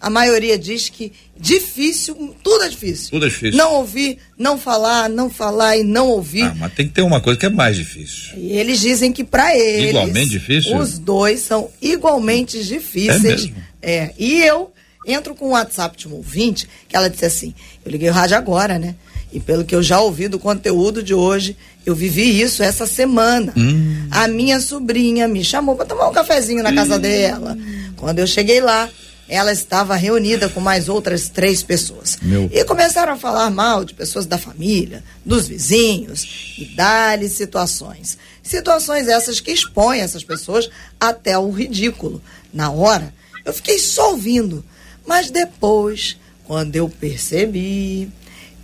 A 0.00 0.08
maioria 0.08 0.56
diz 0.56 0.88
que 0.88 1.12
difícil, 1.36 2.36
tudo 2.42 2.64
é 2.64 2.68
difícil. 2.68 3.10
Tudo 3.10 3.26
é 3.26 3.28
difícil. 3.28 3.58
Não 3.58 3.74
ouvir, 3.74 4.18
não 4.38 4.56
falar, 4.56 5.08
não 5.08 5.28
falar 5.28 5.76
e 5.76 5.82
não 5.82 6.08
ouvir. 6.08 6.44
Ah, 6.44 6.54
mas 6.56 6.72
tem 6.74 6.86
que 6.86 6.94
ter 6.94 7.02
uma 7.02 7.20
coisa 7.20 7.38
que 7.38 7.46
é 7.46 7.50
mais 7.50 7.76
difícil. 7.76 8.36
E 8.36 8.52
eles 8.52 8.80
dizem 8.80 9.12
que 9.12 9.24
para 9.24 9.56
eles. 9.56 9.90
Igualmente 9.90 10.30
difícil? 10.30 10.76
Os 10.76 10.98
dois 10.98 11.40
são 11.40 11.68
igualmente 11.82 12.62
difíceis. 12.62 13.24
É 13.24 13.28
mesmo? 13.28 13.56
É. 13.82 14.12
E 14.16 14.40
eu 14.42 14.72
entro 15.04 15.34
com 15.34 15.46
o 15.46 15.50
WhatsApp 15.50 15.96
de 15.96 16.06
um 16.06 16.14
ouvinte, 16.14 16.68
que 16.88 16.96
ela 16.96 17.10
disse 17.10 17.24
assim: 17.24 17.54
eu 17.84 17.90
liguei 17.90 18.08
o 18.08 18.12
rádio 18.12 18.36
agora, 18.36 18.78
né? 18.78 18.94
E 19.32 19.40
pelo 19.40 19.64
que 19.64 19.74
eu 19.74 19.82
já 19.82 20.00
ouvi 20.00 20.26
do 20.26 20.38
conteúdo 20.38 21.02
de 21.02 21.12
hoje, 21.12 21.56
eu 21.84 21.94
vivi 21.94 22.40
isso 22.40 22.62
essa 22.62 22.86
semana. 22.86 23.52
Hum. 23.56 24.06
A 24.10 24.26
minha 24.26 24.60
sobrinha 24.60 25.28
me 25.28 25.44
chamou 25.44 25.76
para 25.76 25.84
tomar 25.84 26.08
um 26.08 26.12
cafezinho 26.12 26.62
na 26.62 26.72
casa 26.72 26.96
hum. 26.96 27.00
dela. 27.00 27.58
Quando 27.96 28.20
eu 28.20 28.26
cheguei 28.26 28.60
lá, 28.60 28.88
ela 29.28 29.52
estava 29.52 29.94
reunida 29.94 30.48
com 30.48 30.60
mais 30.60 30.88
outras 30.88 31.28
três 31.28 31.62
pessoas. 31.62 32.16
Meu. 32.22 32.48
E 32.52 32.64
começaram 32.64 33.12
a 33.12 33.16
falar 33.16 33.50
mal 33.50 33.84
de 33.84 33.92
pessoas 33.92 34.24
da 34.24 34.38
família, 34.38 35.04
dos 35.24 35.46
vizinhos, 35.46 36.54
e 36.56 36.64
dar-lhe 36.74 37.28
situações. 37.28 38.16
Situações 38.42 39.06
essas 39.06 39.40
que 39.40 39.52
expõem 39.52 40.00
essas 40.00 40.24
pessoas 40.24 40.70
até 40.98 41.38
o 41.38 41.50
ridículo. 41.50 42.22
Na 42.52 42.70
hora, 42.70 43.12
eu 43.44 43.52
fiquei 43.52 43.78
só 43.78 44.12
ouvindo. 44.12 44.64
Mas 45.06 45.30
depois, 45.30 46.16
quando 46.44 46.74
eu 46.74 46.88
percebi, 46.88 48.10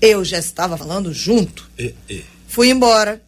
eu 0.00 0.24
já 0.24 0.38
estava 0.38 0.76
falando 0.76 1.12
junto. 1.12 1.70
Fui 2.48 2.70
embora 2.70 3.20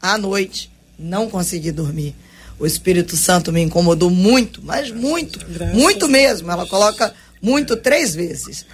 à 0.00 0.18
noite, 0.18 0.70
não 0.98 1.30
consegui 1.30 1.72
dormir. 1.72 2.14
O 2.62 2.66
Espírito 2.66 3.16
Santo 3.16 3.52
me 3.52 3.60
incomodou 3.60 4.08
muito, 4.08 4.62
mas 4.62 4.88
muito, 4.92 5.40
muito 5.74 6.06
mesmo. 6.06 6.48
Ela 6.48 6.64
coloca 6.64 7.12
muito 7.42 7.76
três 7.76 8.14
vezes. 8.14 8.64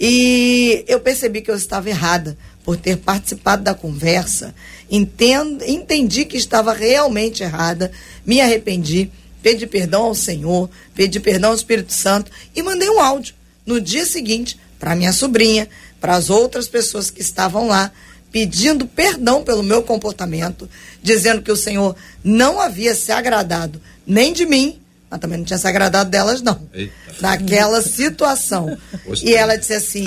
E 0.00 0.82
eu 0.88 0.98
percebi 1.00 1.42
que 1.42 1.50
eu 1.50 1.54
estava 1.54 1.90
errada 1.90 2.34
por 2.64 2.78
ter 2.78 2.96
participado 2.96 3.62
da 3.62 3.74
conversa. 3.74 4.54
Entendo, 4.90 5.62
entendi 5.64 6.24
que 6.24 6.38
estava 6.38 6.72
realmente 6.72 7.42
errada, 7.42 7.92
me 8.24 8.40
arrependi, 8.40 9.10
pedi 9.42 9.66
perdão 9.66 10.04
ao 10.04 10.14
Senhor, 10.14 10.70
pedi 10.94 11.20
perdão 11.20 11.50
ao 11.50 11.56
Espírito 11.56 11.92
Santo 11.92 12.30
e 12.54 12.62
mandei 12.62 12.88
um 12.88 13.02
áudio 13.02 13.34
no 13.66 13.82
dia 13.82 14.06
seguinte 14.06 14.58
para 14.80 14.96
minha 14.96 15.12
sobrinha, 15.12 15.68
para 16.00 16.14
as 16.14 16.30
outras 16.30 16.68
pessoas 16.68 17.10
que 17.10 17.20
estavam 17.20 17.68
lá, 17.68 17.92
pedindo 18.30 18.86
perdão 18.86 19.42
pelo 19.42 19.62
meu 19.62 19.82
comportamento, 19.82 20.68
dizendo 21.02 21.42
que 21.42 21.52
o 21.52 21.56
Senhor 21.56 21.96
não 22.22 22.60
havia 22.60 22.94
se 22.94 23.12
agradado 23.12 23.80
nem 24.06 24.32
de 24.32 24.46
mim, 24.46 24.78
mas 25.10 25.20
também 25.20 25.38
não 25.38 25.44
tinha 25.44 25.58
se 25.58 25.66
agradado 25.66 26.10
delas, 26.10 26.42
não. 26.42 26.60
Eita. 26.72 26.92
Naquela 27.20 27.80
situação. 27.82 28.76
E 29.22 29.34
ela 29.34 29.56
disse 29.56 29.74
assim. 29.74 30.04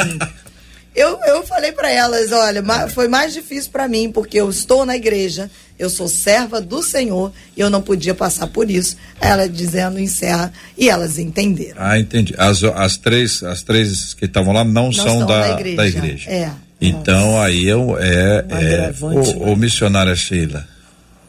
Eu, 0.96 1.20
eu 1.28 1.46
falei 1.46 1.72
para 1.72 1.90
elas, 1.90 2.32
olha, 2.32 2.64
foi 2.90 3.08
mais 3.08 3.34
difícil 3.34 3.72
para 3.72 3.88
mim, 3.88 4.12
porque 4.12 4.38
eu 4.38 4.50
estou 4.50 4.86
na 4.86 4.98
igreja, 4.98 5.50
eu 5.78 5.90
sou 5.90 6.10
serva 6.10 6.60
do 6.60 6.84
Senhor, 6.84 7.32
e 7.56 7.62
eu 7.62 7.70
não 7.70 7.82
podia 7.82 8.14
passar 8.14 8.48
por 8.48 8.70
isso. 8.70 8.98
Ela 9.22 9.48
dizendo, 9.48 10.00
encerra, 10.00 10.52
e 10.78 10.90
elas 10.90 11.18
entenderam. 11.18 11.78
Ah, 11.78 11.98
entendi. 11.98 12.34
As, 12.38 12.64
as 12.64 12.98
três, 12.98 13.42
as 13.44 13.62
três 13.62 14.14
que 14.14 14.26
estavam 14.26 14.52
lá 14.52 14.66
não, 14.66 14.92
são 14.92 15.06
estão 15.06 15.26
da, 15.26 15.40
da 15.40 15.54
da 15.54 15.62
igreja. 15.62 15.98
igreja. 16.00 16.30
É. 16.30 16.52
Então 16.82 17.42
aí 17.42 17.66
eu 17.66 17.98
é, 18.00 18.46
é 18.50 18.94
o, 19.02 19.52
o 19.52 19.56
missionária 19.56 20.16
Sheila. 20.16 20.68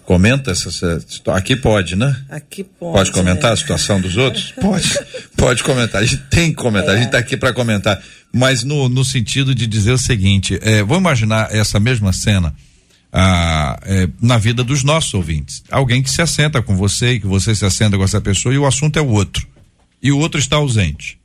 Comenta 0.05 0.51
essa, 0.51 0.69
essa 0.71 1.01
situa- 1.07 1.37
aqui 1.37 1.55
pode, 1.55 1.95
né? 1.95 2.17
Aqui 2.29 2.65
pode. 2.65 2.93
Pode 2.95 3.13
comentar 3.13 3.51
né? 3.51 3.55
a 3.55 3.57
situação 3.57 4.01
dos 4.01 4.17
outros? 4.17 4.53
Pode. 4.61 4.99
Pode 5.37 5.63
comentar. 5.63 6.03
A 6.03 6.05
gente 6.05 6.23
tem 6.29 6.51
que 6.51 6.57
comentar. 6.57 6.95
A 6.95 6.97
gente 6.97 7.07
está 7.07 7.19
aqui 7.19 7.37
para 7.37 7.53
comentar. 7.53 8.03
Mas 8.33 8.65
no, 8.65 8.89
no 8.89 9.05
sentido 9.05 9.55
de 9.55 9.69
dizer 9.69 9.93
o 9.93 9.99
seguinte: 9.99 10.59
é, 10.63 10.83
vou 10.83 10.99
imaginar 10.99 11.55
essa 11.55 11.79
mesma 11.79 12.13
cena 12.13 12.53
ah, 13.13 13.79
é, 13.85 14.09
na 14.21 14.37
vida 14.37 14.65
dos 14.65 14.83
nossos 14.83 15.15
ouvintes. 15.15 15.63
Alguém 15.71 16.03
que 16.03 16.11
se 16.11 16.21
assenta 16.21 16.61
com 16.61 16.77
você 16.77 17.13
e 17.13 17.21
que 17.21 17.27
você 17.29 17.55
se 17.55 17.65
assenta 17.65 17.97
com 17.97 18.03
essa 18.03 18.21
pessoa 18.21 18.53
e 18.53 18.59
o 18.59 18.67
assunto 18.67 18.99
é 18.99 19.03
o 19.03 19.09
outro. 19.09 19.47
E 20.03 20.11
o 20.11 20.19
outro 20.19 20.41
está 20.41 20.57
ausente. 20.57 21.19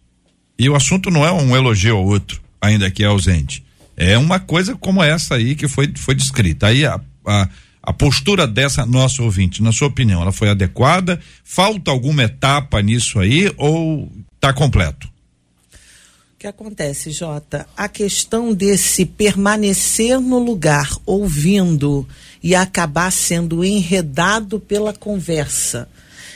E 0.59 0.69
o 0.69 0.75
assunto 0.75 1.09
não 1.09 1.25
é 1.25 1.31
um 1.31 1.55
elogio 1.55 1.97
ao 1.97 2.05
outro, 2.05 2.39
ainda 2.61 2.91
que 2.91 3.03
é 3.03 3.07
ausente. 3.07 3.64
É 3.97 4.17
uma 4.17 4.39
coisa 4.39 4.75
como 4.75 5.01
essa 5.01 5.36
aí 5.36 5.55
que 5.55 5.67
foi, 5.67 5.91
foi 5.95 6.15
descrita. 6.15 6.67
Aí 6.67 6.86
a, 6.86 6.99
a, 7.25 7.49
a 7.81 7.93
postura 7.93 8.45
dessa 8.45 8.86
nossa 8.86 9.23
ouvinte, 9.23 9.63
na 9.63 9.71
sua 9.71 9.88
opinião, 9.88 10.21
ela 10.21 10.31
foi 10.31 10.49
adequada? 10.49 11.19
Falta 11.43 11.91
alguma 11.91 12.23
etapa 12.23 12.81
nisso 12.81 13.19
aí 13.19 13.51
ou 13.58 14.12
está 14.36 14.51
completo? 14.51 15.08
O 16.36 16.38
que 16.38 16.47
acontece, 16.47 17.12
Jota? 17.12 17.65
A 17.75 17.88
questão 17.88 18.53
desse 18.53 19.05
permanecer 19.05 20.19
no 20.19 20.38
lugar, 20.38 20.91
ouvindo 21.05 22.08
e 22.43 22.53
acabar 22.53 23.12
sendo 23.12 23.63
enredado 23.63 24.60
pela 24.60 24.93
conversa. 24.93 25.88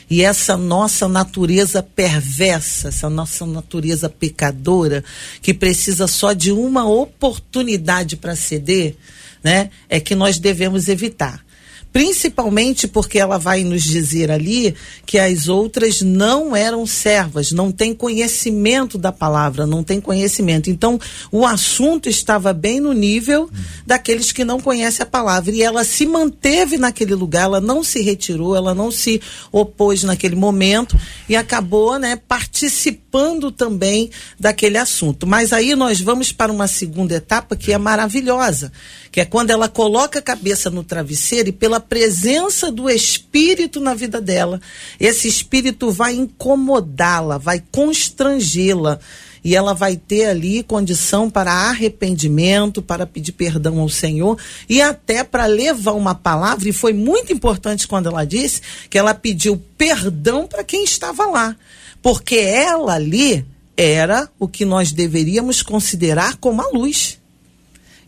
E 0.09 0.23
essa 0.23 0.57
nossa 0.57 1.07
natureza 1.07 1.83
perversa, 1.83 2.87
essa 2.87 3.09
nossa 3.09 3.45
natureza 3.45 4.09
pecadora, 4.09 5.03
que 5.41 5.53
precisa 5.53 6.07
só 6.07 6.33
de 6.33 6.51
uma 6.51 6.89
oportunidade 6.89 8.15
para 8.15 8.35
ceder, 8.35 8.95
né? 9.43 9.69
É 9.87 9.99
que 9.99 10.15
nós 10.15 10.39
devemos 10.39 10.87
evitar. 10.87 11.45
Principalmente 11.91 12.87
porque 12.87 13.17
ela 13.17 13.39
vai 13.39 13.63
nos 13.63 13.83
dizer 13.83 14.29
ali 14.29 14.75
que 15.07 15.17
as 15.17 15.47
outras 15.47 16.01
não 16.01 16.55
eram 16.55 16.85
servas, 16.85 17.51
não 17.51 17.71
têm 17.71 17.95
conhecimento 17.95 18.95
da 18.95 19.11
palavra, 19.11 19.65
não 19.65 19.83
têm 19.83 19.99
conhecimento. 19.99 20.69
Então, 20.69 20.99
o 21.31 21.45
assunto 21.45 22.07
estava 22.07 22.53
bem 22.53 22.79
no 22.79 22.93
nível 22.93 23.49
daqueles 23.87 24.31
que 24.31 24.45
não 24.45 24.59
conhecem 24.59 25.01
a 25.01 25.05
palavra. 25.05 25.51
E 25.51 25.63
ela 25.63 25.83
se 25.83 26.05
manteve 26.05 26.77
naquele 26.77 27.15
lugar, 27.15 27.45
ela 27.45 27.59
não 27.59 27.83
se 27.83 28.01
retirou, 28.01 28.55
ela 28.55 28.75
não 28.75 28.91
se 28.91 29.19
opôs 29.51 30.03
naquele 30.03 30.35
momento 30.35 30.95
e 31.27 31.35
acabou, 31.35 31.97
né, 31.97 32.15
participando 32.15 33.51
também 33.51 34.11
daquele 34.39 34.77
assunto. 34.77 35.25
Mas 35.25 35.51
aí 35.51 35.75
nós 35.75 35.99
vamos 35.99 36.31
para 36.31 36.51
uma 36.51 36.67
segunda 36.67 37.15
etapa 37.15 37.55
que 37.55 37.73
é 37.73 37.77
maravilhosa, 37.77 38.71
que 39.11 39.19
é 39.19 39.25
quando 39.25 39.49
ela 39.49 39.67
coloca 39.67 40.19
a 40.19 40.21
cabeça 40.21 40.69
no 40.69 40.83
travesseiro 40.83 41.49
e 41.49 41.51
pela 41.51 41.78
presença 41.79 42.71
do 42.71 42.89
espírito 42.89 43.79
na 43.79 43.93
vida 43.93 44.21
dela, 44.21 44.61
esse 44.99 45.27
espírito 45.27 45.91
vai 45.91 46.15
incomodá-la, 46.15 47.37
vai 47.37 47.63
constrangê-la 47.71 48.99
e 49.43 49.55
ela 49.55 49.73
vai 49.73 49.95
ter 49.95 50.25
ali 50.25 50.63
condição 50.63 51.29
para 51.29 51.51
arrependimento, 51.51 52.81
para 52.81 53.05
pedir 53.05 53.31
perdão 53.31 53.79
ao 53.79 53.89
Senhor 53.89 54.37
e 54.67 54.81
até 54.81 55.23
para 55.23 55.45
levar 55.45 55.93
uma 55.93 56.15
palavra. 56.15 56.69
E 56.69 56.73
foi 56.73 56.93
muito 56.93 57.31
importante 57.31 57.87
quando 57.87 58.07
ela 58.07 58.25
disse 58.25 58.61
que 58.89 58.97
ela 58.97 59.13
pediu 59.13 59.61
perdão 59.77 60.47
para 60.47 60.63
quem 60.63 60.83
estava 60.83 61.25
lá, 61.25 61.55
porque 62.01 62.35
ela 62.35 62.95
ali 62.95 63.45
era 63.77 64.29
o 64.37 64.47
que 64.47 64.65
nós 64.65 64.91
deveríamos 64.91 65.61
considerar 65.61 66.35
como 66.37 66.61
a 66.61 66.69
luz. 66.69 67.18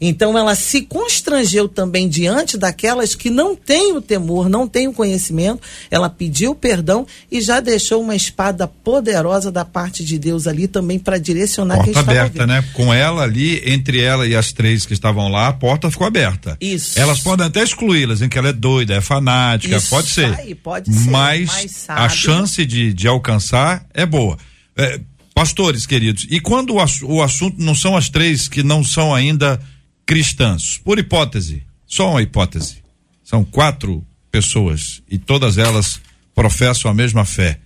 Então 0.04 0.36
ela 0.36 0.56
se 0.56 0.82
constrangeu 0.82 1.70
também 1.70 2.10
diante 2.10 2.58
daquelas 2.58 3.14
que 3.14 3.30
não 3.30 3.56
têm 3.56 3.96
o 3.96 4.02
temor, 4.02 4.50
não 4.50 4.68
têm 4.68 4.88
o 4.88 4.94
conhecimento. 4.94 5.62
Ela 5.92 6.10
pediu 6.10 6.56
perdão 6.56 7.06
e 7.32 7.40
já 7.40 7.60
deixou 7.60 8.02
uma 8.02 8.16
espada 8.16 8.68
poderosa 8.68 9.52
da 9.52 9.64
parte 9.64 10.04
de 10.04 10.18
Deus 10.18 10.48
ali 10.48 10.68
também 10.68 10.98
para 10.98 11.20
direcionar 11.20 11.84
quem 11.84 11.94
Porta 11.94 12.00
estava 12.12 12.20
aberta, 12.20 12.48
né? 12.48 12.64
Com 12.74 12.92
ela 12.92 13.22
ali, 13.22 13.62
entre 13.72 14.02
ela 14.02 14.26
e 14.26 14.36
as 14.36 14.52
três 14.52 14.88
que 14.88 14.94
estavam 14.94 15.28
lá, 15.28 15.50
a 15.50 15.54
porta 15.54 15.92
ficou 15.92 16.08
aberta. 16.08 16.58
Isso. 16.60 17.00
Elas 17.00 17.20
podem 17.20 17.46
até 17.46 17.62
excluí-las, 17.62 18.24
em 18.24 18.28
que 18.30 18.40
ela 18.40 18.50
é 18.50 18.54
doida, 18.54 18.96
é 18.96 19.02
fanática, 19.02 19.76
Isso 19.78 19.90
pode 19.90 20.08
ser. 20.08 20.34
aí, 20.40 20.56
pode 20.56 20.92
ser, 20.92 21.10
Mas, 21.12 21.46
mas 21.48 21.66
a 21.88 21.96
sabe- 21.96 22.16
chance 22.16 22.66
de, 22.66 22.92
de 22.92 23.08
alcançar 23.08 23.86
é 23.94 24.06
boa. 24.06 24.36
É, 24.76 25.00
pastores 25.36 25.86
queridos, 25.86 26.26
e 26.30 26.40
quando 26.40 26.76
o, 26.76 26.80
o 27.04 27.22
assunto 27.22 27.58
não 27.60 27.76
são 27.76 27.96
as 27.96 28.10
três 28.10 28.48
que 28.48 28.64
não 28.64 28.84
são 28.84 29.14
ainda 29.14 29.60
cristãs, 30.12 30.78
por 30.84 31.00
hipótese, 31.00 31.63
só 31.88 32.12
uma 32.12 32.21
hipótese, 32.21 32.84
são 33.24 33.45
quatro 33.45 34.06
pessoas 34.30 35.02
e 35.10 35.17
todas 35.17 35.58
elas 35.58 36.02
professam 36.36 36.91
a 36.91 36.93
mesma 36.93 37.24
fé. 37.24 37.60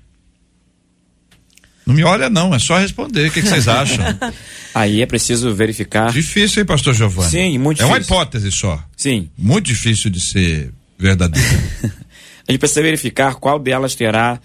Não 1.87 1.95
me 1.95 2.03
olha 2.03 2.29
não, 2.29 2.53
é 2.53 2.59
só 2.59 2.77
responder, 2.77 3.29
o 3.29 3.31
que, 3.31 3.41
que 3.41 3.47
vocês 3.47 3.67
acham? 3.67 4.05
Aí 4.75 5.01
é 5.01 5.07
preciso 5.07 5.55
verificar. 5.55 6.11
Difícil, 6.11 6.61
hein, 6.61 6.67
pastor 6.67 6.93
Giovanni? 6.93 7.31
Sim, 7.31 7.57
muito 7.57 7.81
É 7.81 7.85
uma 7.87 7.97
difícil. 7.97 8.15
hipótese 8.15 8.51
só. 8.51 8.83
Sim. 8.95 9.27
Muito 9.35 9.65
difícil 9.65 10.11
de 10.11 10.19
ser 10.19 10.71
verdadeiro. 10.99 11.49
A 12.47 12.51
gente 12.51 12.59
precisa 12.59 12.83
verificar 12.83 13.33
qual 13.37 13.57
delas 13.57 13.95
terá, 13.95 14.39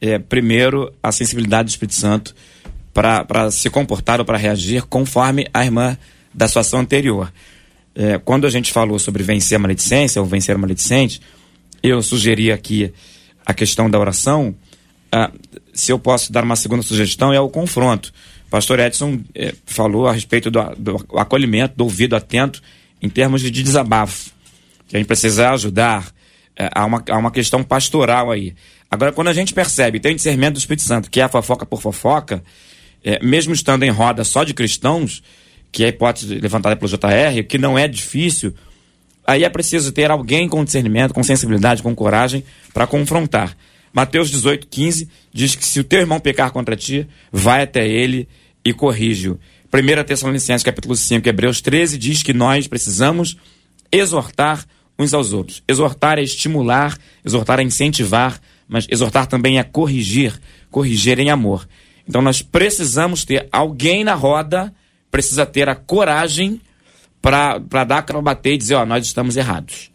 eh, 0.00 0.20
primeiro, 0.20 0.94
a 1.02 1.10
sensibilidade 1.10 1.64
do 1.66 1.70
Espírito 1.70 1.96
Santo 1.96 2.32
para 2.94 3.50
se 3.50 3.68
comportar 3.70 4.20
ou 4.20 4.24
para 4.24 4.38
reagir 4.38 4.82
conforme 4.82 5.48
a 5.52 5.64
irmã 5.64 5.98
da 6.32 6.46
situação 6.48 6.80
anterior. 6.80 7.32
Eh, 7.94 8.18
quando 8.24 8.46
a 8.46 8.50
gente 8.50 8.72
falou 8.72 8.98
sobre 8.98 9.22
vencer 9.22 9.56
a 9.56 9.58
maledicência 9.58 10.20
ou 10.20 10.26
vencer 10.26 10.54
a 10.54 10.58
maledicente, 10.58 11.20
eu 11.82 12.02
sugeri 12.02 12.52
aqui 12.52 12.92
a 13.44 13.52
questão 13.54 13.90
da 13.90 13.98
oração. 13.98 14.54
Ah, 15.10 15.30
se 15.72 15.92
eu 15.92 15.98
posso 15.98 16.32
dar 16.32 16.44
uma 16.44 16.56
segunda 16.56 16.82
sugestão, 16.82 17.32
é 17.32 17.40
o 17.40 17.48
confronto. 17.48 18.12
O 18.46 18.50
pastor 18.50 18.78
Edson 18.78 19.20
eh, 19.34 19.54
falou 19.66 20.06
a 20.06 20.12
respeito 20.12 20.50
do, 20.50 20.62
do 20.76 21.18
acolhimento, 21.18 21.74
do 21.76 21.84
ouvido 21.84 22.14
atento, 22.14 22.62
em 23.02 23.08
termos 23.08 23.40
de 23.40 23.50
desabafo 23.50 24.30
que 24.90 24.96
a 24.96 24.98
gente 24.98 25.06
precisa 25.06 25.50
ajudar 25.50 26.12
é, 26.56 26.68
uma, 26.80 27.02
uma 27.10 27.30
questão 27.30 27.62
pastoral 27.62 28.28
aí. 28.28 28.54
Agora, 28.90 29.12
quando 29.12 29.28
a 29.28 29.32
gente 29.32 29.54
percebe, 29.54 30.00
tem 30.00 30.12
o 30.12 30.16
discernimento 30.16 30.54
do 30.54 30.58
Espírito 30.58 30.82
Santo, 30.82 31.08
que 31.08 31.20
é 31.20 31.22
a 31.22 31.28
fofoca 31.28 31.64
por 31.64 31.80
fofoca, 31.80 32.42
é, 33.04 33.24
mesmo 33.24 33.54
estando 33.54 33.84
em 33.84 33.90
roda 33.90 34.24
só 34.24 34.42
de 34.42 34.52
cristãos, 34.52 35.22
que 35.72 35.82
é 35.82 35.86
a 35.86 35.88
hipótese 35.90 36.34
levantada 36.36 36.76
pelo 36.76 36.90
JR, 36.90 37.44
que 37.48 37.58
não 37.58 37.78
é 37.78 37.86
difícil, 37.86 38.54
aí 39.26 39.44
é 39.44 39.48
preciso 39.48 39.92
ter 39.92 40.10
alguém 40.10 40.48
com 40.48 40.64
discernimento, 40.64 41.14
com 41.14 41.22
sensibilidade, 41.22 41.82
com 41.82 41.94
coragem 41.94 42.44
para 42.74 42.86
confrontar. 42.86 43.56
Mateus 43.92 44.30
18, 44.30 44.66
15 44.68 45.08
diz 45.32 45.54
que 45.54 45.64
se 45.64 45.80
o 45.80 45.84
teu 45.84 46.00
irmão 46.00 46.20
pecar 46.20 46.52
contra 46.52 46.76
ti, 46.76 47.06
vai 47.32 47.62
até 47.62 47.86
ele 47.86 48.28
e 48.64 48.72
corrige-o. 48.72 49.38
1 49.72 50.04
Tessalonicenses 50.04 50.64
capítulo 50.64 50.96
5, 50.96 51.28
Hebreus 51.28 51.60
13 51.60 51.96
diz 51.96 52.22
que 52.22 52.32
nós 52.32 52.66
precisamos 52.66 53.36
exortar 53.92 54.64
uns 54.98 55.14
aos 55.14 55.32
outros. 55.32 55.62
Exortar 55.66 56.18
é 56.18 56.22
estimular, 56.22 56.96
exortar 57.24 57.60
é 57.60 57.62
incentivar, 57.62 58.40
mas 58.68 58.86
exortar 58.90 59.26
também 59.26 59.58
é 59.58 59.62
corrigir, 59.64 60.38
corrigir 60.70 61.18
em 61.18 61.30
amor. 61.30 61.68
Então 62.06 62.20
nós 62.20 62.42
precisamos 62.42 63.24
ter 63.24 63.48
alguém 63.50 64.04
na 64.04 64.14
roda, 64.14 64.72
precisa 65.10 65.44
ter 65.44 65.68
a 65.68 65.74
coragem 65.74 66.60
para 67.20 67.58
dar 67.84 68.02
para 68.02 68.20
bater 68.20 68.54
e 68.54 68.58
dizer, 68.58 68.74
ó, 68.74 68.86
nós 68.86 69.04
estamos 69.04 69.36
errados. 69.36 69.90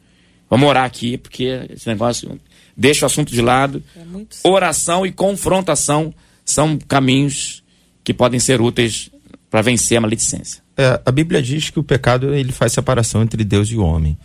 Vamos 0.50 0.70
orar 0.70 0.86
aqui, 0.86 1.18
porque 1.18 1.68
esse 1.70 1.88
negócio 1.88 2.40
deixa 2.78 3.06
o 3.06 3.08
assunto 3.08 3.32
de 3.32 3.42
lado. 3.42 3.84
É 3.96 4.48
Oração 4.48 5.06
e 5.06 5.12
confrontação 5.12 6.14
são 6.44 6.78
caminhos 6.78 7.64
que 8.04 8.14
podem 8.14 8.40
ser 8.40 8.62
úteis 8.62 9.10
para 9.50 9.62
vencer 9.62 9.98
a 9.98 10.02
maledicência. 10.02 10.62
É, 10.78 11.02
a 11.06 11.12
Bíblia 11.12 11.42
diz 11.42 11.70
que 11.70 11.80
o 11.80 11.84
pecado 11.84 12.34
ele 12.34 12.52
faz 12.52 12.74
separação 12.74 13.24
entre 13.24 13.44
Deus 13.44 13.70
e 13.70 13.78
o 13.78 13.84
homem. 13.84 14.18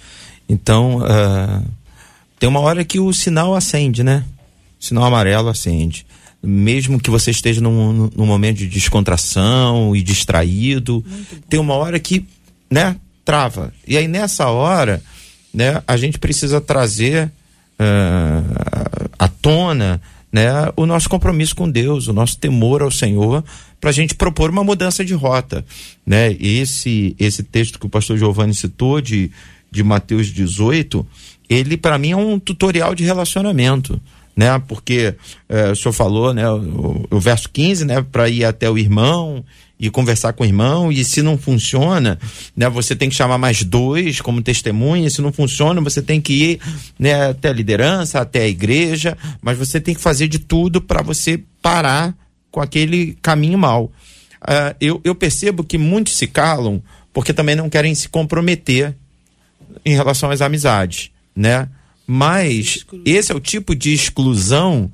Então, 0.49 0.99
uh, 0.99 1.65
tem 2.39 2.49
uma 2.49 2.61
hora 2.61 2.85
que 2.85 2.99
o 2.99 3.13
sinal 3.13 3.55
acende, 3.55 4.03
né? 4.03 4.25
O 4.81 4.85
sinal 4.85 5.05
amarelo 5.05 5.49
acende. 5.49 6.05
Mesmo 6.43 6.99
que 6.99 7.11
você 7.11 7.31
esteja 7.31 7.61
num, 7.61 8.11
num 8.17 8.27
momento 8.27 8.59
de 8.59 8.67
descontração 8.67 9.95
e 9.95 10.03
distraído, 10.03 11.05
tem 11.49 11.61
uma 11.61 11.75
hora 11.75 11.99
que, 11.99 12.25
né, 12.71 12.97
trava. 13.25 13.73
E 13.87 13.97
aí 13.97 14.09
nessa 14.09 14.49
hora, 14.49 15.03
né, 15.53 15.83
a 15.87 15.97
gente 15.97 16.19
precisa 16.19 16.61
trazer 16.61 17.27
uh, 17.79 19.11
à 19.19 19.29
tona 19.29 20.01
né, 20.33 20.51
o 20.77 20.87
nosso 20.87 21.09
compromisso 21.09 21.57
com 21.57 21.69
Deus, 21.69 22.07
o 22.07 22.13
nosso 22.13 22.39
temor 22.39 22.83
ao 22.83 22.91
Senhor, 22.91 23.45
para 23.81 23.91
a 23.91 23.93
gente 23.93 24.15
propor 24.15 24.51
uma 24.51 24.63
mudança 24.63 25.05
de 25.05 25.15
rota. 25.15 25.65
Né? 26.07 26.37
Esse, 26.39 27.15
esse 27.19 27.43
texto 27.43 27.79
que 27.79 27.87
o 27.87 27.91
pastor 27.91 28.17
Giovanni 28.17 28.55
citou 28.55 29.01
de, 29.01 29.31
de 29.71 29.83
Mateus 29.83 30.29
18, 30.29 31.07
ele 31.49 31.77
para 31.77 31.99
mim 31.99 32.13
é 32.13 32.17
um 32.17 32.39
tutorial 32.39 32.95
de 32.95 33.05
relacionamento. 33.05 34.01
Né? 34.41 34.59
Porque 34.67 35.15
eh, 35.51 35.71
o 35.71 35.77
senhor 35.77 35.93
falou, 35.93 36.33
né, 36.33 36.51
o, 36.51 37.07
o 37.11 37.21
verso 37.21 37.51
15, 37.51 37.85
né, 37.85 38.01
para 38.01 38.27
ir 38.27 38.43
até 38.43 38.71
o 38.71 38.79
irmão 38.79 39.45
e 39.79 39.91
conversar 39.91 40.33
com 40.33 40.45
o 40.45 40.47
irmão, 40.47 40.91
e 40.91 41.05
se 41.05 41.21
não 41.21 41.37
funciona, 41.37 42.19
né, 42.57 42.67
você 42.71 42.97
tem 42.97 43.11
que 43.11 43.15
chamar 43.15 43.37
mais 43.37 43.63
dois 43.63 44.19
como 44.23 44.41
testemunha, 44.41 45.11
se 45.11 45.21
não 45.21 45.31
funciona, 45.31 45.79
você 45.83 46.01
tem 46.01 46.23
que 46.23 46.33
ir 46.33 46.61
né, 46.99 47.29
até 47.29 47.51
a 47.51 47.53
liderança, 47.53 48.19
até 48.19 48.41
a 48.41 48.49
igreja, 48.49 49.15
mas 49.43 49.59
você 49.59 49.79
tem 49.79 49.95
que 49.95 50.01
fazer 50.01 50.27
de 50.27 50.39
tudo 50.39 50.81
para 50.81 51.03
você 51.03 51.39
parar 51.61 52.15
com 52.51 52.63
aquele 52.63 53.19
caminho 53.21 53.59
mal. 53.59 53.93
Uh, 54.41 54.75
eu, 54.81 55.03
eu 55.05 55.15
percebo 55.15 55.63
que 55.63 55.77
muitos 55.77 56.17
se 56.17 56.27
calam 56.27 56.83
porque 57.13 57.35
também 57.35 57.55
não 57.55 57.69
querem 57.69 57.95
se 57.95 58.09
comprometer 58.09 58.97
em 59.85 59.95
relação 59.95 60.31
às 60.31 60.41
amizades, 60.41 61.11
né? 61.37 61.69
Mas 62.13 62.85
esse 63.05 63.31
é 63.31 63.35
o 63.35 63.41
tipo 63.41 63.75
de 63.75 63.93
exclusão, 63.93 64.91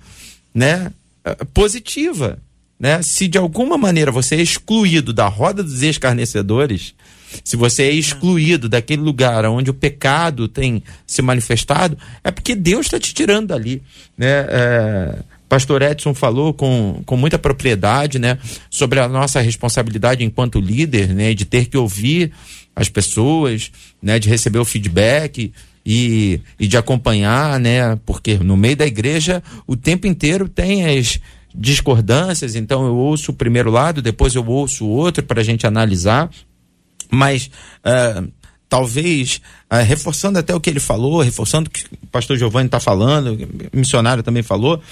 né, 0.54 0.92
ah, 1.24 1.44
positiva 1.54 2.38
né? 2.78 3.02
Se 3.02 3.26
de 3.26 3.38
alguma 3.38 3.78
maneira 3.78 4.12
você 4.12 4.36
é 4.36 4.42
excluído 4.42 5.12
da 5.12 5.26
roda 5.26 5.62
dos 5.62 5.82
escarnecedores, 5.82 6.94
se 7.42 7.56
você 7.56 7.84
é 7.84 7.90
excluído 7.90 8.68
daquele 8.68 9.02
lugar 9.02 9.44
onde 9.46 9.70
o 9.70 9.74
pecado 9.74 10.46
tem 10.46 10.82
se 11.06 11.22
manifestado, 11.22 11.98
é 12.22 12.30
porque 12.30 12.54
Deus 12.54 12.86
está 12.86 13.00
te 13.00 13.12
tirando 13.12 13.48
dali, 13.48 13.82
né? 14.16 14.46
É, 14.48 15.18
Pastor 15.48 15.80
Edson 15.80 16.12
falou 16.12 16.52
com, 16.52 17.02
com 17.06 17.16
muita 17.16 17.38
propriedade, 17.38 18.18
né, 18.18 18.36
sobre 18.68 18.98
a 18.98 19.08
nossa 19.08 19.40
responsabilidade 19.40 20.24
enquanto 20.24 20.58
líder, 20.58 21.14
né, 21.14 21.34
de 21.34 21.44
ter 21.44 21.66
que 21.66 21.76
ouvir 21.76 22.32
as 22.74 22.88
pessoas, 22.88 23.70
né, 24.02 24.18
de 24.18 24.28
receber 24.28 24.58
o 24.58 24.64
feedback 24.64 25.52
e, 25.86 26.40
e 26.58 26.66
de 26.66 26.76
acompanhar, 26.76 27.60
né, 27.60 27.96
porque 28.04 28.34
no 28.38 28.56
meio 28.56 28.76
da 28.76 28.86
igreja 28.86 29.40
o 29.68 29.76
tempo 29.76 30.08
inteiro 30.08 30.48
tem 30.48 30.84
as 30.84 31.20
discordâncias, 31.54 32.56
então 32.56 32.84
eu 32.84 32.96
ouço 32.96 33.30
o 33.30 33.34
primeiro 33.34 33.70
lado, 33.70 34.02
depois 34.02 34.34
eu 34.34 34.44
ouço 34.44 34.84
o 34.84 34.90
outro 34.90 35.22
para 35.22 35.40
a 35.40 35.44
gente 35.44 35.64
analisar, 35.64 36.28
mas 37.08 37.48
uh, 37.86 38.30
talvez, 38.68 39.40
uh, 39.72 39.76
reforçando 39.76 40.40
até 40.40 40.52
o 40.54 40.60
que 40.60 40.68
ele 40.68 40.80
falou, 40.80 41.22
reforçando 41.22 41.68
o 41.68 41.70
que 41.70 41.84
o 42.02 42.06
pastor 42.08 42.36
Giovanni 42.36 42.66
está 42.66 42.80
falando, 42.80 43.38
o 43.72 43.76
missionário 43.76 44.24
também 44.24 44.42
falou, 44.42 44.82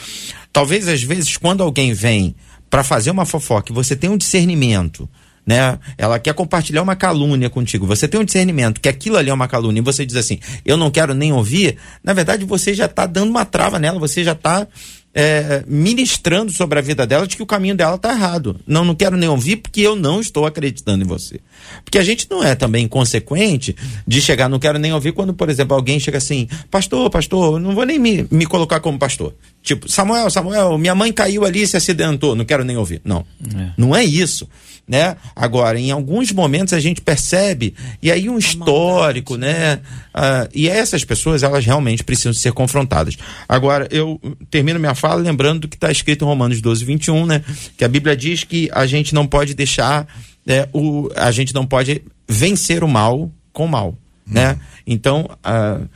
talvez 0.53 0.87
às 0.87 1.03
vezes 1.03 1.37
quando 1.37 1.63
alguém 1.63 1.93
vem 1.93 2.37
para 2.71 2.85
fazer 2.85 3.11
uma 3.11 3.27
fofoca 3.27 3.75
você 3.75 3.97
tem 3.97 4.09
um 4.09 4.17
discernimento, 4.17 5.09
né? 5.47 5.79
Ela 5.99 6.19
quer 6.19 6.35
compartilhar 6.35 6.83
uma 6.83 6.97
calúnia 6.97 7.51
contigo. 7.51 7.87
Você 7.87 8.09
tem 8.09 8.21
um 8.21 8.25
discernimento 8.25 8.81
que 8.81 8.89
aquilo 8.89 9.17
ali 9.17 9.31
é 9.31 9.35
uma 9.35 9.49
calúnia 9.49 9.81
e 9.81 9.85
você 9.85 10.07
diz 10.07 10.17
assim: 10.17 10.39
"Eu 10.65 10.77
não 10.77 10.91
quero 10.91 11.15
nem 11.15 11.33
ouvir". 11.33 11.77
Na 12.03 12.13
verdade, 12.13 12.45
você 12.45 12.75
já 12.75 12.87
está 12.87 13.07
dando 13.07 13.31
uma 13.31 13.45
trava 13.45 13.79
nela, 13.79 13.99
você 13.99 14.25
já 14.25 14.33
está 14.33 14.67
é, 15.15 15.63
ministrando 15.69 16.51
sobre 16.51 16.79
a 16.79 16.83
vida 16.83 17.07
dela 17.07 17.27
de 17.27 17.37
que 17.37 17.43
o 17.43 17.47
caminho 17.47 17.77
dela 17.77 17.95
está 17.95 18.11
errado. 18.11 18.59
Não, 18.67 18.85
não 18.85 18.95
quero 18.95 19.17
nem 19.17 19.29
ouvir 19.29 19.57
porque 19.57 19.81
eu 19.81 19.95
não 19.95 20.21
estou 20.21 20.45
acreditando 20.45 21.05
em 21.05 21.07
você. 21.07 21.41
Porque 21.85 21.99
a 21.99 22.05
gente 22.05 22.27
não 22.29 22.43
é 22.43 22.55
também 22.57 22.85
inconsequente 22.85 23.77
de 24.07 24.21
chegar, 24.21 24.49
não 24.49 24.59
quero 24.59 24.79
nem 24.79 24.93
ouvir 24.93 25.13
quando, 25.13 25.33
por 25.33 25.49
exemplo, 25.49 25.77
alguém 25.77 26.01
chega 26.01 26.19
assim, 26.19 26.49
pastor, 26.69 27.09
pastor, 27.11 27.61
não 27.61 27.75
vou 27.75 27.87
nem 27.87 27.99
me, 27.99 28.27
me 28.31 28.45
colocar 28.45 28.81
como 28.81 28.99
pastor. 28.99 29.35
Tipo, 29.63 29.91
Samuel, 29.91 30.29
Samuel, 30.31 30.77
minha 30.77 30.95
mãe 30.95 31.13
caiu 31.13 31.45
ali 31.45 31.63
e 31.63 31.67
se 31.67 31.77
acidentou, 31.77 32.35
não 32.35 32.45
quero 32.45 32.65
nem 32.65 32.77
ouvir. 32.77 33.01
Não, 33.05 33.25
é. 33.57 33.71
não 33.79 33.95
é 33.95 34.05
isso 34.05 34.49
né? 34.87 35.17
Agora, 35.35 35.79
em 35.79 35.91
alguns 35.91 36.31
momentos 36.31 36.75
a 36.75 36.81
gente 36.81 37.01
percebe, 37.01 37.75
e 38.03 38.13
aí 38.13 38.29
um 38.29 38.39
histórico, 38.39 39.37
né? 39.37 39.81
Uh, 40.15 40.49
e 40.55 40.69
essas 40.69 41.05
pessoas, 41.05 41.43
elas 41.43 41.65
realmente 41.65 42.05
precisam 42.05 42.35
ser 42.35 42.53
confrontadas. 42.53 43.17
Agora, 43.49 43.89
eu 43.91 44.21
termino 44.51 44.79
minha 44.79 44.95
fala 44.95 45.23
lembrando 45.23 45.61
do 45.61 45.69
que 45.69 45.77
está 45.77 45.91
escrito 45.91 46.25
em 46.25 46.29
Romanos 46.29 46.61
12, 46.61 46.85
21, 46.85 47.27
né? 47.27 47.43
Que 47.77 47.85
a 47.85 47.89
Bíblia 47.89 48.17
diz 48.17 48.45
que 48.45 48.69
a 48.73 48.87
gente 48.87 49.15
não 49.15 49.27
pode 49.27 49.55
deixar, 49.55 50.07
é, 50.47 50.69
o, 50.73 51.11
a 51.17 51.31
gente 51.31 51.55
não 51.55 51.67
pode 51.67 52.03
vencer 52.29 52.85
o 52.85 52.89
mal 52.89 53.31
com 53.53 53.65
o 53.65 53.69
mal, 53.69 53.97
né? 54.27 54.53
Hum. 54.53 54.59
Então, 54.87 55.31
uh, 55.47 55.89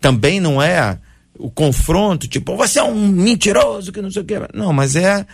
também 0.00 0.40
não 0.40 0.60
é 0.60 0.98
o 1.38 1.48
confronto, 1.48 2.26
tipo, 2.26 2.56
você 2.56 2.80
é 2.80 2.82
um 2.82 3.06
mentiroso 3.08 3.92
que 3.92 4.02
não 4.02 4.10
sei 4.10 4.22
o 4.22 4.24
que. 4.24 4.34
Não, 4.52 4.72
mas 4.72 4.96
é 4.96 5.24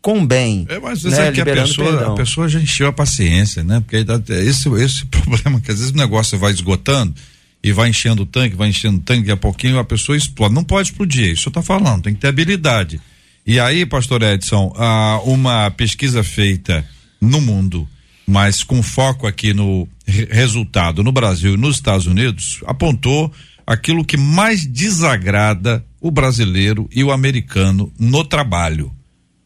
com 0.00 0.24
bem. 0.24 0.66
É, 0.68 0.78
mas 0.78 1.02
né? 1.04 1.28
é 1.28 1.32
que 1.32 1.40
a 1.40 1.44
pessoa, 1.44 2.12
a 2.12 2.14
pessoa 2.14 2.48
já 2.48 2.60
encheu 2.60 2.88
a 2.88 2.92
paciência, 2.92 3.64
né? 3.64 3.80
Porque 3.80 4.04
esse, 4.34 4.68
esse 4.68 5.06
problema 5.10 5.60
que 5.60 5.70
às 5.70 5.78
vezes 5.78 5.92
o 5.92 5.96
negócio 5.96 6.38
vai 6.38 6.52
esgotando 6.52 7.14
e 7.62 7.72
vai 7.72 7.88
enchendo 7.88 8.22
o 8.22 8.26
tanque, 8.26 8.56
vai 8.56 8.68
enchendo 8.68 8.98
o 8.98 9.00
tanque, 9.00 9.20
daqui 9.20 9.32
a 9.32 9.36
pouquinho 9.36 9.78
a 9.78 9.84
pessoa 9.84 10.16
explode. 10.16 10.54
Não 10.54 10.64
pode 10.64 10.88
explodir, 10.88 11.32
isso 11.32 11.48
eu 11.48 11.52
tô 11.52 11.62
falando, 11.62 12.02
tem 12.02 12.14
que 12.14 12.20
ter 12.20 12.28
habilidade. 12.28 13.00
E 13.46 13.58
aí, 13.58 13.84
pastor 13.86 14.22
Edson, 14.22 14.72
ah, 14.76 15.20
uma 15.24 15.70
pesquisa 15.70 16.22
feita 16.22 16.86
no 17.20 17.40
mundo, 17.40 17.88
mas 18.26 18.62
com 18.62 18.82
foco 18.82 19.26
aqui 19.26 19.52
no 19.52 19.88
resultado 20.06 21.02
no 21.02 21.10
Brasil 21.10 21.54
e 21.54 21.56
nos 21.56 21.76
Estados 21.76 22.06
Unidos, 22.06 22.60
apontou 22.66 23.32
aquilo 23.66 24.04
que 24.04 24.16
mais 24.16 24.64
desagrada 24.66 25.84
o 26.00 26.10
brasileiro 26.10 26.88
e 26.94 27.02
o 27.02 27.10
americano 27.10 27.92
no 27.98 28.24
trabalho. 28.24 28.92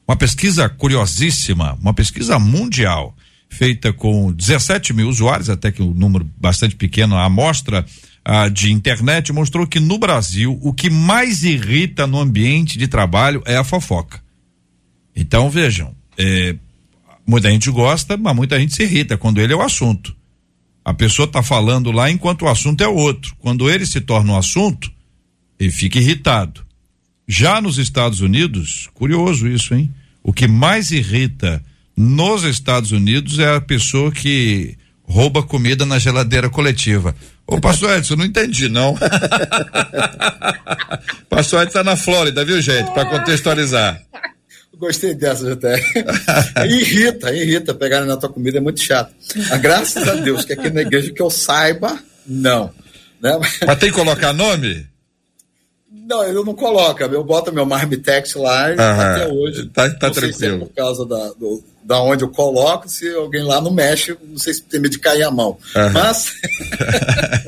Uma 0.06 0.16
pesquisa 0.16 0.68
curiosíssima, 0.68 1.78
uma 1.80 1.94
pesquisa 1.94 2.38
mundial, 2.38 3.16
feita 3.48 3.92
com 3.92 4.32
17 4.32 4.92
mil 4.92 5.08
usuários, 5.08 5.50
até 5.50 5.70
que 5.70 5.82
um 5.82 5.92
número 5.92 6.28
bastante 6.38 6.74
pequeno, 6.74 7.16
a 7.16 7.24
amostra 7.24 7.84
ah, 8.24 8.48
de 8.48 8.72
internet 8.72 9.32
mostrou 9.32 9.66
que 9.66 9.80
no 9.80 9.98
Brasil 9.98 10.58
o 10.62 10.72
que 10.72 10.88
mais 10.88 11.44
irrita 11.44 12.06
no 12.06 12.20
ambiente 12.20 12.78
de 12.78 12.88
trabalho 12.88 13.42
é 13.44 13.56
a 13.56 13.64
fofoca. 13.64 14.22
Então 15.14 15.50
vejam, 15.50 15.94
é, 16.16 16.56
muita 17.26 17.50
gente 17.50 17.70
gosta, 17.70 18.16
mas 18.16 18.34
muita 18.34 18.58
gente 18.58 18.74
se 18.74 18.82
irrita 18.82 19.16
quando 19.16 19.40
ele 19.40 19.52
é 19.52 19.56
o 19.56 19.62
assunto. 19.62 20.16
A 20.84 20.92
pessoa 20.92 21.26
está 21.26 21.42
falando 21.42 21.92
lá 21.92 22.10
enquanto 22.10 22.42
o 22.42 22.48
assunto 22.48 22.82
é 22.82 22.88
outro. 22.88 23.36
Quando 23.38 23.70
ele 23.70 23.86
se 23.86 24.00
torna 24.00 24.32
um 24.32 24.36
assunto, 24.36 24.90
ele 25.58 25.70
fica 25.70 25.98
irritado. 25.98 26.64
Já 27.26 27.60
nos 27.60 27.78
Estados 27.78 28.20
Unidos, 28.20 28.88
curioso 28.94 29.48
isso, 29.48 29.74
hein? 29.74 29.92
O 30.22 30.32
que 30.32 30.46
mais 30.46 30.90
irrita 30.90 31.62
nos 31.96 32.44
Estados 32.44 32.92
Unidos 32.92 33.38
é 33.38 33.56
a 33.56 33.60
pessoa 33.60 34.10
que 34.10 34.76
rouba 35.04 35.42
comida 35.42 35.84
na 35.84 35.98
geladeira 35.98 36.48
coletiva. 36.48 37.14
Ô, 37.46 37.60
pastor 37.60 37.98
Edson, 37.98 38.16
não 38.16 38.24
entendi, 38.24 38.68
não. 38.68 38.96
pastor 41.28 41.62
Edson 41.62 41.78
tá 41.78 41.84
na 41.84 41.96
Flórida, 41.96 42.44
viu, 42.44 42.60
gente? 42.62 42.92
Para 42.92 43.06
contextualizar. 43.06 44.00
Gostei 44.78 45.14
dessa, 45.14 45.52
até. 45.52 45.80
irrita, 46.66 47.32
irrita. 47.32 47.74
Pegar 47.74 48.04
na 48.04 48.16
tua 48.16 48.28
comida 48.28 48.58
é 48.58 48.60
muito 48.60 48.82
chato. 48.82 49.14
Mas, 49.36 49.60
graças 49.60 50.08
a 50.08 50.14
Deus 50.14 50.44
que 50.44 50.54
aqui 50.54 50.70
na 50.70 50.82
igreja 50.82 51.12
que 51.12 51.22
eu 51.22 51.30
saiba, 51.30 51.98
não. 52.26 52.72
Né? 53.20 53.38
Mas 53.66 53.78
tem 53.78 53.90
que 53.90 53.96
colocar 53.96 54.32
nome? 54.32 54.86
Não, 55.92 56.24
ele 56.24 56.42
não 56.42 56.54
coloca. 56.54 57.04
Eu 57.04 57.22
boto 57.22 57.52
meu 57.52 57.66
Marmitex 57.66 58.34
lá 58.34 58.70
e 58.70 58.72
até 58.72 59.28
hoje. 59.28 59.66
Tá, 59.66 59.88
tá 59.90 60.06
não 60.06 60.14
tranquilo. 60.14 60.32
Sei 60.38 60.48
se 60.48 60.54
é 60.54 60.58
por 60.58 60.74
causa 60.74 61.06
da, 61.06 61.28
do, 61.34 61.62
da 61.84 62.00
onde 62.00 62.24
eu 62.24 62.28
coloco, 62.28 62.88
se 62.88 63.12
alguém 63.14 63.42
lá 63.42 63.60
não 63.60 63.70
mexe, 63.70 64.16
não 64.22 64.38
sei 64.38 64.54
se 64.54 64.62
tem 64.62 64.80
medo 64.80 64.92
de 64.92 64.98
cair 64.98 65.22
a 65.22 65.30
mão. 65.30 65.58
Mas, 65.92 66.32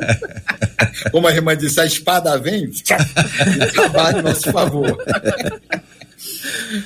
como 1.11 1.26
a 1.26 1.32
irmã 1.32 1.57
disse, 1.57 1.80
a 1.80 1.86
espada 1.86 2.36
vem 2.38 2.64
e 2.64 3.72
trabalha 3.72 4.18
em 4.18 4.22
nosso 4.22 4.53
favor. 4.53 4.97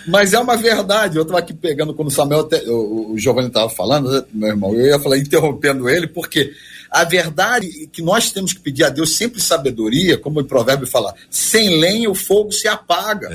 Mas 0.07 0.33
é 0.33 0.39
uma 0.39 0.57
verdade. 0.57 1.17
Eu 1.17 1.23
estava 1.23 1.39
aqui 1.39 1.53
pegando 1.55 1.95
quando 1.95 2.09
o 2.09 2.11
Samuel, 2.13 2.45
te- 2.45 2.69
o, 2.69 3.13
o 3.13 3.19
Giovanni 3.19 3.49
estava 3.49 3.69
falando, 3.69 4.11
né, 4.11 4.23
meu 4.33 4.49
irmão, 4.49 4.75
eu 4.75 4.87
ia 4.87 4.99
falar 4.99 5.19
interrompendo 5.19 5.89
ele, 5.89 6.07
porque 6.07 6.53
a 6.91 7.05
verdade 7.05 7.67
é 7.85 7.87
que 7.87 8.03
nós 8.03 8.31
temos 8.31 8.53
que 8.53 8.61
pedir 8.61 8.85
a 8.85 8.89
Deus 8.89 9.17
sempre 9.17 9.41
sabedoria, 9.41 10.17
como 10.19 10.41
o 10.41 10.45
provérbio 10.45 10.87
fala, 10.87 11.15
sem 11.31 11.79
lenha 11.81 12.11
o 12.11 12.15
fogo 12.15 12.53
se 12.53 12.67
apaga. 12.69 13.29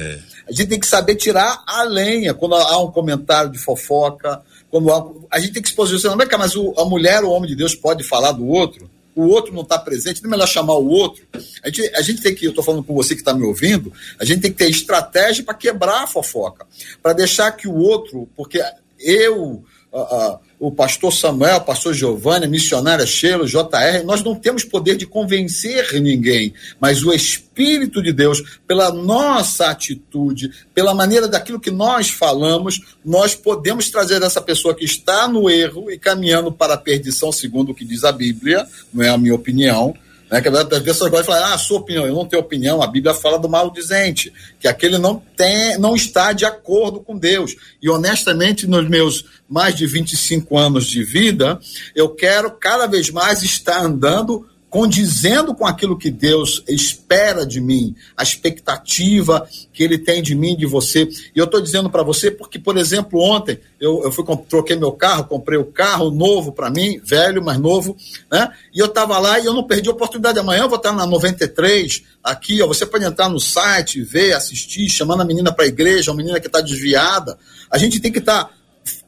A 0.47 0.51
gente 0.51 0.67
tem 0.69 0.79
que 0.79 0.87
saber 0.87 1.15
tirar 1.15 1.63
a 1.65 1.83
lenha 1.83 2.33
quando 2.33 2.55
há 2.55 2.77
um 2.81 2.91
comentário 2.91 3.49
de 3.51 3.57
fofoca, 3.57 4.41
quando 4.69 4.91
há, 4.91 5.05
a 5.31 5.39
gente 5.39 5.53
tem 5.53 5.61
que 5.61 5.69
se 5.69 5.75
posicionar, 5.75 6.17
"Vem 6.17 6.27
cá, 6.27 6.37
mas 6.37 6.55
o- 6.55 6.73
a 6.77 6.83
mulher, 6.85 7.23
o 7.23 7.29
homem 7.29 7.49
de 7.49 7.55
Deus 7.55 7.75
pode 7.75 8.03
falar 8.03 8.31
do 8.31 8.45
outro? 8.47 8.89
O 9.15 9.23
outro 9.23 9.53
não 9.53 9.61
está 9.61 9.77
presente, 9.77 10.21
não 10.21 10.29
é 10.29 10.31
melhor 10.31 10.47
chamar 10.47 10.75
o 10.75 10.87
outro. 10.87 11.23
A 11.63 11.69
gente, 11.69 11.95
a 11.95 12.01
gente 12.01 12.21
tem 12.21 12.33
que, 12.33 12.45
eu 12.45 12.49
estou 12.49 12.63
falando 12.63 12.83
com 12.83 12.93
você 12.93 13.15
que 13.15 13.21
está 13.21 13.33
me 13.33 13.43
ouvindo, 13.43 13.91
a 14.19 14.25
gente 14.25 14.41
tem 14.41 14.51
que 14.51 14.57
ter 14.57 14.69
estratégia 14.69 15.43
para 15.43 15.53
quebrar 15.53 16.03
a 16.03 16.07
fofoca, 16.07 16.65
para 17.01 17.13
deixar 17.13 17.51
que 17.51 17.67
o 17.67 17.75
outro, 17.75 18.27
porque 18.35 18.63
eu, 18.99 19.63
ah, 19.93 19.99
ah, 19.99 20.39
o 20.63 20.71
pastor 20.71 21.11
Samuel, 21.11 21.57
o 21.57 21.61
pastor 21.61 21.93
Giovanni, 21.93 22.45
a 22.45 22.49
missionária 22.49 23.05
Sheila, 23.05 23.45
JR, 23.45 24.01
nós 24.05 24.23
não 24.23 24.33
temos 24.33 24.63
poder 24.63 24.95
de 24.95 25.05
convencer 25.05 25.99
ninguém, 25.99 26.53
mas 26.79 27.03
o 27.03 27.11
Espírito 27.11 28.01
de 28.01 28.13
Deus, 28.13 28.61
pela 28.65 28.89
nossa 28.89 29.67
atitude, 29.67 30.51
pela 30.73 30.95
maneira 30.95 31.27
daquilo 31.27 31.59
que 31.59 31.69
nós 31.69 32.09
falamos, 32.09 32.79
nós 33.03 33.35
podemos 33.35 33.89
trazer 33.89 34.21
essa 34.21 34.41
pessoa 34.41 34.73
que 34.73 34.85
está 34.85 35.27
no 35.27 35.49
erro 35.49 35.91
e 35.91 35.99
caminhando 35.99 36.49
para 36.49 36.75
a 36.75 36.77
perdição, 36.77 37.29
segundo 37.29 37.73
o 37.73 37.75
que 37.75 37.83
diz 37.83 38.05
a 38.05 38.13
Bíblia, 38.13 38.65
não 38.93 39.03
é 39.03 39.09
a 39.09 39.17
minha 39.17 39.35
opinião, 39.35 39.93
né? 40.33 40.41
Que 40.41 40.49
as 40.49 40.79
pessoas 40.79 41.11
gostam 41.11 41.35
de 41.35 41.39
falar, 41.39 41.53
ah, 41.53 41.57
sua 41.59 41.77
opinião, 41.77 42.07
eu 42.07 42.15
não 42.15 42.25
tenho 42.25 42.41
opinião, 42.41 42.81
a 42.81 42.87
Bíblia 42.87 43.13
fala 43.13 43.37
do 43.37 43.47
maldizente, 43.47 44.33
que 44.59 44.67
aquele 44.67 44.97
não 44.97 45.21
tem, 45.37 45.77
não 45.77 45.95
está 45.95 46.33
de 46.33 46.43
acordo 46.43 46.99
com 47.01 47.15
Deus. 47.15 47.55
E 47.79 47.87
honestamente, 47.87 48.65
nos 48.65 48.89
meus 48.89 49.25
mais 49.47 49.75
de 49.75 49.85
25 49.85 50.57
anos 50.57 50.87
de 50.87 51.03
vida, 51.03 51.59
eu 51.95 52.09
quero 52.09 52.49
cada 52.49 52.87
vez 52.87 53.11
mais 53.11 53.43
estar 53.43 53.79
andando 53.79 54.49
condizendo 54.73 55.53
com 55.53 55.67
aquilo 55.67 55.95
que 55.95 56.09
Deus 56.09 56.63
espera 56.67 57.45
de 57.45 57.61
mim, 57.61 57.95
a 58.17 58.23
expectativa 58.23 59.47
que 59.71 59.83
Ele 59.83 59.99
tem 59.99 60.19
de 60.19 60.33
mim, 60.33 60.57
de 60.57 60.65
você. 60.65 61.03
E 61.03 61.37
eu 61.37 61.45
estou 61.45 61.61
dizendo 61.61 61.91
para 61.91 62.01
você 62.01 62.31
porque, 62.31 62.57
por 62.57 62.75
exemplo, 62.75 63.19
ontem 63.19 63.59
eu, 63.79 64.01
eu 64.03 64.11
fui 64.11 64.25
troquei 64.49 64.75
meu 64.75 64.91
carro, 64.91 65.25
comprei 65.25 65.59
o 65.59 65.65
carro 65.65 66.09
novo 66.09 66.51
para 66.51 66.71
mim, 66.71 66.99
velho, 67.05 67.45
mas 67.45 67.59
novo, 67.59 67.95
né? 68.31 68.49
E 68.73 68.79
eu 68.79 68.87
estava 68.87 69.19
lá 69.19 69.37
e 69.37 69.45
eu 69.45 69.53
não 69.53 69.63
perdi 69.63 69.89
a 69.89 69.91
oportunidade. 69.91 70.39
Amanhã 70.39 70.63
eu 70.63 70.69
vou 70.69 70.79
estar 70.79 70.91
na 70.91 71.05
93 71.05 72.01
aqui, 72.23 72.59
ó. 72.59 72.65
Você 72.65 72.83
pode 72.83 73.05
entrar 73.05 73.29
no 73.29 73.39
site, 73.39 74.01
ver, 74.01 74.33
assistir, 74.33 74.89
chamando 74.89 75.21
a 75.21 75.25
menina 75.25 75.53
para 75.53 75.65
a 75.65 75.67
igreja, 75.67 76.09
a 76.09 76.15
menina 76.15 76.39
que 76.39 76.47
está 76.47 76.61
desviada. 76.61 77.37
A 77.69 77.77
gente 77.77 77.99
tem 77.99 78.11
que 78.11 78.17
estar 78.17 78.49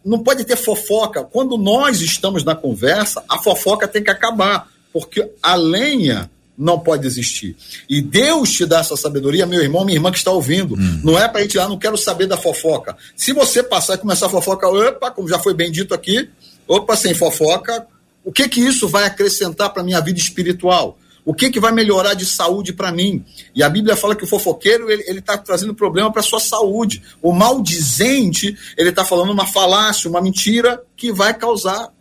não 0.06 0.20
pode 0.20 0.44
ter 0.46 0.56
fofoca. 0.56 1.24
Quando 1.24 1.58
nós 1.58 2.00
estamos 2.02 2.44
na 2.44 2.56
conversa, 2.56 3.24
a 3.28 3.40
fofoca 3.40 3.88
tem 3.88 4.04
que 4.04 4.12
acabar, 4.12 4.70
porque 4.96 5.30
a 5.44 5.56
lenha 5.56 6.32
não 6.58 6.80
pode 6.80 7.06
existir. 7.06 7.54
E 7.90 8.02
Deus 8.02 8.54
te 8.54 8.66
dá 8.66 8.80
essa 8.80 8.96
sabedoria, 8.96 9.46
meu 9.46 9.62
irmão, 9.62 9.84
minha 9.84 9.98
irmã 9.98 10.10
que 10.10 10.18
está 10.18 10.32
ouvindo. 10.32 10.78
Não 11.04 11.20
é 11.20 11.28
para 11.28 11.44
ir 11.44 11.54
lá, 11.54 11.68
não 11.68 11.78
quero 11.78 11.98
saber 11.98 12.28
da 12.28 12.38
fofoca. 12.38 12.96
Se 13.14 13.34
você 13.34 13.62
passar 13.62 13.96
e 13.96 13.98
começar 13.98 14.28
a 14.28 14.30
fofoca, 14.30 14.70
opa, 14.70 15.12
como 15.12 15.28
já 15.28 15.38
foi 15.38 15.54
bem 15.54 15.70
dito 15.70 15.94
aqui, 15.94 16.30
opa, 16.66 16.96
sem 16.96 17.14
fofoca, 17.14 17.86
o 18.24 18.32
que 18.32 18.48
que 18.48 18.62
isso 18.62 18.88
vai 18.88 19.04
acrescentar 19.04 19.74
para 19.74 19.84
minha 19.84 20.00
vida 20.00 20.18
espiritual? 20.18 20.98
O 21.26 21.34
que, 21.34 21.50
que 21.50 21.60
vai 21.60 21.74
melhorar 21.74 22.14
de 22.14 22.26
saúde 22.26 22.72
para 22.72 22.90
mim? 22.90 23.26
E 23.54 23.62
a 23.62 23.68
Bíblia 23.68 23.98
fala 23.98 24.16
que 24.16 24.24
o 24.24 24.28
fofoqueiro 24.28 24.90
ele 24.90 25.20
está 25.20 25.38
trazendo 25.38 25.76
problema 25.76 26.10
para 26.10 26.22
sua 26.22 26.40
saúde. 26.40 27.04
O 27.22 27.34
maldizente 27.34 28.58
ele 28.78 28.92
está 28.92 29.04
falando 29.04 29.34
uma 29.34 29.46
falácia, 29.46 30.10
uma 30.10 30.22
mentira 30.22 30.82
que 30.96 31.12
vai 31.12 31.34
causar 31.34 31.92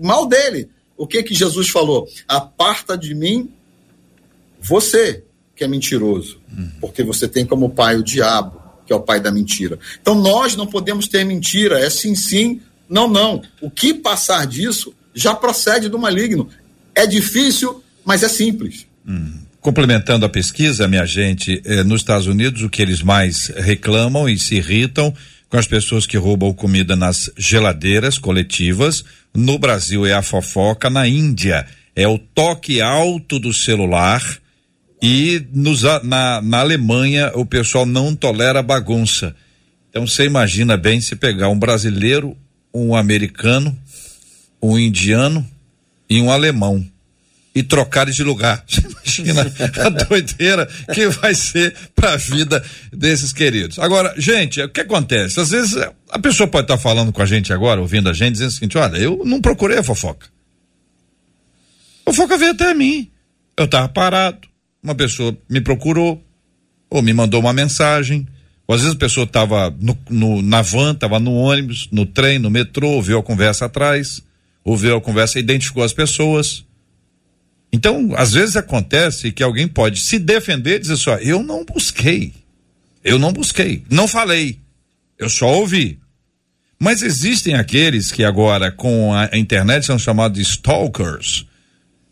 mal 0.00 0.24
dele. 0.24 0.70
O 0.98 1.06
que 1.06 1.22
que 1.22 1.34
Jesus 1.34 1.70
falou? 1.70 2.06
Aparta 2.26 2.98
de 2.98 3.14
mim 3.14 3.50
você 4.60 5.22
que 5.54 5.64
é 5.64 5.68
mentiroso, 5.68 6.40
porque 6.80 7.02
você 7.02 7.26
tem 7.26 7.46
como 7.46 7.70
pai 7.70 7.96
o 7.96 8.02
diabo, 8.02 8.60
que 8.86 8.92
é 8.92 8.96
o 8.96 9.00
pai 9.00 9.20
da 9.20 9.30
mentira. 9.30 9.78
Então 10.00 10.14
nós 10.14 10.54
não 10.54 10.66
podemos 10.66 11.08
ter 11.08 11.24
mentira, 11.24 11.80
é 11.80 11.88
sim, 11.88 12.14
sim, 12.14 12.60
não, 12.88 13.08
não. 13.08 13.42
O 13.60 13.70
que 13.70 13.94
passar 13.94 14.46
disso 14.46 14.94
já 15.14 15.34
procede 15.34 15.88
do 15.88 15.98
maligno. 15.98 16.48
É 16.94 17.06
difícil, 17.06 17.82
mas 18.04 18.22
é 18.22 18.28
simples. 18.28 18.86
Complementando 19.60 20.24
a 20.24 20.28
pesquisa, 20.28 20.86
minha 20.86 21.04
gente, 21.04 21.60
eh, 21.64 21.82
nos 21.82 22.00
Estados 22.00 22.26
Unidos 22.26 22.62
o 22.62 22.70
que 22.70 22.80
eles 22.80 23.02
mais 23.02 23.48
reclamam 23.48 24.28
e 24.28 24.38
se 24.38 24.56
irritam 24.56 25.12
com 25.48 25.56
as 25.56 25.66
pessoas 25.66 26.06
que 26.06 26.16
roubam 26.16 26.52
comida 26.52 26.94
nas 26.94 27.30
geladeiras 27.36 28.18
coletivas. 28.18 29.04
No 29.34 29.58
Brasil 29.58 30.06
é 30.06 30.12
a 30.12 30.22
fofoca, 30.22 30.90
na 30.90 31.06
Índia 31.06 31.66
é 31.94 32.06
o 32.06 32.16
toque 32.16 32.80
alto 32.80 33.40
do 33.40 33.52
celular 33.52 34.22
e 35.02 35.44
nos, 35.52 35.82
na, 36.04 36.40
na 36.40 36.60
Alemanha 36.60 37.32
o 37.34 37.44
pessoal 37.44 37.84
não 37.84 38.14
tolera 38.14 38.62
bagunça. 38.62 39.34
Então 39.90 40.06
você 40.06 40.24
imagina 40.24 40.76
bem 40.76 41.00
se 41.00 41.16
pegar 41.16 41.48
um 41.48 41.58
brasileiro, 41.58 42.36
um 42.72 42.94
americano, 42.94 43.76
um 44.62 44.78
indiano 44.78 45.44
e 46.08 46.20
um 46.20 46.30
alemão 46.30 46.86
e 47.58 47.62
trocares 47.64 48.14
de 48.14 48.22
lugar. 48.22 48.64
Você 49.04 49.22
imagina 49.22 49.52
a 49.84 49.88
doideira 49.88 50.68
que 50.94 51.08
vai 51.08 51.34
ser 51.34 51.74
para 51.92 52.12
a 52.12 52.16
vida 52.16 52.64
desses 52.92 53.32
queridos. 53.32 53.80
Agora, 53.80 54.14
gente, 54.16 54.62
o 54.62 54.68
que 54.68 54.82
acontece? 54.82 55.40
Às 55.40 55.50
vezes 55.50 55.76
a 56.08 56.18
pessoa 56.20 56.46
pode 56.46 56.66
estar 56.66 56.78
falando 56.78 57.12
com 57.12 57.20
a 57.20 57.26
gente 57.26 57.52
agora, 57.52 57.80
ouvindo 57.80 58.08
a 58.08 58.12
gente, 58.12 58.34
dizendo 58.34 58.50
o 58.50 58.52
seguinte: 58.52 58.78
olha, 58.78 58.96
eu 58.96 59.22
não 59.24 59.40
procurei 59.40 59.78
a 59.78 59.82
fofoca. 59.82 60.28
A 62.06 62.12
fofoca 62.12 62.38
veio 62.38 62.52
até 62.52 62.72
mim. 62.74 63.10
Eu 63.56 63.64
estava 63.64 63.88
parado, 63.88 64.46
uma 64.80 64.94
pessoa 64.94 65.36
me 65.50 65.60
procurou, 65.60 66.22
ou 66.88 67.02
me 67.02 67.12
mandou 67.12 67.40
uma 67.40 67.52
mensagem. 67.52 68.24
Ou 68.68 68.74
às 68.76 68.82
vezes 68.82 68.94
a 68.94 68.98
pessoa 68.98 69.24
estava 69.24 69.74
na 70.42 70.62
van, 70.62 70.92
estava 70.92 71.18
no 71.18 71.32
ônibus, 71.32 71.88
no 71.90 72.06
trem, 72.06 72.38
no 72.38 72.50
metrô, 72.50 72.90
ouviu 72.90 73.18
a 73.18 73.22
conversa 73.22 73.64
atrás, 73.64 74.22
ouviu 74.62 74.96
a 74.96 75.00
conversa 75.00 75.40
identificou 75.40 75.82
as 75.82 75.92
pessoas. 75.92 76.67
Então, 77.72 78.14
às 78.16 78.32
vezes 78.32 78.56
acontece 78.56 79.30
que 79.30 79.42
alguém 79.42 79.68
pode 79.68 80.00
se 80.00 80.18
defender 80.18 80.76
e 80.76 80.78
dizer 80.80 80.96
só, 80.96 81.16
eu 81.16 81.42
não 81.42 81.64
busquei. 81.64 82.32
Eu 83.04 83.18
não 83.18 83.32
busquei. 83.32 83.84
Não 83.90 84.08
falei. 84.08 84.58
Eu 85.18 85.28
só 85.28 85.48
ouvi. 85.48 85.98
Mas 86.78 87.02
existem 87.02 87.54
aqueles 87.54 88.12
que 88.12 88.24
agora, 88.24 88.70
com 88.70 89.12
a, 89.12 89.36
internet, 89.36 89.84
são 89.84 89.98
chamados 89.98 90.36
de 90.38 90.42
stalkers, 90.42 91.44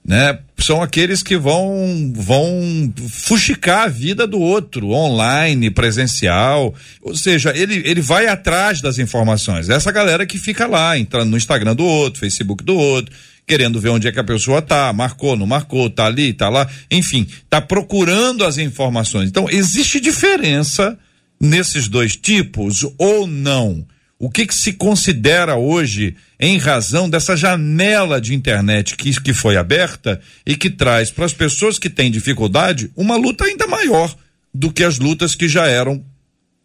né? 0.07 0.39
São 0.59 0.81
aqueles 0.81 1.23
que 1.23 1.37
vão 1.37 2.13
vão 2.15 2.93
fuxicar 3.09 3.83
a 3.83 3.89
vida 3.89 4.27
do 4.27 4.41
outro, 4.41 4.91
online, 4.91 5.69
presencial. 5.69 6.73
Ou 7.03 7.17
seja, 7.17 7.53
ele, 7.57 7.83
ele 7.85 8.01
vai 8.01 8.27
atrás 8.29 8.81
das 8.81 8.99
informações. 8.99 9.69
Essa 9.69 9.91
galera 9.91 10.25
que 10.25 10.39
fica 10.39 10.67
lá, 10.67 10.97
entrando 10.97 11.31
no 11.31 11.37
Instagram 11.37 11.75
do 11.75 11.85
outro, 11.85 12.21
Facebook 12.21 12.63
do 12.63 12.77
outro, 12.77 13.15
querendo 13.47 13.81
ver 13.81 13.89
onde 13.89 14.07
é 14.07 14.13
que 14.13 14.21
a 14.21 14.25
pessoa 14.25 14.63
tá, 14.63 14.93
marcou, 14.93 15.37
não 15.37 15.47
marcou, 15.47 15.91
tá 15.91 16.07
ali, 16.07 16.33
tá 16.33 16.49
lá, 16.49 16.69
enfim, 16.91 17.27
tá 17.51 17.61
procurando 17.61 18.45
as 18.45 18.59
informações. 18.59 19.29
Então, 19.29 19.49
existe 19.51 20.01
diferença 20.01 20.97
nesses 21.41 21.89
dois 21.89 22.17
tipos 22.17 22.87
ou 22.97 23.27
não? 23.27 23.85
O 24.19 24.31
que, 24.31 24.47
que 24.47 24.55
se 24.55 24.73
considera 24.73 25.57
hoje 25.57 26.17
em 26.41 26.57
razão 26.57 27.09
dessa 27.09 27.37
janela 27.37 28.19
de 28.19 28.35
internet 28.35 28.97
que, 28.97 29.21
que 29.21 29.35
foi 29.35 29.57
aberta 29.59 30.21
e 30.45 30.57
que 30.57 30.71
traz 30.71 31.11
para 31.11 31.27
as 31.27 31.35
pessoas 31.35 31.79
que 31.79 31.91
têm 31.91 32.11
dificuldade 32.11 32.91
uma 32.97 33.17
luta 33.17 33.45
ainda 33.45 33.67
maior 33.67 34.15
do 34.55 34.73
que 34.73 34.83
as 34.83 34.99
lutas 34.99 35.35
que 35.35 35.47
já 35.47 35.67
eram 35.67 36.03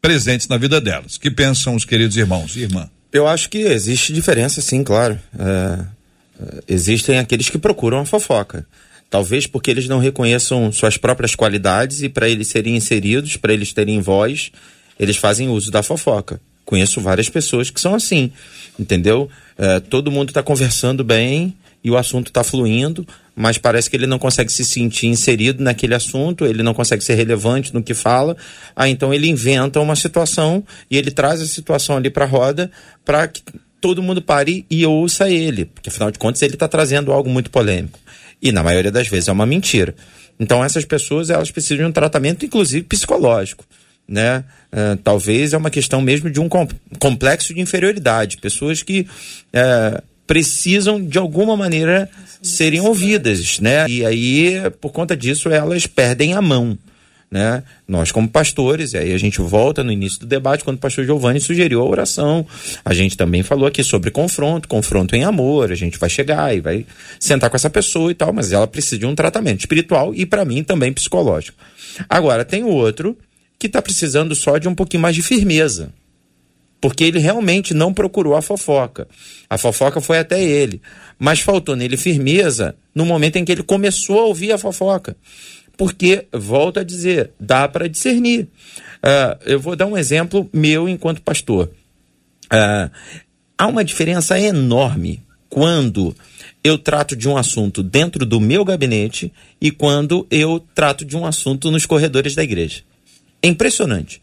presentes 0.01 0.47
na 0.47 0.57
vida 0.57 0.79
delas? 0.79 1.17
Que 1.17 1.29
pensam 1.29 1.75
os 1.75 1.83
queridos 1.83 2.15
irmãos 2.15 2.55
e 2.55 2.61
irmã? 2.61 2.89
Eu 3.11 3.27
acho 3.27 3.49
que 3.49 3.59
existe 3.59 4.13
diferença, 4.13 4.61
sim, 4.61 4.81
claro. 4.81 5.19
É, 5.37 5.43
é, 5.43 6.63
existem 6.69 7.19
aqueles 7.19 7.49
que 7.49 7.57
procuram 7.57 7.99
a 7.99 8.05
fofoca. 8.05 8.65
Talvez 9.09 9.45
porque 9.45 9.69
eles 9.69 9.89
não 9.89 9.99
reconheçam 9.99 10.71
suas 10.71 10.95
próprias 10.95 11.35
qualidades 11.35 12.01
e 12.01 12.07
para 12.07 12.29
eles 12.29 12.47
serem 12.47 12.77
inseridos, 12.77 13.35
para 13.35 13.53
eles 13.53 13.73
terem 13.73 13.99
voz, 13.99 14.53
eles 14.97 15.17
fazem 15.17 15.49
uso 15.49 15.69
da 15.69 15.83
fofoca. 15.83 16.39
Conheço 16.65 17.01
várias 17.01 17.29
pessoas 17.29 17.69
que 17.69 17.81
são 17.81 17.95
assim, 17.95 18.31
entendeu? 18.79 19.29
É, 19.57 19.79
todo 19.79 20.11
mundo 20.11 20.29
está 20.29 20.41
conversando 20.41 21.03
bem 21.03 21.53
e 21.83 21.89
o 21.89 21.97
assunto 21.97 22.27
está 22.27 22.43
fluindo, 22.43 23.05
mas 23.35 23.57
parece 23.57 23.89
que 23.89 23.95
ele 23.95 24.05
não 24.05 24.19
consegue 24.19 24.51
se 24.51 24.63
sentir 24.63 25.07
inserido 25.07 25.63
naquele 25.63 25.95
assunto, 25.95 26.45
ele 26.45 26.61
não 26.61 26.73
consegue 26.73 27.03
ser 27.03 27.15
relevante 27.15 27.73
no 27.73 27.81
que 27.81 27.93
fala. 27.93 28.37
Ah, 28.75 28.87
então 28.87 29.13
ele 29.13 29.27
inventa 29.27 29.79
uma 29.79 29.95
situação 29.95 30.63
e 30.89 30.97
ele 30.97 31.11
traz 31.11 31.41
a 31.41 31.45
situação 31.45 31.97
ali 31.97 32.09
para 32.09 32.25
a 32.25 32.27
roda 32.27 32.69
para 33.03 33.27
que 33.27 33.41
todo 33.79 34.03
mundo 34.03 34.21
pare 34.21 34.65
e 34.69 34.85
ouça 34.85 35.29
ele, 35.29 35.65
porque 35.65 35.89
afinal 35.89 36.11
de 36.11 36.19
contas 36.19 36.41
ele 36.43 36.53
está 36.53 36.67
trazendo 36.67 37.11
algo 37.11 37.29
muito 37.29 37.49
polêmico. 37.49 37.99
E 38.41 38.51
na 38.51 38.63
maioria 38.63 38.91
das 38.91 39.07
vezes 39.07 39.27
é 39.27 39.31
uma 39.31 39.45
mentira. 39.45 39.95
Então 40.39 40.63
essas 40.63 40.85
pessoas 40.85 41.29
elas 41.29 41.49
precisam 41.49 41.77
de 41.77 41.83
um 41.83 41.91
tratamento, 41.91 42.45
inclusive 42.45 42.85
psicológico. 42.85 43.65
Né? 44.07 44.43
Uh, 44.71 44.97
talvez 45.03 45.53
é 45.53 45.57
uma 45.57 45.69
questão 45.69 46.01
mesmo 46.01 46.29
de 46.29 46.39
um 46.39 46.49
complexo 46.99 47.53
de 47.53 47.61
inferioridade. 47.61 48.37
Pessoas 48.37 48.83
que 48.83 49.01
uh, 49.01 50.03
precisam 50.27 51.03
de 51.03 51.17
alguma 51.17 51.57
maneira 51.57 52.09
serem 52.41 52.79
ouvidas, 52.79 53.59
né? 53.59 53.85
E 53.89 54.05
aí, 54.05 54.61
por 54.79 54.91
conta 54.91 55.15
disso, 55.15 55.49
elas 55.49 55.85
perdem 55.85 56.33
a 56.33 56.41
mão. 56.41 56.77
Né? 57.29 57.63
Nós, 57.87 58.11
como 58.11 58.27
pastores, 58.27 58.91
e 58.91 58.97
aí 58.97 59.13
a 59.13 59.17
gente 59.17 59.39
volta 59.39 59.83
no 59.83 59.91
início 59.91 60.19
do 60.19 60.25
debate, 60.25 60.65
quando 60.65 60.75
o 60.75 60.79
pastor 60.79 61.05
Giovanni 61.05 61.39
sugeriu 61.39 61.81
a 61.81 61.85
oração. 61.85 62.45
A 62.83 62.93
gente 62.93 63.15
também 63.15 63.41
falou 63.41 63.65
aqui 63.65 63.83
sobre 63.83 64.11
confronto, 64.11 64.67
confronto 64.67 65.15
em 65.15 65.23
amor. 65.23 65.71
A 65.71 65.75
gente 65.75 65.97
vai 65.97 66.09
chegar 66.09 66.53
e 66.53 66.59
vai 66.59 66.85
sentar 67.17 67.49
com 67.49 67.55
essa 67.55 67.69
pessoa 67.69 68.11
e 68.11 68.15
tal, 68.15 68.33
mas 68.33 68.51
ela 68.51 68.67
precisa 68.67 68.97
de 68.97 69.05
um 69.05 69.15
tratamento 69.15 69.61
espiritual 69.61 70.13
e, 70.13 70.25
para 70.25 70.43
mim, 70.43 70.61
também 70.61 70.91
psicológico. 70.91 71.57
Agora, 72.09 72.43
tem 72.43 72.63
o 72.63 72.69
outro 72.69 73.17
que 73.61 73.67
está 73.67 73.81
precisando 73.81 74.35
só 74.35 74.57
de 74.57 74.67
um 74.67 74.75
pouquinho 74.75 75.03
mais 75.03 75.15
de 75.15 75.21
firmeza. 75.21 75.93
Porque 76.81 77.03
ele 77.03 77.19
realmente 77.19 77.73
não 77.73 77.93
procurou 77.93 78.35
a 78.35 78.41
fofoca. 78.41 79.07
A 79.47 79.57
fofoca 79.57 80.01
foi 80.01 80.17
até 80.17 80.43
ele. 80.43 80.81
Mas 81.19 81.39
faltou 81.39 81.75
nele 81.75 81.95
firmeza 81.95 82.75
no 82.93 83.05
momento 83.05 83.35
em 83.35 83.45
que 83.45 83.51
ele 83.51 83.61
começou 83.61 84.19
a 84.19 84.25
ouvir 84.25 84.51
a 84.51 84.57
fofoca 84.57 85.15
porque, 85.81 86.27
volto 86.31 86.79
a 86.79 86.83
dizer, 86.83 87.31
dá 87.39 87.67
para 87.67 87.89
discernir. 87.89 88.43
Uh, 88.97 89.39
eu 89.47 89.59
vou 89.59 89.75
dar 89.75 89.87
um 89.87 89.97
exemplo 89.97 90.47
meu 90.53 90.87
enquanto 90.87 91.23
pastor. 91.23 91.71
Uh, 92.53 92.91
há 93.57 93.65
uma 93.65 93.83
diferença 93.83 94.39
enorme 94.39 95.23
quando 95.49 96.15
eu 96.63 96.77
trato 96.77 97.15
de 97.15 97.27
um 97.27 97.35
assunto 97.35 97.81
dentro 97.81 98.27
do 98.27 98.39
meu 98.39 98.63
gabinete 98.63 99.33
e 99.59 99.71
quando 99.71 100.27
eu 100.29 100.63
trato 100.75 101.03
de 101.03 101.17
um 101.17 101.25
assunto 101.25 101.71
nos 101.71 101.87
corredores 101.87 102.35
da 102.35 102.43
igreja. 102.43 102.83
É 103.41 103.47
impressionante. 103.47 104.21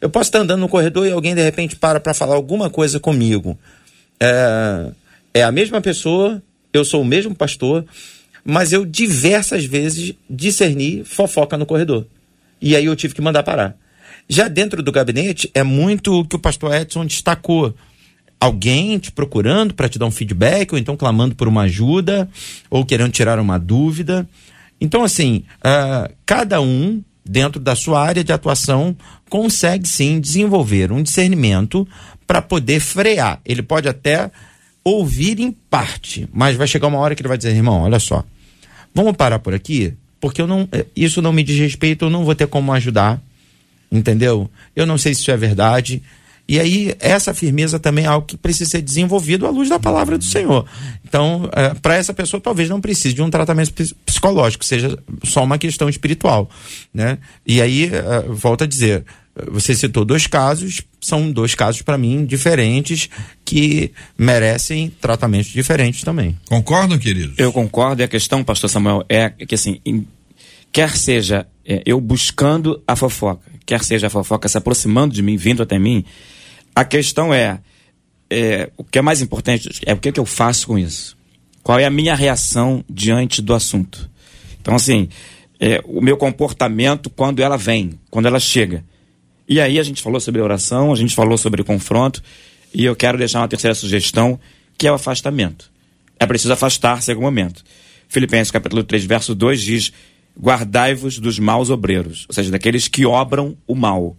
Eu 0.00 0.08
posso 0.10 0.28
estar 0.28 0.40
andando 0.40 0.60
no 0.60 0.68
corredor 0.68 1.06
e 1.06 1.10
alguém 1.10 1.34
de 1.34 1.42
repente 1.42 1.76
para 1.76 1.98
para 1.98 2.14
falar 2.14 2.34
alguma 2.34 2.70
coisa 2.70 3.00
comigo. 3.00 3.58
É, 4.20 4.90
é 5.34 5.42
a 5.42 5.50
mesma 5.50 5.80
pessoa, 5.80 6.42
eu 6.72 6.84
sou 6.84 7.02
o 7.02 7.04
mesmo 7.04 7.34
pastor, 7.34 7.84
mas 8.44 8.72
eu 8.72 8.84
diversas 8.86 9.64
vezes 9.64 10.14
discerni 10.28 11.02
fofoca 11.04 11.56
no 11.56 11.66
corredor. 11.66 12.06
E 12.60 12.76
aí 12.76 12.84
eu 12.84 12.96
tive 12.96 13.14
que 13.14 13.22
mandar 13.22 13.42
parar. 13.42 13.76
Já 14.28 14.46
dentro 14.46 14.82
do 14.82 14.92
gabinete, 14.92 15.50
é 15.54 15.62
muito 15.62 16.20
o 16.20 16.24
que 16.24 16.36
o 16.36 16.38
pastor 16.38 16.72
Edson 16.74 17.04
destacou. 17.04 17.74
Alguém 18.38 18.98
te 18.98 19.10
procurando 19.10 19.74
para 19.74 19.88
te 19.88 19.98
dar 19.98 20.06
um 20.06 20.10
feedback, 20.10 20.72
ou 20.72 20.78
então 20.78 20.96
clamando 20.96 21.34
por 21.34 21.48
uma 21.48 21.62
ajuda, 21.62 22.28
ou 22.70 22.84
querendo 22.84 23.12
tirar 23.12 23.38
uma 23.38 23.58
dúvida. 23.58 24.28
Então, 24.80 25.02
assim, 25.02 25.44
uh, 25.58 26.12
cada 26.24 26.60
um, 26.60 27.02
dentro 27.24 27.60
da 27.60 27.74
sua 27.74 28.00
área 28.02 28.24
de 28.24 28.32
atuação, 28.32 28.96
consegue 29.28 29.86
sim 29.86 30.20
desenvolver 30.20 30.90
um 30.92 31.02
discernimento 31.02 31.86
para 32.26 32.42
poder 32.42 32.80
frear. 32.80 33.40
Ele 33.44 33.62
pode 33.62 33.88
até 33.88 34.30
ouvir 34.84 35.40
em 35.40 35.52
parte, 35.52 36.28
mas 36.32 36.56
vai 36.56 36.66
chegar 36.66 36.88
uma 36.88 36.98
hora 36.98 37.14
que 37.14 37.22
ele 37.22 37.28
vai 37.28 37.38
dizer, 37.38 37.54
irmão, 37.54 37.82
olha 37.82 37.98
só, 37.98 38.24
vamos 38.94 39.16
parar 39.16 39.38
por 39.38 39.54
aqui, 39.54 39.94
porque 40.20 40.40
eu 40.40 40.46
não, 40.46 40.68
eh, 40.72 40.86
isso 40.96 41.22
não 41.22 41.32
me 41.32 41.42
diz 41.42 41.58
respeito, 41.58 42.06
eu 42.06 42.10
não 42.10 42.24
vou 42.24 42.34
ter 42.34 42.46
como 42.46 42.72
ajudar, 42.72 43.20
entendeu? 43.90 44.50
Eu 44.74 44.86
não 44.86 44.98
sei 44.98 45.14
se 45.14 45.20
isso 45.20 45.30
é 45.30 45.36
verdade. 45.36 46.02
E 46.50 46.58
aí, 46.58 46.96
essa 46.98 47.32
firmeza 47.32 47.78
também 47.78 48.06
é 48.06 48.08
algo 48.08 48.26
que 48.26 48.36
precisa 48.36 48.70
ser 48.70 48.82
desenvolvido 48.82 49.46
à 49.46 49.50
luz 49.50 49.68
da 49.68 49.78
palavra 49.78 50.18
do 50.18 50.24
Senhor. 50.24 50.66
Então, 51.04 51.48
é, 51.52 51.74
para 51.74 51.94
essa 51.94 52.12
pessoa, 52.12 52.40
talvez 52.40 52.68
não 52.68 52.80
precise 52.80 53.14
de 53.14 53.22
um 53.22 53.30
tratamento 53.30 53.72
psicológico, 54.04 54.64
seja 54.64 54.98
só 55.22 55.44
uma 55.44 55.58
questão 55.58 55.88
espiritual. 55.88 56.50
Né? 56.92 57.18
E 57.46 57.62
aí, 57.62 57.84
é, 57.84 58.22
volto 58.28 58.64
a 58.64 58.66
dizer, 58.66 59.04
você 59.48 59.76
citou 59.76 60.04
dois 60.04 60.26
casos, 60.26 60.82
são 61.00 61.30
dois 61.30 61.54
casos 61.54 61.82
para 61.82 61.96
mim 61.96 62.26
diferentes 62.26 63.08
que 63.44 63.92
merecem 64.18 64.92
tratamentos 65.00 65.52
diferentes 65.52 66.02
também. 66.02 66.36
Concordam, 66.48 66.98
queridos? 66.98 67.38
Eu 67.38 67.52
concordo. 67.52 68.02
E 68.02 68.04
a 68.04 68.08
questão, 68.08 68.42
Pastor 68.42 68.68
Samuel, 68.68 69.04
é 69.08 69.30
que 69.30 69.54
assim, 69.54 69.80
em, 69.86 70.04
quer 70.72 70.96
seja 70.96 71.46
é, 71.64 71.80
eu 71.86 72.00
buscando 72.00 72.82
a 72.88 72.96
fofoca, 72.96 73.48
quer 73.64 73.84
seja 73.84 74.08
a 74.08 74.10
fofoca 74.10 74.48
se 74.48 74.58
aproximando 74.58 75.14
de 75.14 75.22
mim, 75.22 75.36
vindo 75.36 75.62
até 75.62 75.78
mim, 75.78 76.04
a 76.74 76.84
questão 76.84 77.32
é, 77.32 77.60
é 78.28 78.70
o 78.76 78.84
que 78.84 78.98
é 78.98 79.02
mais 79.02 79.20
importante 79.20 79.68
é 79.84 79.92
o 79.92 79.98
que, 79.98 80.08
é 80.08 80.12
que 80.12 80.20
eu 80.20 80.26
faço 80.26 80.66
com 80.66 80.78
isso. 80.78 81.16
Qual 81.62 81.78
é 81.78 81.84
a 81.84 81.90
minha 81.90 82.14
reação 82.14 82.84
diante 82.88 83.42
do 83.42 83.54
assunto? 83.54 84.08
Então, 84.60 84.74
assim, 84.74 85.08
é, 85.58 85.80
o 85.84 86.00
meu 86.00 86.16
comportamento 86.16 87.10
quando 87.10 87.40
ela 87.40 87.56
vem, 87.56 87.98
quando 88.10 88.26
ela 88.26 88.40
chega. 88.40 88.84
E 89.48 89.60
aí 89.60 89.78
a 89.78 89.82
gente 89.82 90.00
falou 90.00 90.20
sobre 90.20 90.40
oração, 90.40 90.92
a 90.92 90.96
gente 90.96 91.14
falou 91.14 91.36
sobre 91.36 91.62
confronto, 91.62 92.22
e 92.72 92.84
eu 92.84 92.94
quero 92.94 93.18
deixar 93.18 93.40
uma 93.40 93.48
terceira 93.48 93.74
sugestão, 93.74 94.38
que 94.78 94.86
é 94.86 94.92
o 94.92 94.94
afastamento. 94.94 95.70
É 96.18 96.26
preciso 96.26 96.52
afastar-se 96.52 97.10
em 97.10 97.14
algum 97.14 97.26
momento. 97.26 97.64
Filipenses 98.08 98.50
capítulo 98.50 98.82
3, 98.82 99.04
verso 99.04 99.34
2 99.34 99.60
diz: 99.60 99.92
Guardai-vos 100.38 101.18
dos 101.18 101.38
maus 101.38 101.68
obreiros, 101.68 102.26
ou 102.28 102.34
seja, 102.34 102.50
daqueles 102.50 102.88
que 102.88 103.04
obram 103.04 103.56
o 103.66 103.74
mal. 103.74 104.16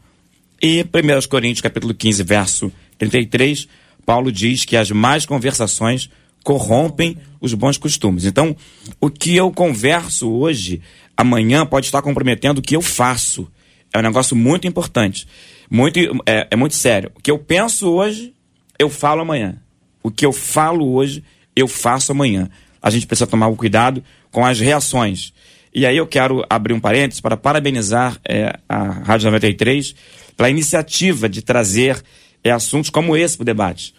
E 0.62 0.84
1 0.84 1.28
Coríntios 1.28 1.62
capítulo 1.62 1.91
15, 1.91 2.22
verso 2.22 2.72
33, 2.99 3.68
Paulo 4.05 4.32
diz 4.32 4.64
que 4.64 4.78
as 4.78 4.91
más 4.91 5.26
conversações 5.26 6.07
corrompem 6.43 7.18
os 7.39 7.55
bons 7.55 7.78
costumes. 7.78 8.26
Então, 8.26 8.55
o 8.99 9.09
que 9.09 9.36
eu 9.36 9.51
converso 9.51 10.32
hoje, 10.32 10.80
amanhã 11.18 11.66
pode 11.66 11.88
estar 11.88 12.01
comprometendo 12.03 12.59
o 12.59 12.62
que 12.62 12.76
eu 12.76 12.82
faço. 12.82 13.51
É 13.91 13.97
um 13.97 14.03
negócio 14.03 14.36
muito 14.36 14.68
importante. 14.68 15.28
Muito, 15.70 15.99
é, 16.28 16.47
é 16.51 16.55
muito 16.55 16.76
sério. 16.76 17.12
O 17.16 17.22
que 17.22 17.32
eu 17.32 17.39
penso 17.39 17.89
hoje, 17.89 18.32
eu 18.78 18.89
falo 18.89 19.22
amanhã. 19.22 19.57
O 20.03 20.12
que 20.12 20.26
eu 20.26 20.32
falo 20.32 20.93
hoje, 20.93 21.24
eu 21.55 21.68
faço 21.68 22.12
amanhã. 22.12 22.49
A 22.80 22.91
gente 22.91 23.07
precisa 23.07 23.26
tomar 23.26 23.51
cuidado 23.55 24.03
com 24.30 24.45
as 24.45 24.59
reações. 24.59 25.34
E 25.74 25.86
aí 25.86 25.97
eu 25.97 26.05
quero 26.05 26.45
abrir 26.49 26.74
um 26.74 26.80
parênteses 26.80 27.22
para 27.22 27.38
parabenizar 27.38 28.20
é, 28.28 28.59
a 28.68 28.84
Rádio 28.84 29.32
93 29.32 29.95
pela 30.36 30.50
iniciativa 30.50 31.28
de 31.28 31.42
trazer 31.42 32.02
é, 32.44 32.52
assuntos 32.52 32.90
como 32.90 33.16
esse 33.16 33.38
para 33.38 33.44
o 33.44 33.46
debate. 33.46 33.94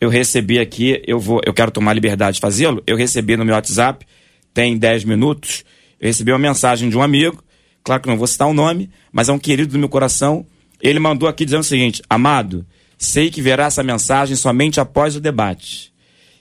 Eu 0.00 0.08
recebi 0.08 0.58
aqui, 0.58 1.02
eu 1.06 1.18
vou, 1.18 1.40
eu 1.44 1.52
quero 1.52 1.70
tomar 1.70 1.92
liberdade 1.92 2.36
de 2.36 2.40
fazê-lo. 2.40 2.82
Eu 2.86 2.96
recebi 2.96 3.36
no 3.36 3.44
meu 3.44 3.54
WhatsApp, 3.54 4.06
tem 4.54 4.76
10 4.76 5.04
minutos, 5.04 5.64
eu 6.00 6.06
recebi 6.06 6.32
uma 6.32 6.38
mensagem 6.38 6.88
de 6.88 6.96
um 6.96 7.02
amigo 7.02 7.42
claro 7.82 8.02
que 8.02 8.08
não 8.08 8.16
vou 8.16 8.26
citar 8.26 8.48
o 8.48 8.54
nome, 8.54 8.90
mas 9.12 9.28
é 9.28 9.32
um 9.32 9.38
querido 9.38 9.72
do 9.72 9.78
meu 9.78 9.88
coração. 9.88 10.46
Ele 10.80 10.98
mandou 10.98 11.28
aqui 11.28 11.44
dizendo 11.44 11.62
o 11.62 11.64
seguinte: 11.64 12.02
Amado, 12.08 12.64
sei 12.96 13.30
que 13.30 13.42
verá 13.42 13.64
essa 13.64 13.82
mensagem 13.82 14.36
somente 14.36 14.80
após 14.80 15.16
o 15.16 15.20
debate. 15.20 15.92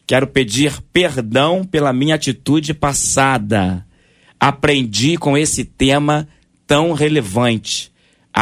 Quero 0.06 0.28
pedir 0.28 0.80
perdão 0.94 1.64
pela 1.64 1.94
minha 1.94 2.16
atitude 2.16 2.74
passada. 2.74 3.86
Aprendi 4.40 5.18
com 5.18 5.38
esse 5.38 5.66
tema 5.66 6.28
tão 6.66 6.94
relevante. 6.94 7.89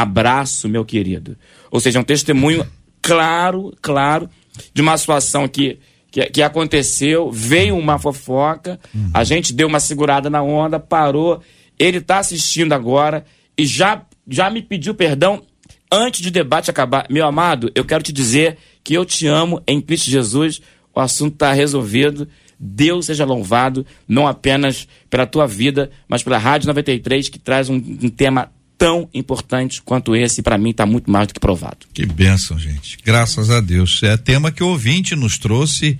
Abraço, 0.00 0.68
meu 0.68 0.84
querido. 0.84 1.36
Ou 1.70 1.80
seja, 1.80 2.00
um 2.00 2.04
testemunho 2.04 2.66
claro, 3.00 3.74
claro, 3.80 4.28
de 4.72 4.82
uma 4.82 4.96
situação 4.96 5.48
que, 5.48 5.78
que, 6.10 6.24
que 6.26 6.42
aconteceu, 6.42 7.30
veio 7.30 7.76
uma 7.76 7.98
fofoca, 7.98 8.78
uhum. 8.94 9.10
a 9.14 9.24
gente 9.24 9.52
deu 9.52 9.66
uma 9.66 9.80
segurada 9.80 10.28
na 10.28 10.42
onda, 10.42 10.78
parou 10.78 11.42
ele 11.78 11.98
está 11.98 12.18
assistindo 12.18 12.72
agora 12.72 13.24
e 13.56 13.64
já, 13.64 14.02
já 14.26 14.50
me 14.50 14.60
pediu 14.60 14.94
perdão 14.94 15.42
antes 15.90 16.20
do 16.20 16.30
debate 16.30 16.70
acabar. 16.70 17.06
Meu 17.08 17.26
amado, 17.26 17.70
eu 17.74 17.84
quero 17.84 18.02
te 18.02 18.12
dizer 18.12 18.58
que 18.82 18.94
eu 18.94 19.04
te 19.04 19.26
amo 19.26 19.62
em 19.66 19.80
Cristo 19.80 20.10
Jesus. 20.10 20.60
O 20.94 21.00
assunto 21.00 21.34
está 21.34 21.52
resolvido. 21.52 22.28
Deus 22.60 23.06
seja 23.06 23.24
louvado, 23.24 23.86
não 24.08 24.26
apenas 24.26 24.88
pela 25.08 25.24
tua 25.24 25.46
vida, 25.46 25.90
mas 26.08 26.24
pela 26.24 26.38
Rádio 26.38 26.66
93, 26.66 27.28
que 27.28 27.38
traz 27.38 27.70
um, 27.70 27.76
um 27.76 28.08
tema 28.08 28.50
tão 28.78 29.08
importante 29.12 29.82
quanto 29.82 30.14
esse, 30.14 30.40
para 30.40 30.56
mim 30.56 30.70
está 30.70 30.86
muito 30.86 31.10
mais 31.10 31.26
do 31.26 31.34
que 31.34 31.40
provado. 31.40 31.86
Que 31.92 32.06
bênção, 32.06 32.56
gente. 32.56 32.96
Graças 33.04 33.50
a 33.50 33.60
Deus. 33.60 34.00
É 34.04 34.16
tema 34.16 34.52
que 34.52 34.62
o 34.62 34.68
ouvinte 34.68 35.16
nos 35.16 35.36
trouxe 35.36 35.98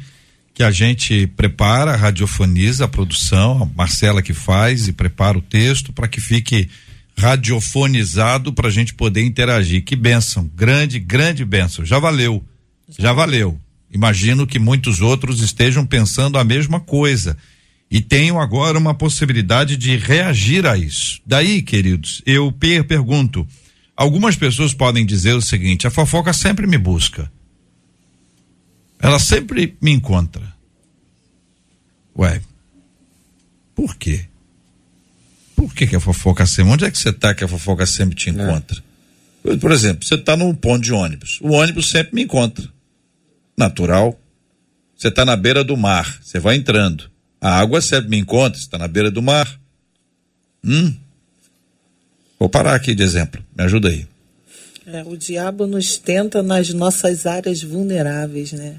que 0.55 0.63
a 0.63 0.71
gente 0.71 1.27
prepara, 1.37 1.97
radiofoniza 1.97 2.85
a 2.85 2.89
produção, 2.89 3.63
a 3.63 3.77
Marcela 3.77 4.23
que 4.23 4.33
faz 4.33 4.89
e 4.89 4.93
prepara 4.93 5.37
o 5.37 5.43
texto 5.43 5.93
para 5.93 6.09
que 6.09 6.21
fique 6.21 6.69
radiofonizado 7.17 8.53
para 8.53 8.69
a 8.69 8.71
gente 8.71 8.95
poder 8.95 9.25
interagir. 9.25 9.85
Que 9.85 9.97
benção, 9.97 10.49
grande, 10.55 11.01
grande 11.01 11.45
benção. 11.45 11.85
Já 11.85 11.99
valeu, 11.99 12.45
já 12.97 13.13
valeu. 13.13 13.59
Imagino 13.91 14.47
que 14.47 14.59
muitos 14.59 15.01
outros 15.01 15.41
estejam 15.41 15.85
pensando 15.85 16.39
a 16.39 16.45
mesma 16.45 16.79
coisa 16.79 17.37
e 17.91 18.01
tenho 18.01 18.39
agora 18.39 18.79
uma 18.79 18.95
possibilidade 18.95 19.77
de 19.77 19.97
reagir 19.97 20.67
a 20.67 20.77
isso. 20.77 21.21
Daí, 21.25 21.63
queridos, 21.63 22.23
eu 22.27 22.53
per 22.53 22.85
pergunto: 22.85 23.47
algumas 23.97 24.37
pessoas 24.37 24.75
podem 24.75 25.07
dizer 25.07 25.35
o 25.35 25.43
seguinte: 25.43 25.87
a 25.87 25.91
fofoca 25.91 26.33
sempre 26.33 26.67
me 26.67 26.77
busca. 26.77 27.31
Ela 29.01 29.19
sempre 29.19 29.77
me 29.81 29.93
encontra. 29.93 30.53
Ué, 32.17 32.41
por 33.75 33.97
quê? 33.97 34.27
Por 35.55 35.73
que, 35.75 35.87
que 35.87 35.97
a 35.97 36.01
fofoca 36.01 36.47
sempre? 36.47 36.73
Onde 36.73 36.85
é 36.85 36.91
que 36.91 36.99
você 36.99 37.11
está 37.11 37.35
que 37.35 37.45
a 37.45 37.49
fofoca 37.49 37.87
sempre 37.87 38.17
te 38.17 38.29
encontra? 38.29 38.83
É. 39.45 39.57
Por 39.57 39.73
exemplo, 39.73 40.07
você 40.07 40.17
está 40.17 40.37
num 40.37 40.55
ponto 40.55 40.83
de 40.83 40.93
ônibus. 40.93 41.39
O 41.41 41.53
ônibus 41.53 41.91
sempre 41.91 42.15
me 42.15 42.23
encontra. 42.23 42.69
Natural. 43.57 44.19
Você 44.97 45.09
está 45.09 45.25
na 45.25 45.37
beira 45.37 45.65
do 45.65 45.77
mar. 45.77 46.19
Você 46.21 46.39
vai 46.39 46.57
entrando. 46.57 47.09
A 47.41 47.59
água 47.59 47.81
sempre 47.81 48.11
me 48.11 48.19
encontra. 48.19 48.59
Está 48.59 48.79
na 48.79 48.89
beira 48.89 49.11
do 49.11 49.23
mar. 49.23 49.49
Hum. 50.65 50.95
Vou 52.39 52.49
parar 52.49 52.75
aqui 52.75 52.95
de 52.95 53.03
exemplo. 53.03 53.43
Me 53.57 53.65
ajuda 53.65 53.89
aí. 53.89 54.07
É, 54.87 55.03
o 55.03 55.17
diabo 55.17 55.67
nos 55.67 55.99
tenta 55.99 56.43
nas 56.43 56.73
nossas 56.73 57.27
áreas 57.27 57.63
vulneráveis, 57.63 58.53
né? 58.53 58.77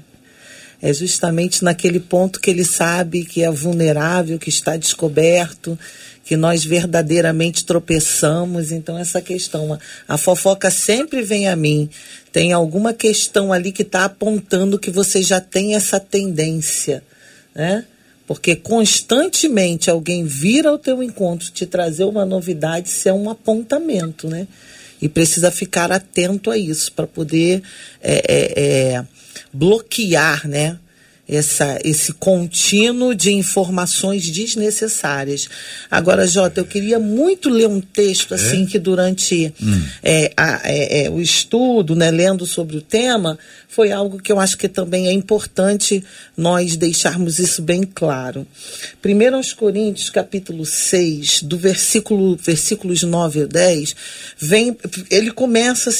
É 0.82 0.92
justamente 0.94 1.62
naquele 1.62 2.00
ponto 2.00 2.40
que 2.40 2.50
ele 2.50 2.64
sabe 2.64 3.24
que 3.24 3.44
é 3.44 3.50
vulnerável, 3.50 4.38
que 4.38 4.48
está 4.48 4.76
descoberto, 4.78 5.78
que 6.24 6.36
nós 6.36 6.64
verdadeiramente 6.64 7.64
tropeçamos. 7.64 8.72
Então, 8.72 8.98
essa 8.98 9.20
questão, 9.20 9.78
a 10.08 10.16
fofoca 10.16 10.70
sempre 10.70 11.22
vem 11.22 11.48
a 11.48 11.54
mim. 11.54 11.88
Tem 12.32 12.52
alguma 12.52 12.94
questão 12.94 13.52
ali 13.52 13.72
que 13.72 13.82
está 13.82 14.06
apontando 14.06 14.78
que 14.78 14.90
você 14.90 15.22
já 15.22 15.40
tem 15.40 15.74
essa 15.74 16.00
tendência, 16.00 17.04
né? 17.54 17.84
Porque 18.30 18.54
constantemente 18.54 19.90
alguém 19.90 20.24
vira 20.24 20.68
ao 20.68 20.78
teu 20.78 21.02
encontro 21.02 21.50
te 21.50 21.66
trazer 21.66 22.04
uma 22.04 22.24
novidade, 22.24 22.88
isso 22.88 23.08
é 23.08 23.12
um 23.12 23.28
apontamento, 23.28 24.28
né? 24.28 24.46
E 25.02 25.08
precisa 25.08 25.50
ficar 25.50 25.90
atento 25.90 26.48
a 26.48 26.56
isso 26.56 26.92
para 26.92 27.08
poder 27.08 27.60
é, 28.00 28.22
é, 28.28 28.62
é, 28.62 29.04
bloquear, 29.52 30.46
né? 30.46 30.78
Essa, 31.30 31.78
esse 31.84 32.12
contínuo 32.14 33.14
de 33.14 33.32
informações 33.32 34.28
desnecessárias. 34.28 35.48
Agora, 35.88 36.26
Jota, 36.26 36.60
eu 36.60 36.64
queria 36.64 36.98
muito 36.98 37.48
ler 37.48 37.68
um 37.68 37.80
texto 37.80 38.34
assim 38.34 38.64
é? 38.64 38.66
que 38.66 38.78
durante 38.78 39.54
hum. 39.62 39.82
é, 40.02 40.32
a, 40.36 40.60
é, 40.64 41.04
é, 41.04 41.10
o 41.10 41.20
estudo, 41.20 41.94
né, 41.94 42.10
lendo 42.10 42.44
sobre 42.44 42.76
o 42.76 42.80
tema, 42.80 43.38
foi 43.68 43.92
algo 43.92 44.20
que 44.20 44.32
eu 44.32 44.40
acho 44.40 44.58
que 44.58 44.68
também 44.68 45.06
é 45.06 45.12
importante 45.12 46.02
nós 46.36 46.74
deixarmos 46.76 47.38
isso 47.38 47.62
bem 47.62 47.84
claro. 47.84 48.44
Primeiro 49.00 49.36
aos 49.36 49.52
Coríntios, 49.52 50.10
capítulo 50.10 50.66
6, 50.66 51.44
do 51.44 51.56
versículo, 51.56 52.36
versículos 52.36 53.04
9 53.04 53.42
a 53.42 53.46
10, 53.46 53.94
vem, 54.36 54.76
ele 55.08 55.30
começa 55.30 55.90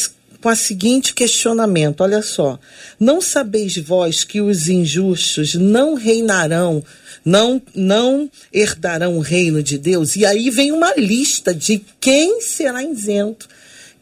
com 0.41 0.49
a 0.49 0.57
seguinte 0.57 1.15
questionamento: 1.15 2.01
olha 2.01 2.23
só. 2.23 2.59
Não 2.99 3.21
sabeis 3.21 3.77
vós 3.77 4.25
que 4.25 4.41
os 4.41 4.69
injustos 4.69 5.55
não 5.55 5.95
reinarão, 5.95 6.83
não, 7.25 7.61
não 7.75 8.31
herdarão 8.53 9.17
o 9.17 9.21
reino 9.21 9.63
de 9.63 9.79
Deus? 9.79 10.17
E 10.17 10.25
aí 10.25 10.51
vem 10.51 10.73
uma 10.73 10.95
lista 10.95 11.55
de 11.55 11.85
quem 12.01 12.41
será 12.41 12.83
isento, 12.83 13.49